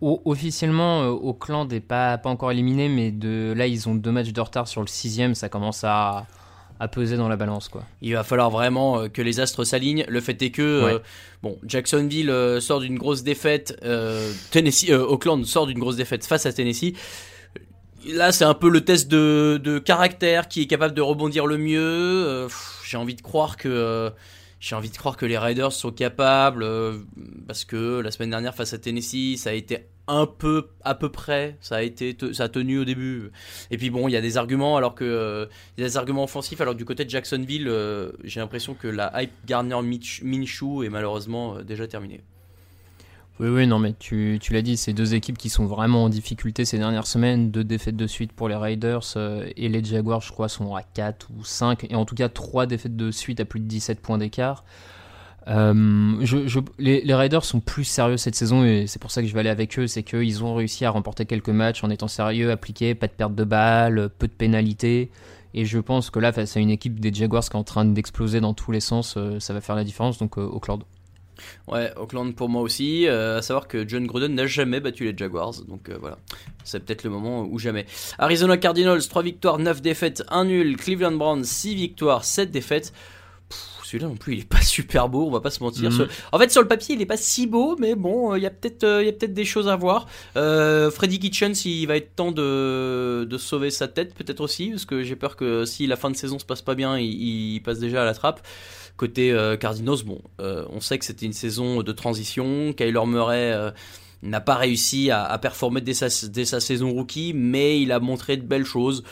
officiellement, 0.00 1.02
euh, 1.02 1.08
Auckland 1.08 1.70
n'est 1.70 1.80
pas, 1.80 2.18
pas 2.18 2.30
encore 2.30 2.52
éliminé, 2.52 2.88
mais 2.88 3.10
de 3.10 3.52
là, 3.56 3.66
ils 3.66 3.88
ont 3.88 3.94
deux 3.94 4.12
matchs 4.12 4.32
de 4.32 4.40
retard 4.40 4.68
sur 4.68 4.80
le 4.80 4.86
sixième. 4.86 5.34
Ça 5.34 5.48
commence 5.48 5.84
à, 5.84 6.26
à 6.80 6.88
peser 6.88 7.16
dans 7.16 7.28
la 7.28 7.36
balance. 7.36 7.68
Quoi. 7.68 7.84
Il 8.02 8.14
va 8.14 8.24
falloir 8.24 8.50
vraiment 8.50 9.00
euh, 9.00 9.08
que 9.08 9.22
les 9.22 9.40
astres 9.40 9.64
s'alignent. 9.64 10.04
Le 10.08 10.20
fait 10.20 10.40
est 10.42 10.50
que 10.50 10.62
euh, 10.62 10.98
bon, 11.42 11.58
Jacksonville 11.64 12.32
sort 12.60 12.80
d'une 12.80 12.98
grosse 12.98 13.22
défaite, 13.22 13.78
Tennessee, 14.50 14.90
Auckland 14.90 15.44
sort 15.44 15.66
d'une 15.66 15.78
grosse 15.78 15.96
défaite 15.96 16.24
face 16.26 16.46
à 16.46 16.52
Tennessee. 16.52 16.94
Là, 18.06 18.30
c'est 18.32 18.44
un 18.44 18.54
peu 18.54 18.70
le 18.70 18.84
test 18.84 19.08
de, 19.08 19.60
de, 19.62 19.78
caractère 19.80 20.48
qui 20.48 20.62
est 20.62 20.66
capable 20.66 20.94
de 20.94 21.02
rebondir 21.02 21.46
le 21.46 21.58
mieux. 21.58 22.46
J'ai 22.84 22.96
envie 22.96 23.16
de 23.16 23.22
croire 23.22 23.56
que 23.56 24.12
j'ai 24.60 24.74
envie 24.74 24.90
de 24.90 24.96
croire 24.96 25.16
que 25.16 25.26
les 25.26 25.38
Raiders 25.38 25.72
sont 25.72 25.92
capables, 25.92 26.62
euh, 26.62 26.98
parce 27.46 27.64
que 27.64 28.00
la 28.00 28.10
semaine 28.10 28.30
dernière 28.30 28.54
face 28.54 28.72
à 28.72 28.78
Tennessee, 28.78 29.36
ça 29.36 29.50
a 29.50 29.52
été 29.52 29.86
un 30.08 30.26
peu 30.26 30.68
à 30.84 30.94
peu 30.94 31.10
près, 31.10 31.56
ça 31.60 31.76
a 31.76 31.82
été 31.82 32.16
ça 32.32 32.44
a 32.44 32.48
tenu 32.48 32.78
au 32.78 32.84
début. 32.84 33.30
Et 33.70 33.76
puis 33.76 33.90
bon, 33.90 34.08
il 34.08 34.12
y 34.12 34.16
a 34.16 34.20
des 34.20 34.36
arguments 34.36 34.76
alors 34.76 34.94
que 34.94 35.04
euh, 35.04 35.46
y 35.76 35.82
a 35.82 35.86
des 35.86 35.96
arguments 35.96 36.24
offensifs 36.24 36.60
alors 36.60 36.74
du 36.74 36.84
côté 36.84 37.04
de 37.04 37.10
Jacksonville, 37.10 37.68
euh, 37.68 38.12
j'ai 38.24 38.40
l'impression 38.40 38.74
que 38.74 38.88
la 38.88 39.12
hype 39.22 39.32
Garner 39.46 39.80
Minshew 39.82 40.82
est 40.84 40.88
malheureusement 40.88 41.62
déjà 41.62 41.86
terminée. 41.86 42.22
Oui, 43.40 43.48
oui, 43.48 43.66
non, 43.68 43.78
mais 43.78 43.94
tu, 43.96 44.38
tu 44.42 44.52
l'as 44.52 44.62
dit, 44.62 44.76
c'est 44.76 44.92
deux 44.92 45.14
équipes 45.14 45.38
qui 45.38 45.48
sont 45.48 45.64
vraiment 45.64 46.04
en 46.04 46.08
difficulté 46.08 46.64
ces 46.64 46.76
dernières 46.76 47.06
semaines. 47.06 47.52
Deux 47.52 47.62
défaites 47.62 47.96
de 47.96 48.06
suite 48.08 48.32
pour 48.32 48.48
les 48.48 48.56
Raiders 48.56 49.04
euh, 49.14 49.48
et 49.56 49.68
les 49.68 49.84
Jaguars, 49.84 50.20
je 50.20 50.32
crois, 50.32 50.48
sont 50.48 50.74
à 50.74 50.82
4 50.82 51.28
ou 51.38 51.44
5. 51.44 51.86
Et 51.88 51.94
en 51.94 52.04
tout 52.04 52.16
cas, 52.16 52.28
trois 52.28 52.66
défaites 52.66 52.96
de 52.96 53.12
suite 53.12 53.38
à 53.38 53.44
plus 53.44 53.60
de 53.60 53.66
17 53.66 54.00
points 54.00 54.18
d'écart. 54.18 54.64
Euh, 55.46 56.16
je, 56.20 56.58
les, 56.78 57.00
les, 57.02 57.14
Raiders 57.14 57.44
sont 57.44 57.60
plus 57.60 57.84
sérieux 57.84 58.18
cette 58.18 58.34
saison 58.34 58.64
et 58.64 58.86
c'est 58.86 59.00
pour 59.00 59.10
ça 59.10 59.22
que 59.22 59.28
je 59.28 59.32
vais 59.32 59.40
aller 59.40 59.48
avec 59.50 59.78
eux. 59.78 59.86
C'est 59.86 60.02
qu'ils 60.02 60.42
ont 60.42 60.56
réussi 60.56 60.84
à 60.84 60.90
remporter 60.90 61.24
quelques 61.24 61.48
matchs 61.48 61.84
en 61.84 61.90
étant 61.90 62.08
sérieux, 62.08 62.50
appliqués, 62.50 62.96
pas 62.96 63.06
de 63.06 63.12
perte 63.12 63.36
de 63.36 63.44
balles, 63.44 64.10
peu 64.18 64.26
de 64.26 64.32
pénalités. 64.32 65.10
Et 65.54 65.64
je 65.64 65.78
pense 65.78 66.10
que 66.10 66.18
là, 66.18 66.32
face 66.32 66.56
à 66.56 66.60
une 66.60 66.70
équipe 66.70 66.98
des 66.98 67.14
Jaguars 67.14 67.44
qui 67.44 67.52
est 67.52 67.56
en 67.56 67.64
train 67.64 67.84
d'exploser 67.84 68.40
dans 68.40 68.52
tous 68.52 68.72
les 68.72 68.80
sens, 68.80 69.14
euh, 69.16 69.38
ça 69.38 69.54
va 69.54 69.60
faire 69.60 69.76
la 69.76 69.84
différence. 69.84 70.18
Donc, 70.18 70.36
Auckland. 70.38 70.82
Ouais, 71.66 71.92
Auckland 71.96 72.34
pour 72.34 72.48
moi 72.48 72.62
aussi. 72.62 73.06
Euh, 73.06 73.38
à 73.38 73.42
savoir 73.42 73.68
que 73.68 73.86
John 73.88 74.06
Gruden 74.06 74.34
n'a 74.34 74.46
jamais 74.46 74.80
battu 74.80 75.04
les 75.04 75.16
Jaguars. 75.16 75.54
Donc 75.68 75.88
euh, 75.88 75.96
voilà, 75.98 76.18
c'est 76.64 76.80
peut-être 76.84 77.04
le 77.04 77.10
moment 77.10 77.42
ou 77.42 77.58
jamais. 77.58 77.86
Arizona 78.18 78.56
Cardinals, 78.56 79.06
3 79.06 79.22
victoires, 79.22 79.58
9 79.58 79.82
défaites, 79.82 80.22
1 80.28 80.44
nul. 80.46 80.76
Cleveland 80.76 81.12
Browns, 81.12 81.44
6 81.44 81.74
victoires, 81.74 82.24
7 82.24 82.50
défaites. 82.50 82.92
Celui-là 83.84 84.08
non 84.08 84.16
plus, 84.16 84.34
il 84.34 84.40
est 84.40 84.48
pas 84.48 84.60
super 84.62 85.08
beau, 85.08 85.26
on 85.26 85.30
va 85.30 85.40
pas 85.40 85.50
se 85.50 85.62
mentir. 85.62 85.90
Mhm. 85.90 86.08
En 86.32 86.38
fait, 86.38 86.52
sur 86.52 86.60
le 86.60 86.68
papier, 86.68 86.94
il 86.94 87.00
est 87.00 87.06
pas 87.06 87.16
si 87.16 87.46
beau, 87.46 87.74
mais 87.78 87.94
bon, 87.94 88.36
il 88.36 88.42
y 88.42 88.46
a 88.46 88.50
peut-être 88.50 88.84
il 89.02 89.32
des 89.32 89.44
choses 89.46 89.66
à 89.66 89.76
voir. 89.76 90.06
Euh, 90.36 90.90
Freddy 90.90 91.18
Kitchens, 91.18 91.64
il 91.64 91.86
va 91.86 91.96
être 91.96 92.14
temps 92.14 92.30
de, 92.30 93.24
de 93.24 93.38
sauver 93.38 93.70
sa 93.70 93.88
tête, 93.88 94.14
peut-être 94.14 94.40
aussi, 94.42 94.70
parce 94.70 94.84
que 94.84 95.02
j'ai 95.02 95.16
peur 95.16 95.36
que 95.36 95.64
si 95.64 95.86
la 95.86 95.96
fin 95.96 96.10
de 96.10 96.16
saison 96.16 96.38
se 96.38 96.44
passe 96.44 96.60
pas 96.60 96.74
bien, 96.74 96.98
il, 96.98 97.54
il 97.54 97.60
passe 97.62 97.78
déjà 97.78 98.02
à 98.02 98.04
la 98.04 98.12
trappe. 98.12 98.46
Côté 98.98 99.30
euh, 99.30 99.56
Cardinals, 99.56 100.02
bon, 100.04 100.20
euh, 100.40 100.64
on 100.70 100.80
sait 100.80 100.98
que 100.98 101.04
c'était 101.04 101.24
une 101.24 101.32
saison 101.32 101.84
de 101.84 101.92
transition. 101.92 102.72
Kyler 102.72 103.06
Murray 103.06 103.52
euh, 103.52 103.70
n'a 104.24 104.40
pas 104.40 104.56
réussi 104.56 105.12
à, 105.12 105.38
performer 105.38 105.80
dès 105.80 105.94
sa, 105.94 106.10
saison 106.10 106.90
rookie, 106.90 107.32
mais 107.32 107.80
il 107.80 107.92
a 107.92 108.00
montré 108.00 108.36
de 108.36 108.42
belles 108.42 108.64
choses. 108.64 109.04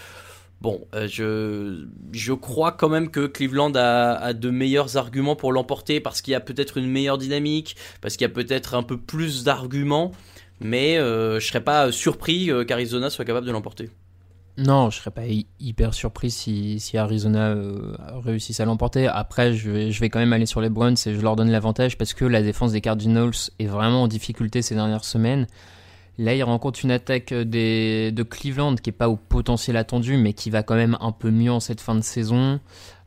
Bon, 0.61 0.89
je, 0.93 2.33
crois 2.33 2.73
quand 2.73 2.89
même 2.89 3.11
que 3.11 3.27
Cleveland 3.27 3.75
a, 3.77 4.33
de 4.33 4.51
meilleurs 4.51 4.97
arguments 4.97 5.37
pour 5.37 5.53
l'emporter 5.53 6.01
parce 6.01 6.21
qu'il 6.21 6.33
y 6.33 6.35
a 6.35 6.41
peut-être 6.41 6.79
une 6.79 6.91
meilleure 6.91 7.19
dynamique, 7.19 7.77
parce 8.01 8.17
qu'il 8.17 8.27
y 8.27 8.31
a 8.31 8.35
peut-être 8.35 8.75
un 8.75 8.83
peu 8.83 8.97
plus 8.97 9.45
d'arguments, 9.45 10.11
mais 10.59 10.97
je 10.97 11.37
je 11.39 11.47
serais 11.47 11.63
pas 11.63 11.93
surpris 11.93 12.51
qu'Arizona 12.67 13.09
soit 13.09 13.25
capable 13.25 13.47
de 13.47 13.53
l'emporter. 13.53 13.89
Non, 14.59 14.89
je 14.89 14.99
serais 14.99 15.11
pas 15.11 15.25
hyper 15.61 15.93
surpris 15.93 16.31
si, 16.31 16.81
si 16.81 16.97
Arizona 16.97 17.49
euh, 17.49 17.95
réussisse 18.25 18.59
à 18.61 18.65
l'emporter. 18.65 19.07
Après, 19.07 19.53
je 19.53 19.71
vais, 19.71 20.09
quand 20.09 20.19
même 20.19 20.33
aller 20.33 20.47
sur 20.47 20.63
les 20.63 20.71
Browns 20.71 20.97
et 21.05 21.15
je 21.15 21.21
leur 21.21 21.37
donne 21.37 21.51
l'avantage 21.51 21.99
parce 21.99 22.15
que 22.15 22.25
la 22.25 22.43
défense 22.43 22.73
des 22.73 22.81
Cardinals 22.81 23.33
est 23.59 23.67
vraiment 23.67 24.05
en 24.05 24.09
difficulté 24.09 24.63
ces 24.63 24.75
dernières 24.75 25.05
semaines. 25.05 25.47
Là, 26.19 26.35
ils 26.35 26.43
rencontrent 26.43 26.81
une 26.83 26.91
attaque 26.91 27.35
des, 27.35 28.11
de 28.13 28.23
Cleveland 28.23 28.77
qui 28.77 28.89
est 28.89 28.95
pas 28.95 29.11
au 29.11 29.17
potentiel 29.17 29.77
attendu, 29.77 30.17
mais 30.17 30.33
qui 30.33 30.49
va 30.49 30.63
quand 30.63 30.75
même 30.75 30.97
un 31.01 31.13
peu 31.13 31.31
mieux 31.31 31.53
en 31.53 31.61
cette 31.61 31.83
fin 31.83 31.95
de 31.95 32.01
saison. 32.01 32.59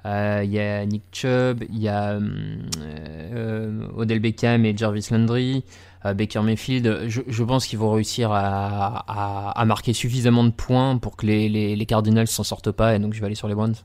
Euh, 0.05 0.41
il 0.45 0.51
y 0.51 0.59
a 0.59 0.85
Nick 0.85 1.03
Chubb, 1.11 1.63
il 1.69 1.79
y 1.79 1.89
a 1.89 2.13
euh, 2.13 3.87
Odell 3.95 4.19
Beckham 4.19 4.65
et 4.65 4.75
Jarvis 4.75 5.07
Landry. 5.11 5.63
Baker 6.01 6.39
Mayfield, 6.43 7.09
je, 7.09 7.43
pense 7.43 7.67
qu'ils 7.67 7.77
vont 7.77 7.91
réussir 7.91 8.31
à, 8.31 9.63
marquer 9.65 9.91
suffisamment 9.91 10.45
de 10.45 10.51
points 10.51 10.97
pour 10.97 11.17
que 11.17 11.25
les, 11.25 11.49
les, 11.49 11.75
les 11.75 11.85
Cardinals 11.85 12.27
s'en 12.27 12.43
sortent 12.43 12.71
pas, 12.71 12.95
et 12.95 12.99
donc 12.99 13.13
je 13.13 13.19
vais 13.19 13.25
aller 13.25 13.35
sur 13.35 13.49
les 13.49 13.53
Browns. 13.53 13.75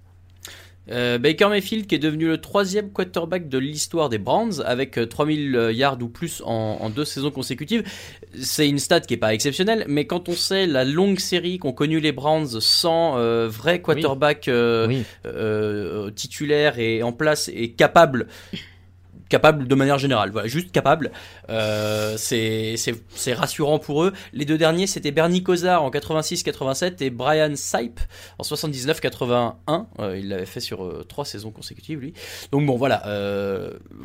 Euh, 0.90 1.18
Baker 1.18 1.48
Mayfield 1.48 1.86
qui 1.86 1.94
est 1.94 1.98
devenu 1.98 2.26
le 2.26 2.38
troisième 2.38 2.90
quarterback 2.90 3.48
de 3.48 3.58
l'histoire 3.58 4.08
des 4.08 4.18
Browns 4.18 4.62
avec 4.64 4.98
3000 5.08 5.56
euh, 5.56 5.72
yards 5.72 5.98
ou 6.02 6.08
plus 6.08 6.42
en, 6.44 6.90
deux 6.90 7.04
saisons 7.04 7.30
consécutives. 7.30 7.84
C'est 8.38 8.68
une 8.68 8.78
stat 8.78 9.00
qui 9.00 9.14
est 9.14 9.18
pas 9.18 9.32
exceptionnelle, 9.32 9.84
mais 9.88 10.06
quand 10.06 10.28
on 10.28 10.34
sait 10.34 10.66
la 10.66 10.84
longue 10.84 11.18
série 11.18 11.58
qu'ont 11.58 11.72
connu 11.72 12.00
les 12.00 12.12
Browns 12.12 12.60
sans 12.60 13.16
euh, 13.16 13.48
vrai 13.48 13.80
quarterback 13.80 14.50
titulaire 16.14 16.78
et 16.78 17.02
en 17.02 17.12
place 17.12 17.50
et 17.52 17.70
capable 17.72 18.26
capable 19.28 19.66
de 19.66 19.74
manière 19.74 19.98
générale, 19.98 20.30
voilà, 20.30 20.48
juste 20.48 20.72
capable. 20.72 21.10
Euh, 21.48 22.16
c'est 22.16 23.32
rassurant 23.34 23.78
pour 23.78 24.04
eux. 24.04 24.12
Les 24.32 24.44
deux 24.44 24.58
derniers, 24.58 24.86
c'était 24.86 25.10
Bernie 25.10 25.42
Kosar 25.42 25.82
en 25.82 25.90
86-87 25.90 27.02
et 27.02 27.10
Brian 27.10 27.52
Sipe 27.56 28.00
en 28.38 28.42
79-81. 28.42 29.86
Euh, 29.98 30.18
il 30.18 30.28
l'avait 30.28 30.46
fait 30.46 30.60
sur 30.60 30.84
euh, 30.84 31.04
trois 31.08 31.24
saisons 31.24 31.50
consécutives, 31.50 32.00
lui. 32.00 32.14
Donc 32.52 32.66
bon, 32.66 32.76
voilà. 32.76 33.02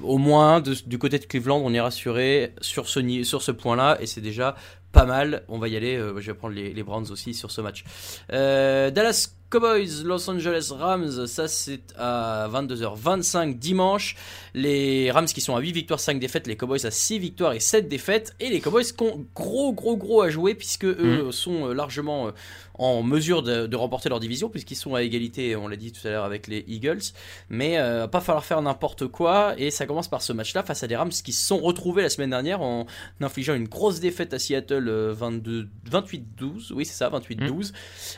au 0.03 0.17
moins, 0.17 0.61
du 0.61 0.97
côté 0.97 1.19
de 1.19 1.25
Cleveland, 1.25 1.61
on 1.63 1.73
est 1.73 1.81
rassuré 1.81 2.53
sur 2.61 2.87
ce, 2.87 3.23
sur 3.23 3.41
ce 3.41 3.51
point-là 3.51 3.97
et 4.01 4.05
c'est 4.05 4.21
déjà 4.21 4.55
pas 4.91 5.05
mal. 5.05 5.43
On 5.47 5.59
va 5.59 5.67
y 5.67 5.75
aller. 5.75 5.97
je 5.97 6.31
vais 6.31 6.33
prendre 6.33 6.55
les, 6.55 6.73
les 6.73 6.83
Browns 6.83 7.11
aussi 7.11 7.33
sur 7.33 7.51
ce 7.51 7.61
match. 7.61 7.83
Dallas 8.29 9.38
Cowboys, 9.49 10.03
Los 10.03 10.29
Angeles 10.29 10.71
Rams, 10.77 11.25
ça 11.25 11.47
c'est 11.47 11.81
à 11.97 12.47
22h25 12.53 13.57
dimanche. 13.57 14.15
Les 14.53 15.09
Rams 15.09 15.25
qui 15.25 15.41
sont 15.41 15.55
à 15.55 15.59
8 15.59 15.71
victoires, 15.71 15.99
5 15.99 16.19
défaites, 16.19 16.45
les 16.45 16.55
Cowboys 16.55 16.85
à 16.85 16.91
6 16.91 17.17
victoires 17.17 17.53
et 17.53 17.59
7 17.59 17.87
défaites. 17.87 18.35
Et 18.39 18.49
les 18.49 18.61
Cowboys 18.61 18.83
qui 18.83 19.03
ont 19.03 19.25
gros 19.33 19.73
gros 19.73 19.97
gros 19.97 20.21
à 20.21 20.29
jouer 20.29 20.53
puisque 20.53 20.85
eux 20.85 21.29
mmh. 21.29 21.31
sont 21.31 21.69
euh, 21.69 21.73
largement 21.73 22.27
euh, 22.27 22.31
en 22.79 23.03
mesure 23.03 23.43
de, 23.43 23.75
remporter 23.75 24.09
leur 24.09 24.19
division 24.19 24.49
puisqu'ils 24.49 24.75
sont 24.75 24.95
à 24.95 25.03
égalité, 25.03 25.55
on 25.55 25.67
l'a 25.67 25.75
dit 25.75 25.91
tout 25.91 26.07
à 26.07 26.11
l'heure 26.11 26.23
avec 26.23 26.47
les 26.47 26.63
Eagles. 26.67 27.01
Mais 27.49 27.77
euh, 27.77 28.07
pas 28.07 28.21
falloir 28.21 28.45
faire 28.45 28.61
n'importe 28.61 29.07
quoi 29.07 29.53
et 29.57 29.69
ça 29.69 29.85
commence 29.85 30.07
par 30.07 30.21
ce 30.21 30.31
match-là 30.31 30.63
face 30.63 30.83
à 30.83 30.87
des 30.87 30.95
Rams 30.95 31.09
qui 31.09 31.33
se 31.33 31.45
sont 31.45 31.57
retrouvés 31.59 32.01
la 32.01 32.09
semaine 32.09 32.29
dernière 32.29 32.61
en 32.61 32.85
infligeant 33.19 33.53
une 33.53 33.67
grosse 33.67 33.99
défaite 33.99 34.33
à 34.33 34.39
Seattle 34.39 34.89
22, 35.11 35.67
28-12. 35.91 36.73
Oui 36.73 36.85
c'est 36.85 36.93
ça, 36.93 37.09
28-12. 37.09 37.73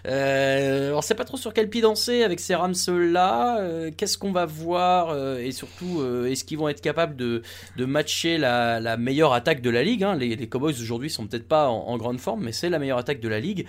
Euh, 0.06 0.94
on 0.94 1.02
sait 1.02 1.16
pas 1.16 1.21
trop 1.26 1.38
sur 1.38 1.54
quel 1.54 1.70
pied 1.70 1.82
danser 1.82 2.24
avec 2.24 2.40
ces 2.40 2.56
Rams 2.56 2.74
là. 2.88 3.60
Euh, 3.60 3.92
qu'est-ce 3.96 4.18
qu'on 4.18 4.32
va 4.32 4.46
voir 4.46 5.10
euh, 5.10 5.40
et 5.40 5.52
surtout 5.52 6.04
est-ce 6.26 6.44
qu'ils 6.44 6.58
vont 6.58 6.70
être 6.70 6.82
capables 6.82 7.16
de, 7.16 7.42
matcher 7.78 8.38
la, 8.38 8.98
meilleure 8.98 9.34
attaque 9.34 9.62
de 9.62 9.70
la 9.70 9.84
ligue. 9.84 10.04
Hein? 10.04 10.16
les, 10.16 10.48
Cowboys 10.48 10.74
aujourd'hui 10.82 11.10
sont 11.10 11.28
peut-être 11.28 11.48
pas 11.48 11.68
en 11.68 11.98
grande 11.98 12.20
forme 12.20 12.44
mais 12.44 12.52
c'est 12.52 12.70
la 12.70 12.80
meilleure 12.80 12.98
attaque 12.98 13.20
de 13.20 13.30
la 13.30 13.40
ligue. 13.40 13.68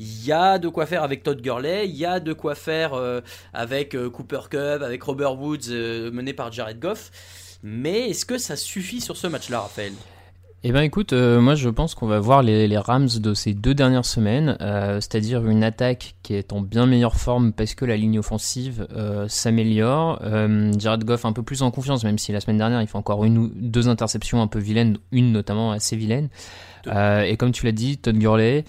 Il 0.00 0.24
y 0.24 0.30
a 0.30 0.58
de 0.58 0.68
quoi 0.68 0.86
faire 0.86 1.02
avec 1.02 1.24
Todd 1.24 1.40
Gurley, 1.40 1.88
il 1.88 1.96
y 1.96 2.06
a 2.06 2.20
de 2.20 2.32
quoi 2.32 2.54
faire 2.54 2.94
euh, 2.94 3.20
avec 3.52 3.96
euh, 3.96 4.08
Cooper 4.08 4.42
Cup, 4.48 4.82
avec 4.82 5.02
Robert 5.02 5.36
Woods 5.36 5.70
euh, 5.70 6.12
mené 6.12 6.32
par 6.32 6.52
Jared 6.52 6.78
Goff. 6.78 7.10
Mais 7.64 8.10
est-ce 8.10 8.24
que 8.24 8.38
ça 8.38 8.54
suffit 8.54 9.00
sur 9.00 9.16
ce 9.16 9.26
match-là, 9.26 9.62
Raphaël? 9.62 9.94
Eh 10.64 10.72
ben 10.72 10.80
écoute, 10.80 11.12
moi 11.12 11.54
je 11.54 11.68
pense 11.68 11.94
qu'on 11.94 12.06
va 12.06 12.18
voir 12.18 12.42
les, 12.42 12.78
Rams 12.78 13.08
de 13.20 13.32
ces 13.32 13.54
deux 13.54 13.74
dernières 13.74 14.04
semaines, 14.04 14.56
c'est-à-dire 14.60 15.46
une 15.46 15.62
attaque 15.62 16.16
qui 16.22 16.34
est 16.34 16.52
en 16.52 16.60
bien 16.60 16.86
meilleure 16.86 17.14
forme 17.14 17.52
parce 17.52 17.74
que 17.74 17.84
la 17.84 17.96
ligne 17.96 18.18
offensive 18.18 18.86
s'améliore. 19.28 20.20
Jared 20.76 21.04
Goff 21.04 21.24
un 21.24 21.32
peu 21.32 21.42
plus 21.42 21.62
en 21.62 21.70
confiance, 21.70 22.02
même 22.02 22.18
si 22.18 22.32
la 22.32 22.40
semaine 22.40 22.58
dernière 22.58 22.82
il 22.82 22.88
fait 22.88 22.98
encore 22.98 23.24
une 23.24 23.38
ou 23.38 23.52
deux 23.54 23.88
interceptions 23.88 24.42
un 24.42 24.48
peu 24.48 24.58
vilaines, 24.58 24.98
une 25.12 25.30
notamment 25.30 25.70
assez 25.70 25.96
vilaine. 25.96 26.28
et 26.86 27.36
comme 27.36 27.52
tu 27.52 27.64
l'as 27.64 27.72
dit, 27.72 27.98
Todd 27.98 28.18
Gurley. 28.18 28.64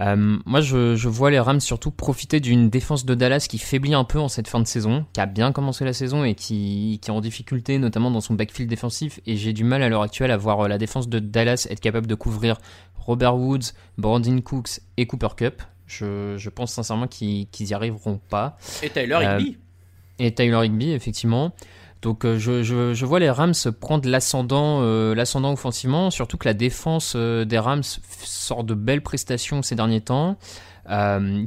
Euh, 0.00 0.38
moi, 0.46 0.60
je, 0.60 1.08
vois 1.08 1.30
les 1.30 1.40
Rams 1.40 1.60
surtout 1.60 1.90
profiter 1.90 2.40
d'une 2.40 2.70
défense 2.70 3.04
de 3.04 3.14
Dallas 3.14 3.46
qui 3.48 3.58
faiblit 3.58 3.94
un 3.94 4.04
peu 4.04 4.18
en 4.18 4.28
cette 4.28 4.48
fin 4.48 4.60
de 4.60 4.66
saison, 4.66 5.06
qui 5.12 5.20
a 5.20 5.26
bien 5.26 5.52
commencé 5.52 5.84
la 5.84 5.92
saison 5.92 6.24
et 6.24 6.34
qui, 6.34 6.98
qui 7.02 7.10
est 7.10 7.12
en 7.12 7.20
difficulté, 7.20 7.78
notamment 7.78 8.10
dans 8.10 8.20
son 8.20 8.34
backfield 8.34 8.70
défensif. 8.70 9.20
Et 9.26 9.36
j'ai 9.36 9.52
du 9.52 9.64
mal 9.64 9.82
à 9.82 9.88
l'heure 9.88 10.02
actuelle 10.02 10.30
à 10.30 10.36
voir 10.36 10.60
euh, 10.60 10.68
la 10.68 10.78
défense 10.78 11.08
de 11.08 11.18
Dallas 11.18 11.66
être 11.70 11.80
capable 11.80 12.06
de 12.06 12.14
couvrir 12.14 12.58
Robert 12.96 13.36
Woods, 13.36 13.72
Brandon 13.96 14.40
Cooks 14.40 14.80
et 14.96 15.06
Cooper 15.06 15.34
Cup. 15.36 15.62
Je, 15.86 16.48
pense 16.50 16.72
sincèrement 16.72 17.06
qu'ils 17.06 17.48
y 17.58 17.74
arriveront 17.74 18.20
pas. 18.28 18.58
Et 18.82 18.90
Tyler 18.90 19.18
Higby. 19.22 19.56
Euh, 19.56 20.24
et 20.24 20.34
Tyler 20.34 20.66
Higby, 20.66 20.92
effectivement. 20.92 21.54
Donc 22.02 22.24
euh, 22.24 22.38
je, 22.38 23.04
vois 23.04 23.18
les 23.18 23.30
Rams 23.30 23.54
prendre 23.80 24.08
l'ascendant 24.08 24.80
euh, 24.82 25.14
l'ascendant 25.14 25.52
offensivement, 25.52 26.10
surtout 26.10 26.36
que 26.36 26.46
la 26.46 26.54
défense 26.54 27.14
euh, 27.16 27.44
des 27.44 27.58
Rams 27.58 27.82
sort 27.82 28.62
de 28.62 28.74
belles 28.74 29.02
prestations 29.02 29.62
ces 29.62 29.74
derniers 29.74 30.00
temps. 30.00 30.36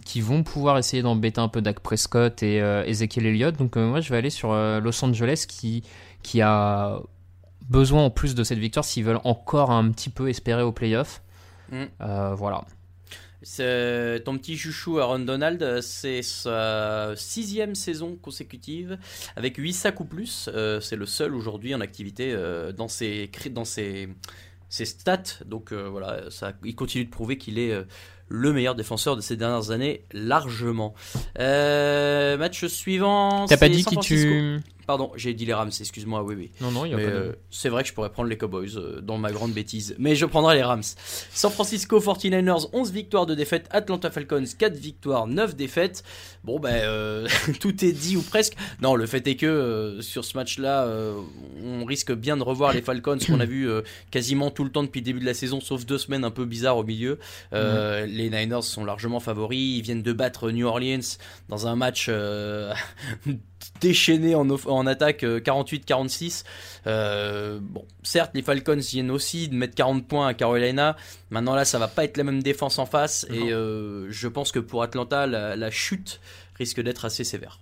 qui 0.06 0.22
vont 0.22 0.44
pouvoir 0.44 0.78
essayer 0.78 1.02
d'embêter 1.02 1.42
un 1.42 1.48
peu 1.48 1.62
Dak 1.62 1.80
Prescott 1.80 2.44
et 2.44 2.58
Ezekiel 2.58 3.26
Elliott. 3.26 3.58
Donc 3.58 3.76
moi 3.76 4.02
je 4.02 4.10
vais 4.12 4.18
aller 4.18 4.30
sur 4.30 4.54
Los 4.54 5.04
Angeles 5.04 5.46
qui, 5.48 5.84
qui 6.22 6.42
a 6.42 7.00
besoin 7.68 8.04
en 8.04 8.10
plus 8.12 8.36
de 8.36 8.44
cette 8.44 8.60
victoire 8.60 8.86
s'ils 8.86 9.04
veulent 9.04 9.22
encore 9.24 9.72
un 9.72 9.90
petit 9.90 10.10
peu 10.10 10.30
espérer 10.30 10.62
au 10.62 10.72
playoff. 10.72 11.24
Mm. 11.72 11.86
voilà. 12.36 12.66
Ton 13.44 14.38
petit 14.38 14.56
chouchou 14.56 15.00
Aaron 15.00 15.20
Donald, 15.20 15.82
c'est 15.82 16.22
sa 16.22 17.14
sixième 17.16 17.74
saison 17.74 18.16
consécutive 18.16 19.00
avec 19.36 19.58
8 19.58 19.74
sacs 19.74 20.00
ou 20.00 20.06
plus. 20.06 20.48
Euh, 20.54 20.80
c'est 20.80 20.96
le 20.96 21.08
seul 21.08 21.34
aujourd'hui 21.34 21.74
en 21.74 21.82
activité 21.82 22.34
euh, 22.34 22.72
dans 22.72 22.88
ses, 22.88 23.32
dans 23.50 23.66
ses, 23.66 24.10
ses 24.70 24.86
stats. 24.86 25.44
Donc 25.46 25.72
euh, 25.72 25.90
voilà, 25.90 26.30
ça, 26.30 26.54
il 26.64 26.76
continue 26.76 27.06
de 27.06 27.10
prouver 27.10 27.40
qu'il 27.40 27.58
est 27.58 27.74
le 28.30 28.54
meilleur 28.54 28.76
défenseur 28.76 29.16
de 29.16 29.22
ces 29.22 29.38
dernières 29.38 29.72
années, 29.72 30.06
largement. 30.14 30.94
match 31.40 32.66
suivant. 32.68 33.48
T'as 33.48 33.58
pas 33.58 33.70
dit 33.70 33.84
qui 33.84 33.98
tu. 33.98 34.62
Pardon, 34.92 35.10
j'ai 35.16 35.34
dit 35.34 35.46
les 35.46 35.54
Rams, 35.54 35.72
excuse-moi, 35.80 36.22
oui, 36.22 36.36
oui. 36.38 36.52
Non, 36.60 36.70
non, 36.70 36.84
il 36.84 36.92
y 36.92 36.94
a 36.94 36.98
Mais, 36.98 37.06
pas 37.06 37.12
de- 37.12 37.16
euh, 37.16 37.32
c'est 37.50 37.70
vrai 37.70 37.82
que 37.84 37.88
je 37.88 37.94
pourrais 37.94 38.10
prendre 38.10 38.28
les 38.28 38.38
Cowboys 38.38 38.76
euh, 38.76 39.00
dans 39.00 39.18
ma 39.18 39.32
grande 39.32 39.54
bêtise. 39.54 39.96
Mais 39.98 40.16
je 40.18 40.26
prendrai 40.26 40.56
les 40.56 40.64
Rams. 40.64 40.84
San 41.32 41.50
Francisco 41.50 42.02
49ers, 42.02 42.68
11 42.74 42.92
victoires, 42.92 43.26
2 43.26 43.38
défaites. 43.38 43.68
Atlanta 43.72 44.12
Falcons, 44.12 44.44
4 44.60 44.76
victoires, 44.76 45.28
9 45.28 45.56
défaites. 45.56 46.04
Bon, 46.44 46.60
ben, 46.60 46.74
euh, 46.84 47.26
tout 47.62 47.86
est 47.86 47.94
dit 47.94 48.18
ou 48.18 48.22
presque. 48.22 48.58
Non, 48.82 48.96
le 48.96 49.06
fait 49.06 49.26
est 49.28 49.38
que 49.38 49.46
euh, 49.46 50.02
sur 50.02 50.26
ce 50.26 50.36
match-là, 50.36 50.84
euh, 50.84 51.16
on 51.64 51.86
risque 51.86 52.12
bien 52.12 52.36
de 52.36 52.44
revoir 52.44 52.74
les 52.74 52.82
Falcons 52.82 53.18
qu'on 53.26 53.40
a 53.40 53.46
vu 53.46 53.70
quasiment 54.12 54.52
tout 54.52 54.66
le 54.66 54.72
temps 54.72 54.84
depuis 54.84 55.00
le 55.00 55.06
début 55.06 55.22
de 55.22 55.26
la 55.26 55.34
saison, 55.34 55.62
sauf 55.62 55.86
deux 55.86 56.00
semaines 56.00 56.26
un 56.26 56.32
peu 56.32 56.44
bizarres 56.44 56.76
au 56.80 56.84
milieu. 56.84 57.18
Les 57.54 58.30
Niners 58.30 58.64
sont 58.64 58.84
largement 58.84 59.22
favoris. 59.22 59.78
Ils 59.78 59.84
viennent 59.84 60.04
de 60.04 60.12
battre 60.12 60.52
New 60.52 60.68
Orleans 60.68 61.00
dans 61.48 61.68
un 61.68 61.78
match 61.78 62.10
déchaîné 63.80 64.36
en, 64.36 64.88
attaque 64.88 65.24
euh, 65.24 65.40
48-46. 65.40 66.44
Euh, 66.88 67.60
bon, 67.62 67.86
certes, 68.04 68.32
les 68.34 68.42
Falcons 68.42 68.76
viennent 68.78 69.12
aussi 69.12 69.50
de 69.50 69.56
mettre 69.56 69.76
40 69.76 70.08
points 70.08 70.28
à 70.28 70.34
Carolina. 70.34 70.96
Maintenant, 71.30 71.56
là, 71.56 71.66
ça 71.66 71.80
va 71.80 71.88
pas 71.88 72.04
être 72.04 72.18
la 72.18 72.24
même 72.24 72.44
défense 72.44 72.80
en 72.80 72.86
face. 72.86 73.26
Et 73.30 73.52
euh, 73.52 74.08
je 74.10 74.28
pense 74.28 74.52
que 74.52 74.60
pour 74.60 74.84
Atlanta, 74.84 75.28
la, 75.28 75.56
la 75.56 75.72
chute 75.72 76.20
risque 76.58 76.82
d'être 76.82 77.06
assez 77.06 77.24
sévère. 77.24 77.60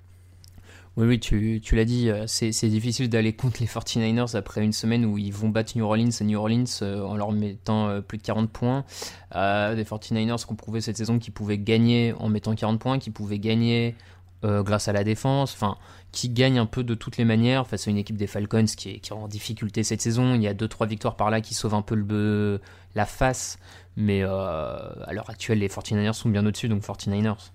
Oui, 0.97 1.07
oui, 1.07 1.19
tu, 1.19 1.61
tu 1.63 1.75
l'as 1.75 1.85
dit, 1.85 2.09
euh, 2.09 2.25
c'est 2.27 2.51
c'est 2.51 2.67
difficile 2.67 3.09
d'aller 3.09 3.31
contre 3.31 3.61
les 3.61 3.67
49ers 3.67 4.35
après 4.35 4.61
une 4.61 4.73
semaine 4.73 5.05
où 5.05 5.17
ils 5.17 5.31
vont 5.31 5.47
battre 5.47 5.77
New 5.77 5.85
Orleans 5.85 6.09
et 6.19 6.23
New 6.25 6.37
Orleans 6.37 6.65
euh, 6.81 7.01
en 7.03 7.15
leur 7.15 7.31
mettant 7.31 7.87
euh, 7.87 8.01
plus 8.01 8.17
de 8.17 8.23
40 8.23 8.49
points. 8.49 8.83
Euh, 9.33 9.75
des 9.75 9.85
49ers 9.85 10.45
qui 10.45 10.51
ont 10.51 10.55
prouvé 10.55 10.81
cette 10.81 10.97
saison 10.97 11.17
qu'ils 11.17 11.31
pouvaient 11.31 11.57
gagner 11.59 12.13
en 12.19 12.27
mettant 12.27 12.53
40 12.53 12.79
points, 12.81 12.99
qu'ils 12.99 13.13
pouvaient 13.13 13.39
gagner 13.39 13.95
euh, 14.45 14.63
grâce 14.63 14.87
à 14.87 14.93
la 14.93 15.03
défense, 15.03 15.53
enfin, 15.53 15.77
qui 16.11 16.29
gagnent 16.29 16.59
un 16.59 16.65
peu 16.65 16.83
de 16.83 16.93
toutes 16.95 17.17
les 17.17 17.25
manières 17.25 17.67
face 17.67 17.87
à 17.87 17.91
une 17.91 17.97
équipe 17.97 18.17
des 18.17 18.27
Falcons 18.27 18.65
qui 18.65 18.89
est, 18.89 18.99
qui 18.99 19.09
est 19.11 19.13
en 19.13 19.27
difficulté 19.27 19.83
cette 19.83 20.01
saison. 20.01 20.33
Il 20.35 20.41
y 20.41 20.47
a 20.47 20.53
2-3 20.53 20.87
victoires 20.87 21.15
par 21.15 21.29
là 21.29 21.41
qui 21.41 21.53
sauvent 21.53 21.73
un 21.73 21.81
peu 21.81 21.95
le, 21.95 22.61
la 22.95 23.05
face, 23.05 23.59
mais 23.97 24.23
euh, 24.23 24.29
à 24.29 25.13
l'heure 25.13 25.29
actuelle, 25.29 25.59
les 25.59 25.67
49ers 25.67 26.13
sont 26.13 26.29
bien 26.29 26.45
au-dessus, 26.45 26.69
donc 26.69 26.83
49ers. 26.83 27.51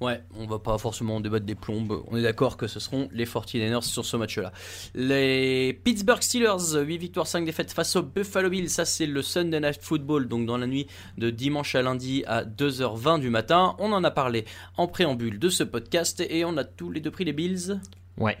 Ouais, 0.00 0.22
on 0.36 0.46
va 0.46 0.58
pas 0.58 0.78
forcément 0.78 1.20
débattre 1.20 1.44
des 1.44 1.54
plombes. 1.54 2.02
On 2.08 2.16
est 2.16 2.22
d'accord 2.22 2.56
que 2.56 2.66
ce 2.66 2.80
seront 2.80 3.08
les 3.12 3.26
49ers 3.26 3.82
sur 3.82 4.04
ce 4.04 4.16
match-là. 4.16 4.52
Les 4.94 5.78
Pittsburgh 5.84 6.22
Steelers, 6.22 6.84
8 6.84 6.98
victoires, 6.98 7.26
5 7.26 7.44
défaites 7.44 7.72
face 7.72 7.96
aux 7.96 8.02
Buffalo 8.02 8.50
Bills. 8.50 8.70
Ça, 8.70 8.84
c'est 8.84 9.06
le 9.06 9.22
Sunday 9.22 9.60
Night 9.60 9.80
Football, 9.82 10.28
donc 10.28 10.46
dans 10.46 10.56
la 10.56 10.66
nuit 10.66 10.86
de 11.18 11.30
dimanche 11.30 11.74
à 11.74 11.82
lundi 11.82 12.24
à 12.26 12.44
2h20 12.44 13.20
du 13.20 13.30
matin. 13.30 13.76
On 13.78 13.92
en 13.92 14.04
a 14.04 14.10
parlé 14.10 14.44
en 14.76 14.86
préambule 14.86 15.38
de 15.38 15.48
ce 15.48 15.64
podcast 15.64 16.22
et 16.28 16.44
on 16.44 16.56
a 16.56 16.64
tous 16.64 16.90
les 16.90 17.00
deux 17.00 17.10
pris 17.10 17.24
les 17.24 17.32
Bills. 17.32 17.80
Ouais. 18.16 18.38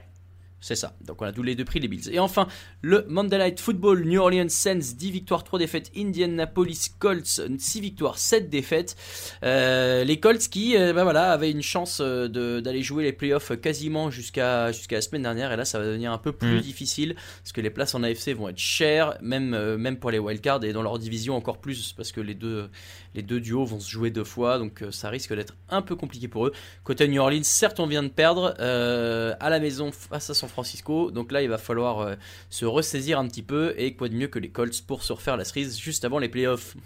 C'est 0.60 0.76
ça. 0.76 0.94
Donc 1.06 1.22
on 1.22 1.24
a 1.24 1.32
tous 1.32 1.42
les 1.42 1.54
deux 1.54 1.64
pris 1.64 1.80
les 1.80 1.88
Bills. 1.88 2.10
Et 2.12 2.18
enfin, 2.18 2.46
le 2.82 3.06
Monday 3.08 3.38
Night 3.38 3.60
Football, 3.60 4.04
New 4.04 4.20
Orleans 4.20 4.48
Saints, 4.48 4.94
10 4.94 5.10
victoires, 5.10 5.42
3 5.42 5.58
défaites. 5.58 5.90
Indianapolis 5.96 6.90
Colts, 6.98 7.40
6 7.58 7.80
victoires, 7.80 8.18
7 8.18 8.50
défaites. 8.50 8.96
Euh, 9.42 10.04
les 10.04 10.20
Colts 10.20 10.48
qui 10.50 10.76
euh, 10.76 10.92
bah 10.92 11.04
voilà, 11.04 11.32
avaient 11.32 11.50
une 11.50 11.62
chance 11.62 12.00
euh, 12.02 12.60
d'aller 12.60 12.82
jouer 12.82 13.04
les 13.04 13.12
playoffs 13.12 13.58
quasiment 13.60 14.10
jusqu'à 14.10 14.70
jusqu'à 14.72 14.96
la 14.96 15.02
semaine 15.02 15.22
dernière. 15.22 15.50
Et 15.52 15.56
là, 15.56 15.64
ça 15.64 15.78
va 15.78 15.86
devenir 15.86 16.12
un 16.12 16.18
peu 16.18 16.32
plus 16.32 16.50
Mm. 16.58 16.60
difficile 16.60 17.14
parce 17.14 17.52
que 17.52 17.60
les 17.60 17.70
places 17.70 17.94
en 17.94 18.02
AFC 18.02 18.34
vont 18.34 18.48
être 18.48 18.58
chères, 18.58 19.16
même, 19.22 19.54
euh, 19.54 19.78
même 19.78 19.98
pour 19.98 20.10
les 20.10 20.18
wildcards 20.18 20.64
et 20.64 20.72
dans 20.72 20.82
leur 20.82 20.98
division 20.98 21.36
encore 21.36 21.58
plus 21.58 21.92
parce 21.92 22.12
que 22.12 22.20
les 22.20 22.34
deux, 22.34 22.68
les 23.14 23.22
deux 23.22 23.40
duos 23.40 23.64
vont 23.64 23.80
se 23.80 23.90
jouer 23.90 24.10
deux 24.10 24.24
fois. 24.24 24.58
Donc 24.58 24.82
euh, 24.82 24.90
ça 24.90 25.08
risque 25.08 25.34
d'être 25.34 25.54
un 25.68 25.82
peu 25.82 25.96
compliqué 25.96 26.28
pour 26.28 26.46
eux. 26.46 26.52
Côté 26.84 27.08
New 27.08 27.20
Orleans, 27.20 27.42
certes, 27.42 27.80
on 27.80 27.86
vient 27.86 28.02
de 28.02 28.08
perdre 28.08 28.54
euh, 28.60 29.34
à 29.40 29.50
la 29.50 29.60
maison 29.60 29.90
face 29.92 30.30
à 30.30 30.34
San 30.34 30.48
Francisco. 30.48 31.10
Donc 31.10 31.32
là, 31.32 31.42
il 31.42 31.48
va 31.48 31.58
falloir 31.58 32.00
euh, 32.00 32.14
se 32.48 32.64
ressaisir 32.64 33.18
un 33.18 33.26
petit 33.26 33.42
peu. 33.42 33.74
Et 33.76 33.94
quoi 33.94 34.08
de 34.08 34.14
mieux 34.14 34.28
que 34.28 34.38
les 34.38 34.50
Colts 34.50 34.82
pour 34.86 35.02
se 35.02 35.12
refaire 35.12 35.36
la 35.36 35.44
cerise 35.44 35.78
juste 35.78 36.04
avant 36.04 36.18
les 36.18 36.28
playoffs 36.28 36.76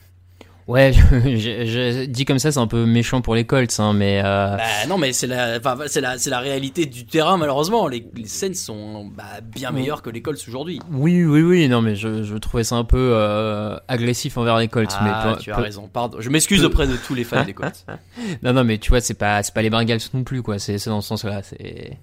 Ouais, 0.67 0.93
je, 1.13 1.37
je 1.67 2.05
dis 2.07 2.25
comme 2.25 2.39
ça, 2.39 2.51
c'est 2.51 2.59
un 2.59 2.67
peu 2.67 2.87
méchant 2.87 3.21
pour 3.21 3.35
les 3.35 3.45
Colts, 3.45 3.79
hein, 3.81 3.93
mais 3.93 4.23
euh, 4.25 4.57
Bah 4.57 4.63
non, 4.89 4.97
mais 4.97 5.13
c'est 5.13 5.27
la, 5.27 5.59
enfin, 5.59 5.77
c'est 5.89 6.01
la, 6.01 6.17
c'est 6.17 6.31
la 6.31 6.39
réalité 6.39 6.87
du 6.87 7.05
terrain, 7.05 7.37
malheureusement. 7.37 7.87
Les, 7.87 8.07
les 8.17 8.27
Saints 8.27 8.55
sont 8.55 9.05
bah, 9.15 9.25
bien 9.43 9.73
meilleurs 9.73 10.01
que 10.01 10.09
les 10.09 10.23
Colts 10.23 10.43
aujourd'hui. 10.49 10.81
oui, 10.91 11.23
oui, 11.25 11.43
oui, 11.43 11.69
non, 11.69 11.83
mais 11.83 11.95
je, 11.97 12.23
je 12.23 12.37
trouvais 12.37 12.65
ça 12.65 12.77
un 12.77 12.85
peu 12.85 13.11
euh, 13.15 13.77
agressif 13.89 14.39
envers 14.39 14.57
les 14.57 14.69
Colts. 14.69 14.91
Ah, 14.99 15.25
mais 15.27 15.33
peu- 15.35 15.39
tu 15.39 15.53
as 15.53 15.57
peu- 15.57 15.63
raison. 15.63 15.87
Pardon. 15.93 16.19
Je 16.21 16.31
m'excuse 16.31 16.65
auprès 16.65 16.87
de 16.87 16.97
tous 16.97 17.15
les 17.15 17.25
fans 17.25 17.45
des 17.45 17.53
Colts. 17.53 17.85
Non, 18.43 18.55
non, 18.55 18.65
mais 18.65 18.79
tu 18.79 18.89
vois, 18.89 19.03
c'est 19.03 19.13
pas, 19.15 19.43
c'est 19.43 19.53
pas 19.53 19.61
les 19.63 19.71
Bengals 19.71 20.01
non 20.15 20.25
plus, 20.25 20.43
quoi. 20.43 20.59
C'est 20.59 20.79
c'est 20.79 20.89
dans 20.89 21.01
ce 21.03 21.09
sens-là. 21.09 21.43
C'est. 21.43 21.99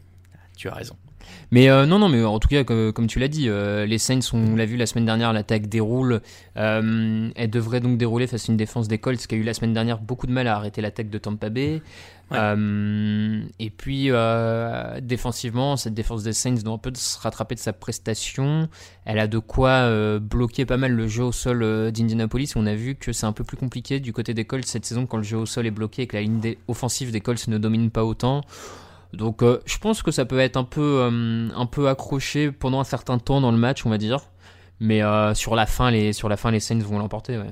Tu 0.56 0.70
as 0.70 0.74
raison. 0.76 0.96
Mais 1.54 1.70
euh, 1.70 1.86
non, 1.86 2.00
non, 2.00 2.08
mais 2.08 2.24
en 2.24 2.40
tout 2.40 2.48
cas, 2.48 2.64
comme, 2.64 2.94
comme 2.94 3.08
tu 3.08 3.20
l'as 3.20 3.28
dit, 3.28 3.50
euh, 3.50 3.86
les 3.86 3.98
Saints, 3.98 4.20
on 4.32 4.56
l'a 4.56 4.66
vu 4.66 4.78
la 4.78 4.86
semaine 4.86 5.06
dernière, 5.06 5.34
l'attaque 5.34 5.68
déroule. 5.68 6.22
Euh, 6.56 7.30
elle 7.36 7.50
devrait 7.50 7.82
donc 7.82 7.98
dérouler 7.98 8.26
face 8.26 8.50
à 8.50 8.52
une 8.54 8.58
défense 8.58 8.88
des 8.88 9.00
Colts 9.00 9.28
qui 9.28 9.36
a 9.36 9.38
eu 9.38 9.44
la 9.44 9.54
semaine 9.54 9.74
dernière 9.74 10.00
beaucoup 10.00 10.28
de 10.28 10.32
mal 10.32 10.48
à 10.48 10.56
arrêter 10.56 10.82
l'attaque 10.82 11.10
de 11.10 11.18
Tampa 11.18 11.50
Bay. 11.50 11.82
Ouais. 12.32 12.38
Euh, 12.40 13.44
et 13.60 13.70
puis, 13.70 14.06
euh, 14.08 15.02
défensivement, 15.02 15.76
cette 15.76 15.94
défense 15.94 16.24
des 16.24 16.32
Saints 16.32 16.64
doit 16.64 16.76
un 16.76 16.78
peu 16.78 16.92
se 16.96 17.20
rattraper 17.20 17.56
de 17.56 17.60
sa 17.60 17.74
prestation. 17.74 18.70
Elle 19.04 19.20
a 19.20 19.28
de 19.28 19.38
quoi 19.38 19.72
euh, 19.72 20.20
bloquer 20.20 20.66
pas 20.66 20.78
mal 20.78 20.94
le 20.94 21.10
jeu 21.10 21.26
au 21.26 21.34
sol 21.34 21.92
d'Indianapolis. 21.92 22.54
On 22.56 22.66
a 22.66 22.76
vu 22.76 22.96
que 22.96 23.12
c'est 23.12 23.26
un 23.26 23.34
peu 23.34 23.44
plus 23.44 23.58
compliqué 23.58 24.00
du 24.00 24.14
côté 24.14 24.34
des 24.34 24.46
Colts 24.46 24.66
cette 24.66 24.86
saison 24.86 25.06
quand 25.06 25.18
le 25.18 25.24
jeu 25.24 25.38
au 25.38 25.46
sol 25.46 25.68
est 25.68 25.72
bloqué 25.72 26.04
et 26.04 26.08
que 26.08 26.16
la 26.16 26.22
ligne 26.22 26.56
offensive 26.70 27.12
des 27.12 27.20
Colts 27.20 27.50
ne 27.50 27.58
domine 27.58 27.92
pas 27.92 28.06
autant. 28.06 28.42
Donc 29.14 29.44
euh, 29.44 29.60
je 29.66 29.78
pense 29.78 30.04
que 30.04 30.12
ça 30.12 30.26
peut 30.26 30.40
être 30.40 30.58
un 30.58 30.64
peu, 30.64 31.00
euh, 31.02 31.50
un 31.56 31.66
peu 31.66 31.90
accroché 31.90 32.52
pendant 32.52 32.80
un 32.80 32.86
certain 32.86 33.18
temps 33.18 33.42
dans 33.42 33.52
le 33.52 33.58
match, 33.58 33.86
on 33.86 33.90
va 33.90 33.98
dire. 33.98 34.22
Mais 34.80 35.04
euh, 35.04 35.34
sur, 35.36 35.56
la 35.56 35.66
fin, 35.66 35.92
les, 35.92 36.14
sur 36.14 36.30
la 36.30 36.38
fin, 36.38 36.50
les 36.52 36.60
Saints 36.60 36.80
vont 36.80 36.98
l'emporter. 36.98 37.38
Ouais. 37.38 37.52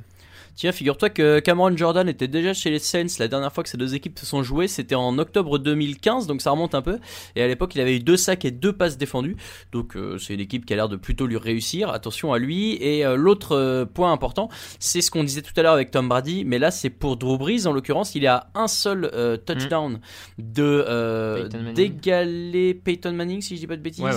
Tiens, 0.59 0.73
figure-toi 0.73 1.09
que 1.09 1.39
Cameron 1.39 1.77
Jordan 1.77 2.09
était 2.09 2.27
déjà 2.27 2.53
chez 2.53 2.69
les 2.69 2.79
Saints 2.79 3.05
la 3.17 3.29
dernière 3.29 3.53
fois 3.53 3.63
que 3.63 3.69
ces 3.69 3.77
deux 3.77 3.95
équipes 3.95 4.19
se 4.19 4.25
sont 4.25 4.43
jouées. 4.43 4.67
C'était 4.67 4.93
en 4.93 5.17
octobre 5.17 5.57
2015, 5.57 6.27
donc 6.27 6.41
ça 6.41 6.51
remonte 6.51 6.75
un 6.75 6.81
peu. 6.81 6.99
Et 7.37 7.41
à 7.41 7.47
l'époque, 7.47 7.75
il 7.75 7.79
avait 7.81 7.95
eu 7.95 8.01
deux 8.01 8.17
sacs 8.17 8.43
et 8.43 8.51
deux 8.51 8.73
passes 8.73 8.97
défendues. 8.97 9.37
Donc 9.71 9.95
euh, 9.95 10.17
c'est 10.17 10.33
une 10.33 10.41
équipe 10.41 10.65
qui 10.65 10.73
a 10.73 10.75
l'air 10.75 10.89
de 10.89 10.97
plutôt 10.97 11.27
lui 11.27 11.37
réussir. 11.37 11.87
Attention 11.91 12.33
à 12.33 12.39
lui. 12.39 12.73
Et 12.81 13.05
euh, 13.05 13.15
l'autre 13.15 13.55
euh, 13.55 13.85
point 13.85 14.11
important, 14.11 14.49
c'est 14.79 14.99
ce 14.99 15.11
qu'on 15.11 15.23
disait 15.23 15.43
tout 15.43 15.53
à 15.55 15.61
l'heure 15.61 15.71
avec 15.71 15.91
Tom 15.91 16.09
Brady. 16.09 16.43
Mais 16.43 16.59
là, 16.59 16.71
c'est 16.71 16.89
pour 16.89 17.15
Drew 17.15 17.37
Brees. 17.37 17.65
En 17.65 17.71
l'occurrence, 17.71 18.13
il 18.15 18.23
y 18.23 18.27
a 18.27 18.49
un 18.53 18.67
seul 18.67 19.09
touchdown 19.45 20.01
de 20.39 21.39
Peyton 21.41 21.57
Manning. 21.57 21.73
d'égaler 21.73 22.73
Peyton 22.73 23.13
Manning, 23.13 23.41
si 23.41 23.55
je 23.55 23.61
dis 23.61 23.67
pas 23.67 23.77
de 23.77 23.81
bêtises. 23.81 24.03
Ouais, 24.03 24.11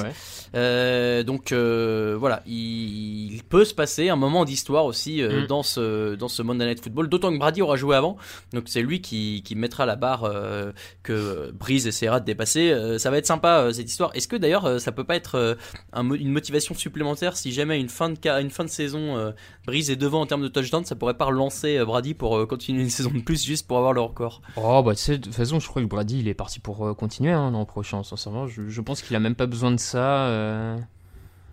ouais. 0.55 1.23
Donc 1.23 1.53
voilà, 1.53 2.43
il, 2.47 3.33
il 3.33 3.45
peut 3.45 3.65
se 3.65 3.75
passer 3.75 4.09
un 4.09 4.17
moment 4.17 4.45
d'histoire 4.45 4.87
aussi 4.87 5.23
Mm. 5.23 5.47
dans 5.47 5.63
ce 5.63 6.17
dans 6.17 6.32
ce 6.33 6.43
Monday 6.43 6.67
Night 6.67 6.83
Football. 6.83 7.09
D'autant 7.09 7.33
que 7.33 7.39
Brady 7.39 7.63
aura 7.63 7.77
joué 7.77 7.97
avant, 7.97 8.17
donc 8.53 8.65
c'est 8.67 8.83
lui 8.83 9.01
qui, 9.01 9.43
qui 9.45 9.55
mettra 9.55 9.87
la 9.87 9.97
barre 9.97 10.25
euh, 10.25 10.73
que 11.03 11.53
Breeze 11.53 11.87
essaiera 11.87 12.21
de 12.21 12.25
dépasser. 12.25 12.71
Euh, 12.71 12.99
ça 12.99 13.11
va 13.11 13.19
être 13.19 13.27
sympa 13.27 13.61
euh, 13.61 13.73
cette 13.73 13.89
histoire. 13.89 14.11
Est-ce 14.15 14.29
que 14.29 14.37
d'ailleurs 14.37 14.81
ça 14.81 14.93
peut 14.93 15.05
pas 15.05 15.17
être 15.17 15.57
une 15.95 16.33
motivation 16.33 16.75
supplémentaire 16.75 17.37
si 17.37 17.53
jamais 17.53 17.81
une 17.81 17.89
fin 17.89 18.11
de 18.11 18.41
une 18.41 18.51
fin 18.51 18.65
de 18.65 18.69
saison 18.71 19.33
Breeze 19.67 19.91
est 19.91 19.97
devant 19.97 20.21
en 20.21 20.27
termes 20.27 20.43
de 20.43 20.49
touchdown, 20.49 20.85
ça 20.85 20.95
pourrait 20.95 21.17
pas 21.17 21.25
relancer 21.25 21.85
Brady 21.85 22.15
pour 22.15 22.47
continuer 22.47 22.83
une 22.83 22.91
saison 22.99 23.11
de 23.11 23.21
plus 23.21 23.45
juste 23.45 23.67
pour 23.67 23.79
avoir 23.79 23.93
le 23.93 24.01
record? 24.01 24.43
Oh, 24.57 24.83
bah 24.83 24.95
de 24.95 25.17
toute 25.17 25.35
façon, 25.35 25.61
je 25.61 25.69
crois 25.69 25.83
que 25.83 25.87
Brady, 25.87 26.21
il 26.21 26.29
est 26.29 26.35
parti 26.35 26.61
pour 26.61 26.97
continuer 26.97 27.33
hein, 27.33 27.51
l'an 27.51 27.65
prochain, 27.65 28.03
sincèrement. 28.03 28.47
Je, 28.47 28.69
je 28.69 28.81
pense 28.81 29.03
qu'il 29.03 29.15
a 29.17 29.21
même 29.21 29.35
pas 29.35 29.47
besoin 29.47 29.71
de 29.71 29.81
ça. 29.81 30.29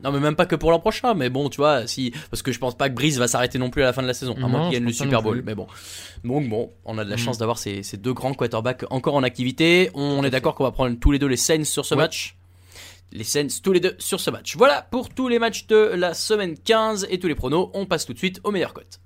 Non 0.04 0.12
mais 0.12 0.20
même 0.20 0.36
pas 0.36 0.46
que 0.46 0.56
pour 0.56 0.72
l'an 0.72 0.80
prochain, 0.80 1.14
mais 1.14 1.30
bon 1.30 1.50
tu 1.50 1.58
vois 1.58 1.86
si 1.88 2.14
parce 2.32 2.42
que 2.42 2.52
je 2.52 2.60
pense 2.60 2.78
pas 2.78 2.90
que 2.90 2.96
Breeze 2.96 3.20
va 3.20 3.28
s'arrêter 3.28 3.58
non 3.60 3.70
plus 3.70 3.82
à 3.82 3.86
la 3.86 3.94
fin 3.94 4.02
de 4.02 4.08
la 4.08 4.14
saison, 4.14 4.36
à 4.42 4.48
moins 4.48 4.70
qu'il 4.70 4.80
gagne 4.80 4.86
le 4.88 4.94
Super 4.94 5.22
Bowl. 5.22 5.44
Mais 5.46 5.56
bon, 5.56 5.68
donc 6.24 6.48
bon, 6.50 6.72
on 6.86 6.98
a 6.98 7.04
de 7.06 7.10
la 7.10 7.16
Mm. 7.16 7.20
chance 7.20 7.38
d'avoir 7.38 7.58
ces, 7.58 7.84
ces 7.84 7.98
deux 7.98 8.14
grands 8.14 8.34
quarterbacks 8.34 8.86
encore 8.92 9.16
en 9.16 9.24
activité. 9.24 9.90
On 9.94 10.24
est 10.24 10.30
d'accord 10.30 10.56
qu'on 10.56 10.64
va 10.64 10.72
prendre 10.72 10.98
tous 11.00 11.12
les 11.12 11.20
deux 11.20 11.28
les 11.28 11.36
Saints 11.38 11.64
sur 11.66 11.86
ce 11.86 11.96
Ouais. 11.96 12.02
match. 12.02 12.36
Les 13.12 13.24
Saints 13.24 13.48
tous 13.64 13.74
les 13.74 13.80
deux 13.80 13.96
sur 13.98 14.20
ce 14.20 14.30
match. 14.30 14.56
Voilà 14.56 14.84
pour 14.92 15.10
tous 15.10 15.28
les 15.28 15.40
matchs 15.40 15.66
de 15.68 15.76
la 15.96 16.14
semaine 16.14 16.56
15 16.58 17.08
et 17.10 17.20
tous 17.20 17.28
les 17.28 17.36
pronos. 17.36 17.70
On 17.74 17.86
passe 17.86 18.06
tout 18.06 18.14
de 18.14 18.20
suite 18.20 18.40
aux 18.44 18.52
meilleures 18.52 18.74
cotes. 18.74 19.00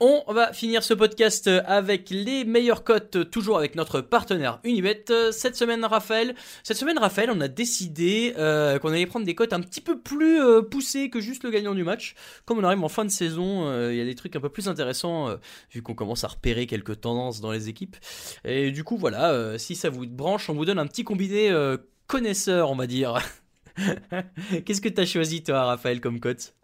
On 0.00 0.22
va 0.32 0.52
finir 0.52 0.84
ce 0.84 0.94
podcast 0.94 1.48
avec 1.48 2.10
les 2.10 2.44
meilleures 2.44 2.84
cotes, 2.84 3.28
toujours 3.32 3.58
avec 3.58 3.74
notre 3.74 4.00
partenaire 4.00 4.60
Unibet. 4.62 5.06
Cette 5.32 5.56
semaine, 5.56 5.84
Raphaël, 5.84 6.36
cette 6.62 6.76
semaine, 6.76 6.98
Raphaël, 6.98 7.32
on 7.32 7.40
a 7.40 7.48
décidé 7.48 8.32
euh, 8.38 8.78
qu'on 8.78 8.90
allait 8.90 9.06
prendre 9.06 9.26
des 9.26 9.34
cotes 9.34 9.52
un 9.52 9.60
petit 9.60 9.80
peu 9.80 9.98
plus 9.98 10.40
euh, 10.40 10.62
poussées 10.62 11.10
que 11.10 11.20
juste 11.20 11.42
le 11.42 11.50
gagnant 11.50 11.74
du 11.74 11.82
match. 11.82 12.14
Comme 12.44 12.58
on 12.58 12.64
arrive 12.64 12.84
en 12.84 12.88
fin 12.88 13.04
de 13.04 13.10
saison, 13.10 13.66
euh, 13.66 13.92
il 13.92 13.98
y 13.98 14.00
a 14.00 14.04
des 14.04 14.14
trucs 14.14 14.36
un 14.36 14.40
peu 14.40 14.50
plus 14.50 14.68
intéressants 14.68 15.36
vu 15.72 15.82
qu'on 15.82 15.94
commence 15.94 16.22
à 16.22 16.28
repérer 16.28 16.66
quelques 16.66 17.00
tendances 17.00 17.40
dans 17.40 17.50
les 17.50 17.68
équipes. 17.68 17.96
Et 18.44 18.70
du 18.70 18.84
coup, 18.84 18.98
voilà, 18.98 19.58
si 19.58 19.74
ça 19.74 19.90
vous 19.90 20.06
branche, 20.06 20.48
on 20.48 20.54
vous 20.54 20.64
donne 20.64 20.78
un 20.78 20.86
petit 20.86 21.02
combiné 21.02 21.52
connaisseur, 22.06 22.70
on 22.70 22.76
va 22.76 22.86
dire. 22.86 23.18
Qu'est-ce 24.64 24.80
que 24.80 24.88
t'as 24.88 25.06
choisi 25.06 25.42
toi, 25.42 25.64
Raphaël, 25.64 26.00
comme 26.00 26.20
cote? 26.20 26.54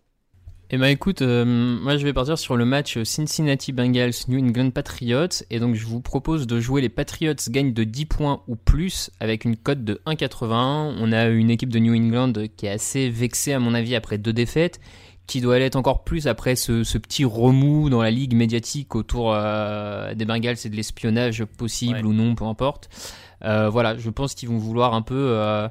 Eh 0.71 0.79
ben 0.79 0.87
écoute, 0.87 1.21
euh, 1.21 1.45
moi 1.45 1.99
je 1.99 2.05
vais 2.05 2.15
partir 2.15 2.39
sur 2.39 2.57
le 2.57 2.65
match 2.65 3.03
Cincinnati 3.03 3.71
Bengals 3.71 4.15
New 4.29 4.39
England 4.39 4.71
Patriots 4.71 5.45
et 5.51 5.61
donc 5.61 5.75
je 5.75 5.85
vous 5.85 6.01
propose 6.01 6.47
de 6.47 6.59
jouer 6.59 6.81
les 6.81 6.89
Patriots 6.89 7.35
gagnent 7.51 7.75
de 7.75 7.85
10 7.85 8.07
points 8.07 8.43
ou 8.49 8.57
plus 8.57 9.11
avec 9.21 9.45
une 9.45 9.57
cote 9.57 9.85
de 9.85 10.01
1,81. 10.07 10.95
On 10.99 11.13
a 11.13 11.27
une 11.27 11.51
équipe 11.51 11.69
de 11.69 11.79
New 11.79 11.95
England 11.95 12.33
qui 12.57 12.65
est 12.65 12.71
assez 12.71 13.11
vexée 13.11 13.53
à 13.53 13.59
mon 13.59 13.75
avis 13.75 13.95
après 13.95 14.17
deux 14.17 14.33
défaites, 14.33 14.81
qui 15.27 15.43
doit 15.43 15.59
l'être 15.59 15.77
encore 15.77 16.03
plus 16.03 16.27
après 16.27 16.57
ce, 16.57 16.97
petit 16.97 17.27
remous 17.27 17.91
dans 17.91 18.01
la 18.01 18.11
ligue 18.11 18.35
médiatique 18.35 18.95
autour 18.95 19.35
euh, 19.35 20.15
des 20.15 20.25
Bengals 20.25 20.57
et 20.65 20.69
de 20.71 20.77
l'espionnage 20.77 21.45
possible 21.45 22.07
ou 22.07 22.15
non, 22.15 22.35
peu 22.35 22.45
importe. 22.47 22.89
Euh, 23.45 23.69
voilà, 23.69 23.99
je 23.99 24.09
pense 24.09 24.35
qu'ils 24.35 24.49
vont 24.49 24.59
vouloir 24.59 24.95
un 24.95 25.03
peu 25.03 25.69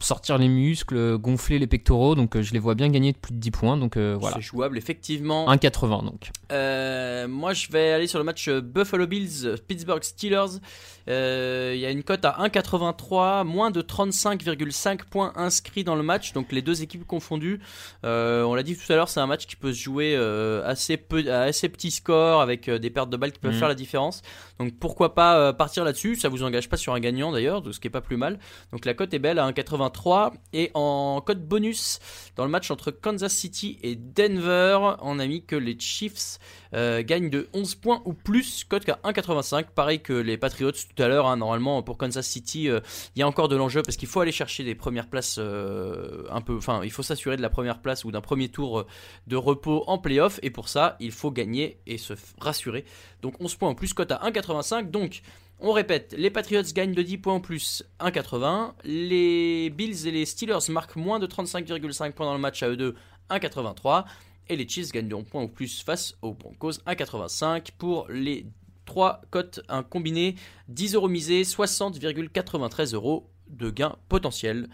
sortir 0.00 0.38
les 0.38 0.48
muscles, 0.48 1.18
gonfler 1.18 1.58
les 1.58 1.66
pectoraux. 1.66 2.14
Donc 2.14 2.36
euh, 2.36 2.42
je 2.42 2.52
les 2.52 2.58
vois 2.58 2.74
bien 2.74 2.88
gagner 2.88 3.12
de 3.12 3.18
plus 3.18 3.32
de 3.32 3.38
10 3.38 3.50
points. 3.50 3.76
Donc 3.76 3.96
euh, 3.96 4.16
voilà. 4.18 4.36
C'est 4.36 4.42
jouable, 4.42 4.78
effectivement. 4.78 5.52
1,80 5.52 6.04
donc. 6.04 6.30
Euh, 6.52 7.28
moi 7.28 7.52
je 7.52 7.70
vais 7.70 7.92
aller 7.92 8.06
sur 8.06 8.18
le 8.18 8.24
match 8.24 8.48
Buffalo 8.48 9.06
Bills, 9.06 9.56
Pittsburgh 9.68 10.02
Steelers. 10.02 10.58
Il 11.06 11.78
y 11.78 11.86
a 11.86 11.90
une 11.90 12.02
cote 12.02 12.24
à 12.24 12.36
1,83, 12.40 13.44
moins 13.44 13.70
de 13.70 13.82
35,5 13.82 15.00
points 15.10 15.32
inscrits 15.36 15.84
dans 15.84 15.96
le 15.96 16.02
match. 16.02 16.32
Donc 16.32 16.52
les 16.52 16.62
deux 16.62 16.82
équipes 16.82 17.06
confondues. 17.06 17.60
on 18.02 18.54
l'a 18.54 18.62
dit 18.62 18.76
tout 18.76 18.92
à 18.92 18.96
l'heure, 18.96 19.08
c'est 19.08 19.20
un 19.20 19.26
match 19.26 19.46
qui 19.46 19.56
peut 19.56 19.72
se 19.72 19.82
jouer 19.82 20.16
assez, 20.64 20.96
peu, 20.96 21.30
à 21.30 21.42
assez 21.42 21.68
petit 21.68 21.90
score 21.90 22.40
avec 22.40 22.70
des 22.70 22.90
pertes 22.90 23.10
de 23.10 23.16
balles 23.16 23.32
qui 23.32 23.40
peuvent 23.40 23.52
mhm. 23.52 23.58
faire 23.58 23.68
la 23.68 23.74
différence. 23.74 24.22
Donc 24.58 24.74
pourquoi 24.78 25.14
pas 25.14 25.52
partir 25.52 25.84
là-dessus? 25.84 26.16
Ça 26.16 26.28
vous 26.28 26.42
engage 26.42 26.68
pas 26.68 26.76
sur 26.76 26.94
un 26.94 27.00
gagnant 27.00 27.32
d'ailleurs, 27.32 27.62
ce 27.72 27.80
qui 27.80 27.88
est 27.88 27.90
pas 27.90 28.00
plus 28.00 28.16
mal. 28.16 28.38
Donc 28.72 28.84
la 28.84 28.94
cote 28.94 29.12
est 29.14 29.18
belle 29.18 29.38
à 29.38 29.50
1,83. 29.50 29.90
3 29.90 30.32
Et 30.52 30.70
en 30.74 31.20
code 31.24 31.46
bonus, 31.46 31.98
dans 32.36 32.44
le 32.44 32.50
match 32.50 32.70
entre 32.70 32.90
Kansas 32.90 33.32
City 33.32 33.78
et 33.82 33.96
Denver, 33.96 34.96
on 35.02 35.18
a 35.18 35.26
mis 35.26 35.44
que 35.44 35.56
les 35.56 35.78
Chiefs 35.78 36.38
euh, 36.74 37.02
gagnent 37.02 37.30
de 37.30 37.48
11 37.52 37.74
points 37.76 38.02
ou 38.04 38.12
plus, 38.12 38.64
code 38.64 38.88
à 38.88 39.10
1,85. 39.10 39.66
Pareil 39.74 40.00
que 40.00 40.12
les 40.12 40.36
Patriots 40.36 40.72
tout 40.72 41.02
à 41.02 41.08
l'heure. 41.08 41.26
Hein. 41.26 41.36
normalement, 41.36 41.82
pour 41.82 41.98
Kansas 41.98 42.26
City, 42.26 42.68
euh, 42.68 42.80
il 43.16 43.20
y 43.20 43.22
a 43.22 43.28
encore 43.28 43.48
de 43.48 43.56
l'enjeu 43.56 43.82
parce 43.82 43.96
qu'il 43.96 44.08
faut 44.08 44.20
aller 44.20 44.32
chercher 44.32 44.64
des 44.64 44.74
premières 44.74 45.08
places 45.08 45.36
euh. 45.38 46.24
Enfin, 46.30 46.80
il 46.84 46.90
faut 46.90 47.02
s'assurer 47.02 47.36
de 47.36 47.42
la 47.42 47.50
première 47.50 47.80
place 47.80 48.04
ou 48.04 48.10
d'un 48.10 48.20
premier 48.20 48.48
tour 48.48 48.86
de 49.26 49.36
repos 49.36 49.84
en 49.86 49.98
playoff. 49.98 50.38
Et 50.42 50.50
pour 50.50 50.68
ça, 50.68 50.96
il 51.00 51.12
faut 51.12 51.30
gagner 51.30 51.80
et 51.86 51.98
se 51.98 52.14
rassurer. 52.40 52.84
Donc 53.22 53.34
11 53.40 53.54
points 53.56 53.68
en 53.70 53.74
plus, 53.74 53.92
cote 53.92 54.12
à 54.12 54.20
1,85. 54.24 54.90
Donc 54.90 55.22
on 55.62 55.72
répète, 55.72 56.14
les 56.16 56.30
Patriots 56.30 56.62
gagnent 56.74 56.94
de 56.94 57.02
10 57.02 57.18
points 57.18 57.34
en 57.34 57.40
plus 57.40 57.84
1,80. 58.00 58.72
Les 58.84 59.68
Bills 59.70 60.06
et 60.06 60.10
les 60.10 60.24
Steelers 60.24 60.70
marquent 60.70 60.96
moins 60.96 61.18
de 61.18 61.26
35,5 61.26 62.12
points 62.12 62.26
dans 62.26 62.32
le 62.32 62.40
match 62.40 62.62
à 62.62 62.68
eux 62.68 62.76
deux 62.76 62.94
1,83. 63.28 64.04
Et 64.50 64.56
les 64.56 64.68
Chiefs 64.68 64.90
gagnent 64.90 65.06
de 65.06 65.14
1 65.14 65.22
point 65.22 65.44
ou 65.44 65.48
plus 65.48 65.82
face 65.82 66.16
aux 66.22 66.34
Broncos 66.34 66.72
1,85. 66.84 67.68
Pour 67.78 68.08
les 68.10 68.46
3 68.84 69.22
cotes, 69.30 69.60
un 69.68 69.84
combiné 69.84 70.34
10 70.66 70.96
euros 70.96 71.08
misés, 71.08 71.42
60,93 71.42 72.94
euros 72.94 73.30
de 73.48 73.70
gain 73.70 73.94
potentiel. 74.08 74.68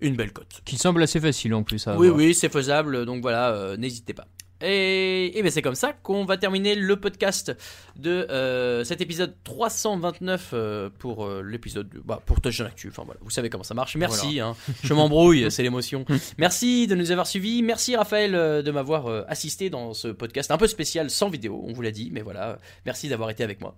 Une 0.00 0.16
belle 0.16 0.32
cote. 0.32 0.62
Qui 0.64 0.78
semble 0.78 1.02
assez 1.02 1.20
facile 1.20 1.52
en 1.52 1.62
plus 1.62 1.86
à 1.86 1.98
Oui, 1.98 2.08
oui, 2.08 2.34
c'est 2.34 2.48
faisable. 2.48 3.04
Donc 3.04 3.20
voilà, 3.20 3.50
euh, 3.50 3.76
n'hésitez 3.76 4.14
pas. 4.14 4.26
Et, 4.62 5.38
et 5.38 5.42
ben, 5.42 5.50
c'est 5.50 5.62
comme 5.62 5.74
ça 5.74 5.92
qu'on 5.92 6.24
va 6.24 6.36
terminer 6.36 6.74
le 6.74 6.96
podcast 6.96 7.52
de 7.96 8.26
euh, 8.30 8.84
cet 8.84 9.00
épisode 9.00 9.34
329 9.44 10.50
euh, 10.52 10.90
pour 10.98 11.24
euh, 11.24 11.42
l'épisode 11.42 11.88
bah, 12.04 12.20
pour 12.24 12.40
Touchdown 12.40 12.68
Actu. 12.68 12.88
Enfin 12.88 13.02
voilà, 13.04 13.20
vous 13.22 13.30
savez 13.30 13.50
comment 13.50 13.64
ça 13.64 13.74
marche. 13.74 13.96
Merci, 13.96 14.40
hein. 14.40 14.54
je 14.82 14.94
m'embrouille, 14.94 15.46
c'est 15.50 15.62
l'émotion. 15.62 16.04
Merci 16.38 16.86
de 16.86 16.94
nous 16.94 17.10
avoir 17.10 17.26
suivis. 17.26 17.62
Merci 17.62 17.96
Raphaël 17.96 18.32
de 18.32 18.70
m'avoir 18.70 19.06
assisté 19.28 19.70
dans 19.70 19.94
ce 19.94 20.08
podcast 20.08 20.50
un 20.50 20.58
peu 20.58 20.66
spécial 20.66 21.10
sans 21.10 21.28
vidéo, 21.28 21.62
on 21.66 21.72
vous 21.72 21.82
l'a 21.82 21.90
dit, 21.90 22.10
mais 22.12 22.22
voilà, 22.22 22.58
merci 22.86 23.08
d'avoir 23.08 23.30
été 23.30 23.44
avec 23.44 23.60
moi. 23.60 23.76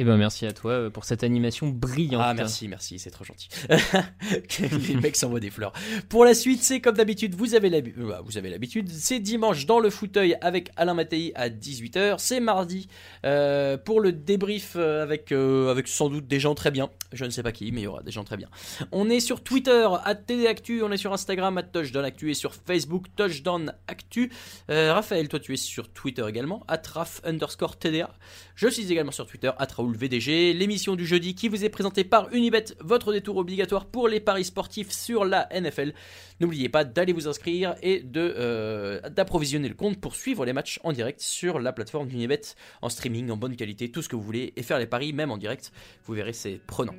Eh 0.00 0.04
ben 0.04 0.16
merci 0.16 0.46
à 0.46 0.52
toi 0.52 0.70
euh, 0.70 0.90
pour 0.90 1.04
cette 1.04 1.24
animation 1.24 1.66
brillante. 1.66 2.22
Ah 2.24 2.32
merci, 2.32 2.68
merci, 2.68 3.00
c'est 3.00 3.10
trop 3.10 3.24
gentil. 3.24 3.48
Les 4.88 4.94
mecs 4.94 5.16
s'envoient 5.16 5.40
des 5.40 5.50
fleurs. 5.50 5.72
Pour 6.08 6.24
la 6.24 6.34
suite, 6.34 6.62
c'est 6.62 6.80
comme 6.80 6.94
d'habitude, 6.94 7.34
vous 7.34 7.56
avez 7.56 7.68
l'habitude, 7.68 8.04
euh, 8.04 8.38
avez 8.38 8.48
l'habitude, 8.48 8.88
c'est 8.88 9.18
dimanche 9.18 9.66
dans 9.66 9.80
le 9.80 9.90
fauteuil 9.90 10.36
avec 10.40 10.70
Alain 10.76 10.94
Mattei 10.94 11.32
à 11.34 11.48
18h, 11.48 12.14
c'est 12.18 12.38
mardi 12.38 12.86
euh, 13.26 13.76
pour 13.76 14.00
le 14.00 14.12
débrief 14.12 14.76
avec 14.76 15.32
avec 15.32 15.88
sans 15.88 16.08
doute 16.08 16.28
des 16.28 16.38
gens 16.38 16.54
très 16.54 16.70
bien. 16.70 16.90
Je 17.12 17.24
ne 17.24 17.30
sais 17.30 17.42
pas 17.42 17.50
qui, 17.50 17.72
mais 17.72 17.80
il 17.80 17.84
y 17.84 17.88
aura 17.88 18.04
des 18.04 18.12
gens 18.12 18.22
très 18.22 18.36
bien. 18.36 18.48
On 18.92 19.10
est 19.10 19.18
sur 19.18 19.42
Twitter 19.42 19.88
@tdactu, 20.28 20.82
on 20.84 20.92
est 20.92 20.96
sur 20.96 21.12
Instagram 21.12 21.60
@touchdownactu 21.72 22.30
et 22.30 22.34
sur 22.34 22.54
Facebook 22.54 23.06
touchdownactu. 23.16 24.30
Raphaël, 24.68 25.26
toi 25.26 25.40
tu 25.40 25.54
es 25.54 25.56
sur 25.56 25.92
Twitter 25.92 26.24
également 26.28 26.64
@raf 26.68 27.20
underscore 27.24 27.80
tda. 27.80 28.10
Je 28.58 28.66
suis 28.66 28.90
également 28.90 29.12
sur 29.12 29.24
Twitter 29.24 29.52
le 29.56 29.96
VDG, 29.96 30.52
l'émission 30.52 30.96
du 30.96 31.06
jeudi 31.06 31.36
qui 31.36 31.46
vous 31.46 31.64
est 31.64 31.68
présentée 31.68 32.02
par 32.02 32.34
Unibet, 32.34 32.64
votre 32.80 33.12
détour 33.12 33.36
obligatoire 33.36 33.86
pour 33.86 34.08
les 34.08 34.18
paris 34.18 34.44
sportifs 34.44 34.90
sur 34.90 35.24
la 35.24 35.48
NFL. 35.54 35.92
N'oubliez 36.40 36.68
pas 36.68 36.82
d'aller 36.82 37.12
vous 37.12 37.28
inscrire 37.28 37.76
et 37.84 38.04
euh, 38.16 39.00
d'approvisionner 39.10 39.68
le 39.68 39.76
compte 39.76 40.00
pour 40.00 40.16
suivre 40.16 40.44
les 40.44 40.52
matchs 40.52 40.80
en 40.82 40.92
direct 40.92 41.20
sur 41.20 41.60
la 41.60 41.72
plateforme 41.72 42.08
d'Unibet 42.08 42.40
en 42.82 42.88
streaming, 42.88 43.30
en 43.30 43.36
bonne 43.36 43.54
qualité, 43.54 43.92
tout 43.92 44.02
ce 44.02 44.08
que 44.08 44.16
vous 44.16 44.22
voulez, 44.22 44.52
et 44.56 44.64
faire 44.64 44.80
les 44.80 44.86
paris 44.86 45.12
même 45.12 45.30
en 45.30 45.38
direct. 45.38 45.70
Vous 46.06 46.14
verrez, 46.14 46.32
c'est 46.32 46.60
prenant. 46.66 46.96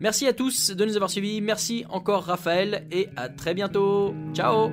Merci 0.00 0.26
à 0.26 0.32
tous 0.32 0.70
de 0.70 0.82
nous 0.82 0.96
avoir 0.96 1.10
suivis, 1.10 1.42
merci 1.42 1.84
encore 1.90 2.24
Raphaël, 2.24 2.86
et 2.90 3.10
à 3.16 3.28
très 3.28 3.52
bientôt. 3.52 4.14
Ciao 4.32 4.72